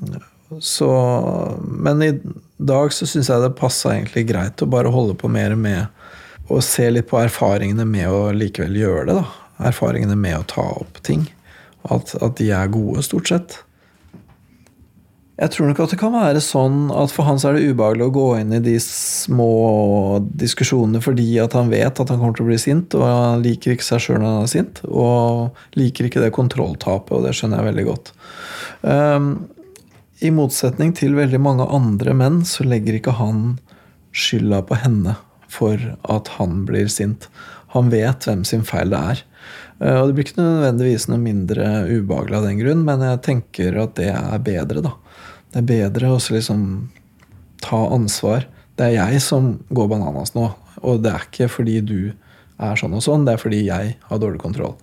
så, 0.62 0.90
men 1.66 2.02
i 2.04 2.12
dag 2.56 2.92
så 2.94 3.08
syns 3.08 3.30
jeg 3.32 3.42
det 3.42 3.56
passa 3.58 3.94
egentlig 3.94 4.26
greit 4.30 4.62
å 4.62 4.70
bare 4.70 4.92
holde 4.94 5.16
på 5.18 5.30
mer 5.32 5.56
med 5.58 5.86
å 6.52 6.60
se 6.62 6.86
litt 6.92 7.08
på 7.10 7.18
erfaringene 7.18 7.86
med 7.88 8.06
å 8.12 8.30
likevel 8.36 8.78
gjøre 8.78 9.06
det. 9.08 9.16
da. 9.18 9.66
Erfaringene 9.70 10.18
med 10.20 10.38
å 10.38 10.48
ta 10.52 10.66
opp 10.78 11.00
ting. 11.06 11.26
At, 11.86 12.14
at 12.22 12.38
de 12.38 12.50
er 12.54 12.70
gode, 12.70 13.02
stort 13.06 13.30
sett. 13.30 13.58
Jeg 15.36 15.52
tror 15.52 15.68
nok 15.68 15.80
at 15.84 15.92
det 15.92 15.98
kan 16.00 16.14
være 16.14 16.40
sånn 16.40 16.86
at 16.96 17.12
for 17.12 17.28
han 17.28 17.36
så 17.36 17.50
er 17.50 17.58
det 17.58 17.74
ubehagelig 17.74 18.06
å 18.06 18.14
gå 18.14 18.28
inn 18.38 18.54
i 18.56 18.60
de 18.64 18.78
små 18.80 20.16
diskusjonene 20.32 21.02
fordi 21.04 21.26
at 21.42 21.52
han 21.58 21.68
vet 21.68 22.00
at 22.00 22.08
han 22.08 22.22
kommer 22.22 22.38
til 22.38 22.46
å 22.46 22.48
bli 22.48 22.56
sint, 22.60 22.96
og 22.96 23.04
han 23.04 23.44
liker 23.44 23.74
ikke 23.74 23.84
seg 23.84 24.00
sjøl 24.00 24.22
når 24.22 24.30
han 24.30 24.46
er 24.46 24.54
sint. 24.54 24.80
Og 24.88 25.76
liker 25.76 26.08
ikke 26.08 26.24
det 26.24 26.32
kontrolltapet, 26.32 27.12
og 27.18 27.28
det 27.28 27.34
skjønner 27.36 27.60
jeg 27.60 27.68
veldig 27.68 27.86
godt. 27.90 28.10
Um, 28.80 29.28
I 30.24 30.32
motsetning 30.32 30.96
til 30.96 31.18
veldig 31.20 31.42
mange 31.44 31.68
andre 31.68 32.16
menn 32.16 32.40
så 32.48 32.64
legger 32.64 32.96
ikke 32.96 33.18
han 33.20 33.58
skylda 34.16 34.64
på 34.64 34.80
henne 34.86 35.18
for 35.52 35.76
at 36.08 36.32
han 36.40 36.62
blir 36.64 36.88
sint. 36.88 37.28
Han 37.76 37.92
vet 37.92 38.24
hvem 38.24 38.48
sin 38.48 38.64
feil 38.64 38.88
det 38.96 39.04
er. 39.12 39.24
Uh, 39.84 39.98
og 40.00 40.08
det 40.08 40.16
blir 40.16 40.30
ikke 40.30 40.40
nødvendigvis 40.40 41.10
noe 41.12 41.20
mindre 41.20 41.74
ubehagelig 41.92 42.40
av 42.40 42.48
den 42.48 42.62
grunn, 42.64 42.86
men 42.88 43.04
jeg 43.04 43.26
tenker 43.28 43.82
at 43.84 43.98
det 44.00 44.14
er 44.16 44.46
bedre, 44.48 44.88
da. 44.88 44.96
Det 45.52 45.62
er 45.62 45.68
bedre 45.68 46.12
å 46.14 46.20
liksom 46.20 46.62
ta 47.64 47.80
ansvar. 47.94 48.48
Det 48.76 48.90
er 48.90 48.96
jeg 48.98 49.22
som 49.24 49.54
går 49.72 49.90
bananas 49.92 50.34
nå, 50.36 50.50
og 50.82 51.04
det 51.04 51.12
er 51.12 51.28
ikke 51.28 51.48
fordi 51.48 51.78
du 51.80 52.00
er 52.56 52.80
sånn 52.80 52.96
og 52.96 53.04
sånn, 53.04 53.24
det 53.26 53.36
er 53.36 53.40
fordi 53.40 53.62
jeg 53.66 53.94
har 54.08 54.20
dårlig 54.20 54.40
kontroll. 54.42 54.76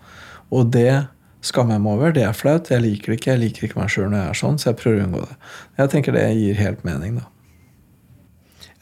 Og 0.53 0.69
det 0.73 1.05
skammer 1.43 1.77
jeg 1.77 1.83
meg 1.83 1.97
over. 1.97 2.15
Det 2.15 2.23
er 2.25 2.37
flaut. 2.37 2.71
Jeg 2.71 2.83
liker 2.83 3.11
det 3.11 3.19
ikke. 3.19 3.31
Jeg 3.33 3.41
liker 3.41 3.67
ikke 3.67 3.79
meg 3.81 3.91
sjøl 3.91 4.09
når 4.09 4.19
jeg 4.19 4.31
er 4.31 4.39
sånn, 4.39 4.59
så 4.61 4.69
jeg 4.69 4.79
prøver 4.79 4.99
å 5.01 5.07
unngå 5.07 5.23
det. 5.25 5.37
Jeg 5.81 5.93
tenker 5.93 6.15
det 6.15 6.25
gir 6.39 6.59
helt 6.61 6.83
mening, 6.87 7.19
da. 7.19 7.29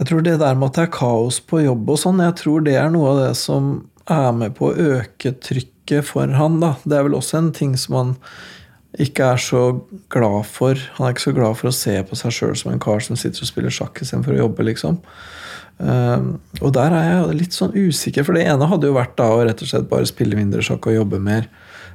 Jeg 0.02 0.10
tror 0.10 0.24
det 0.26 0.40
der 0.42 0.58
med 0.58 0.72
at 0.72 0.78
det 0.78 0.84
er 0.88 0.96
kaos 0.96 1.38
på 1.46 1.60
jobb 1.62 1.92
og 1.94 2.00
sånn, 2.02 2.24
jeg 2.26 2.34
tror 2.40 2.64
det 2.66 2.74
er 2.80 2.88
noe 2.90 3.12
av 3.12 3.20
det 3.22 3.34
som 3.38 3.68
er 4.10 4.32
med 4.34 4.56
på 4.58 4.72
å 4.72 4.88
øke 4.96 5.36
trykket 5.46 6.08
for 6.08 6.34
han, 6.38 6.58
da. 6.64 6.74
Det 6.86 6.98
er 6.98 7.06
vel 7.06 7.18
også 7.20 7.38
en 7.38 7.52
ting 7.54 7.76
som 7.78 7.98
han 8.00 8.16
ikke 9.00 9.30
er 9.34 9.40
så 9.40 9.62
glad 10.12 10.44
for 10.52 10.76
Han 10.98 11.06
er 11.08 11.14
ikke 11.14 11.24
så 11.24 11.36
glad 11.36 11.56
for 11.56 11.70
å 11.70 11.76
se 11.76 11.94
på 12.04 12.18
seg 12.20 12.34
sjøl 12.36 12.58
som 12.60 12.74
en 12.74 12.82
kar 12.82 13.00
som 13.04 13.16
sitter 13.20 13.46
og 13.46 13.48
spiller 13.48 13.72
sjakk 13.72 14.02
istedenfor 14.04 14.36
å 14.36 14.42
jobbe, 14.44 14.66
liksom. 14.68 15.00
Um, 15.82 16.36
og 16.60 16.74
der 16.76 16.94
er 16.94 17.08
jeg 17.08 17.38
litt 17.40 17.56
sånn 17.58 17.74
usikker, 17.74 18.26
for 18.28 18.38
det 18.38 18.44
ene 18.52 18.68
hadde 18.70 18.90
jo 18.90 18.98
vært 18.98 19.16
da 19.18 19.32
å 19.34 19.40
rett 19.48 19.64
og 19.64 19.72
slett 19.72 19.88
bare 19.90 20.10
spille 20.10 20.38
mindre 20.38 20.62
sjakk 20.66 20.90
og 20.92 20.98
jobbe 21.00 21.22
mer. 21.24 21.48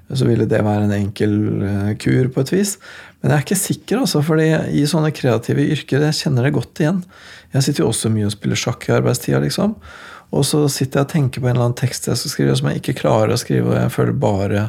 Så 0.07 0.27
ville 0.27 0.47
det 0.49 0.63
være 0.63 0.87
en 0.87 0.95
enkel 0.97 1.37
uh, 1.61 1.93
kur 2.01 2.31
på 2.33 2.43
et 2.43 2.53
vis. 2.55 2.77
Men 3.21 3.33
jeg 3.33 3.37
er 3.37 3.45
ikke 3.45 3.61
sikker, 3.61 4.03
altså, 4.03 4.23
fordi 4.27 4.49
i 4.81 4.85
sånne 4.89 5.13
kreative 5.15 5.69
yrker 5.77 6.09
jeg 6.09 6.19
kjenner 6.23 6.47
det 6.47 6.55
godt 6.57 6.83
igjen. 6.83 7.01
Jeg 7.55 7.67
sitter 7.67 7.85
jo 7.85 7.93
også 7.93 8.11
mye 8.15 8.29
og 8.29 8.35
spiller 8.35 8.61
sjakk 8.61 8.89
i 8.89 8.97
arbeidstida, 8.97 9.43
liksom. 9.45 9.77
Og 10.35 10.47
så 10.47 10.65
sitter 10.73 11.03
jeg 11.03 11.07
og 11.07 11.13
tenker 11.13 11.43
på 11.43 11.51
en 11.51 11.55
eller 11.55 11.69
annen 11.69 11.79
tekst 11.79 12.09
jeg 12.09 12.19
skal 12.19 12.33
skrive, 12.33 12.57
som 12.59 12.71
jeg 12.71 12.83
ikke 12.83 13.01
klarer 13.03 13.35
å 13.35 13.41
skrive, 13.41 13.71
og 13.71 13.79
jeg 13.79 13.95
føler 13.95 14.23
bare 14.27 14.69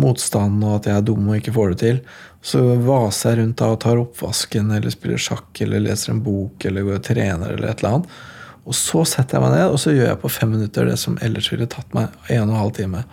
motstand 0.00 0.62
og 0.64 0.78
at 0.78 0.88
jeg 0.88 0.98
er 0.98 1.06
dum 1.06 1.26
og 1.28 1.38
ikke 1.38 1.54
får 1.54 1.72
det 1.72 1.80
til. 1.82 1.98
Så 2.42 2.62
vaser 2.86 3.32
jeg 3.32 3.42
rundt 3.42 3.58
da 3.60 3.70
og 3.74 3.80
tar 3.84 4.00
oppvasken 4.00 4.72
eller 4.74 4.94
spiller 4.94 5.20
sjakk 5.20 5.60
eller 5.64 5.84
leser 5.84 6.14
en 6.14 6.22
bok 6.24 6.64
eller 6.68 6.86
går 6.86 7.00
og 7.00 7.04
trener 7.06 7.54
eller 7.54 7.68
et 7.68 7.82
eller 7.82 7.98
annet. 7.98 8.16
Og 8.62 8.76
så 8.78 9.02
setter 9.08 9.38
jeg 9.38 9.44
meg 9.44 9.56
ned 9.56 9.74
og 9.74 9.80
så 9.82 9.94
gjør 9.94 10.10
jeg 10.12 10.22
på 10.22 10.32
fem 10.32 10.52
minutter 10.54 10.88
det 10.88 10.98
som 11.02 11.18
ellers 11.24 11.50
ville 11.52 11.68
tatt 11.70 11.96
meg 11.96 12.12
en 12.28 12.46
og 12.46 12.54
en 12.54 12.60
halv 12.60 12.76
time. 12.78 13.04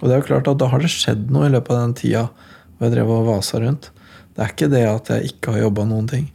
Og 0.00 0.06
det 0.06 0.14
er 0.14 0.22
jo 0.22 0.28
klart 0.30 0.50
at 0.50 0.60
da 0.60 0.70
har 0.70 0.82
det 0.82 0.92
skjedd 0.92 1.28
noe 1.34 1.48
i 1.48 1.52
løpet 1.54 1.74
av 1.74 1.82
den 1.82 1.98
tida 1.98 2.24
hvor 2.30 2.88
jeg 2.88 2.96
drev 2.96 3.12
og 3.14 3.28
vasa 3.28 3.60
rundt. 3.62 3.90
Det 4.34 4.42
er 4.42 4.54
ikke 4.54 4.70
det 4.72 4.84
at 4.90 5.10
jeg 5.12 5.34
ikke 5.34 5.54
har 5.54 5.66
jobba 5.66 5.86
noen 5.88 6.08
ting. 6.10 6.30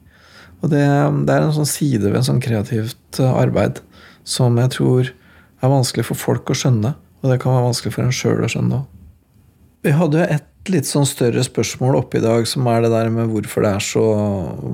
Og 0.59 0.71
det, 0.71 0.83
det, 0.83 1.33
er 1.33 1.45
en 1.45 1.55
sånn 1.55 1.67
side 1.69 2.05
ved 2.07 2.19
en 2.19 2.29
sånn 2.33 2.43
kreativt 2.43 3.19
arbeid 3.23 3.79
som 4.27 4.57
jeg 4.59 4.75
tror 4.75 5.11
er 5.59 5.71
vanskelig 5.71 6.07
for 6.07 6.19
folk 6.19 6.51
å 6.51 6.57
skjønne. 6.57 6.93
Og 7.19 7.31
det 7.31 7.39
kan 7.43 7.55
være 7.55 7.67
vanskelig 7.69 7.95
for 7.95 8.05
en 8.05 8.15
sjøl 8.15 8.43
å 8.43 8.51
skjønne 8.51 8.79
òg. 8.81 8.98
Vi 9.85 9.91
hadde 9.95 10.19
jo 10.19 10.27
et 10.35 10.45
litt 10.69 10.87
sånn 10.89 11.07
større 11.07 11.41
spørsmål 11.45 11.97
oppe 12.01 12.19
i 12.19 12.23
dag, 12.23 12.45
som 12.47 12.67
er 12.69 12.83
det 12.83 12.91
der 12.93 13.11
med 13.13 13.31
hvorfor 13.31 13.63
det 13.63 13.71
er 13.77 13.85
så 13.85 14.05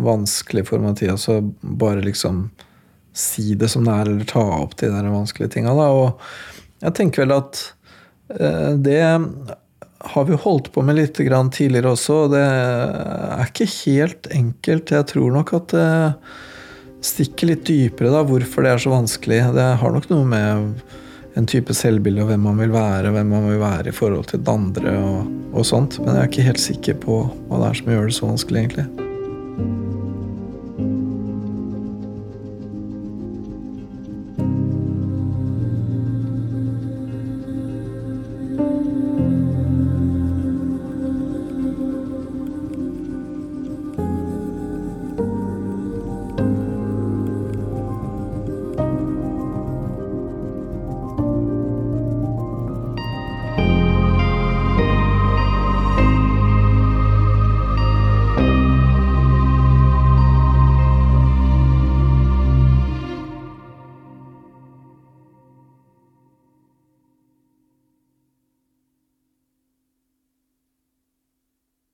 vanskelig 0.06 0.66
for 0.70 0.82
Mathias 0.84 1.28
å 1.32 1.40
bare 1.62 2.04
liksom 2.06 2.48
si 3.16 3.54
det 3.56 3.70
som 3.72 3.86
det 3.86 3.94
er, 3.94 4.10
eller 4.10 4.28
ta 4.28 4.44
opp 4.58 4.76
de 4.82 4.90
der 4.92 5.08
vanskelige 5.08 5.54
tinga. 5.56 5.76
Og 5.76 6.18
jeg 6.84 6.98
tenker 6.98 7.24
vel 7.24 7.36
at 7.38 7.62
eh, 8.34 8.74
det 8.82 9.00
har 10.06 10.28
vi 10.28 10.42
holdt 10.42 10.72
på 10.74 10.84
med 10.86 11.00
litt 11.00 11.16
tidligere 11.18 11.94
også, 11.94 12.18
og 12.26 12.36
det 12.36 12.44
er 12.44 13.46
ikke 13.48 13.70
helt 13.86 14.28
enkelt. 14.34 14.92
Jeg 14.92 15.10
tror 15.14 15.32
nok 15.38 15.56
at 15.58 15.72
det 15.78 15.88
stikker 17.06 17.54
litt 17.54 17.66
dypere, 17.70 18.12
da, 18.14 18.26
hvorfor 18.26 18.66
det 18.66 18.74
er 18.74 18.82
så 18.82 18.94
vanskelig. 18.94 19.42
Det 19.56 19.72
har 19.82 19.96
nok 19.96 20.10
noe 20.12 20.28
med 20.28 20.96
en 21.36 21.48
type 21.50 21.74
selvbilde 21.76 22.24
og 22.24 22.32
hvem 22.32 22.46
man 22.48 22.60
vil 22.62 22.74
være, 22.76 23.12
hvem 23.12 23.34
man 23.34 23.50
vil 23.50 23.60
være 23.60 23.92
i 23.92 23.96
forhold 23.96 24.30
til 24.32 24.44
det 24.44 24.52
andre 24.52 24.94
og, 25.00 25.34
og 25.54 25.68
sånt. 25.68 26.00
Men 26.00 26.14
jeg 26.14 26.22
er 26.22 26.32
ikke 26.32 26.50
helt 26.50 26.64
sikker 26.64 27.02
på 27.04 27.26
hva 27.50 27.62
det 27.62 27.72
er 27.72 27.82
som 27.82 27.92
gjør 27.96 28.08
det 28.10 28.18
så 28.20 28.30
vanskelig, 28.30 28.64
egentlig. 28.64 28.88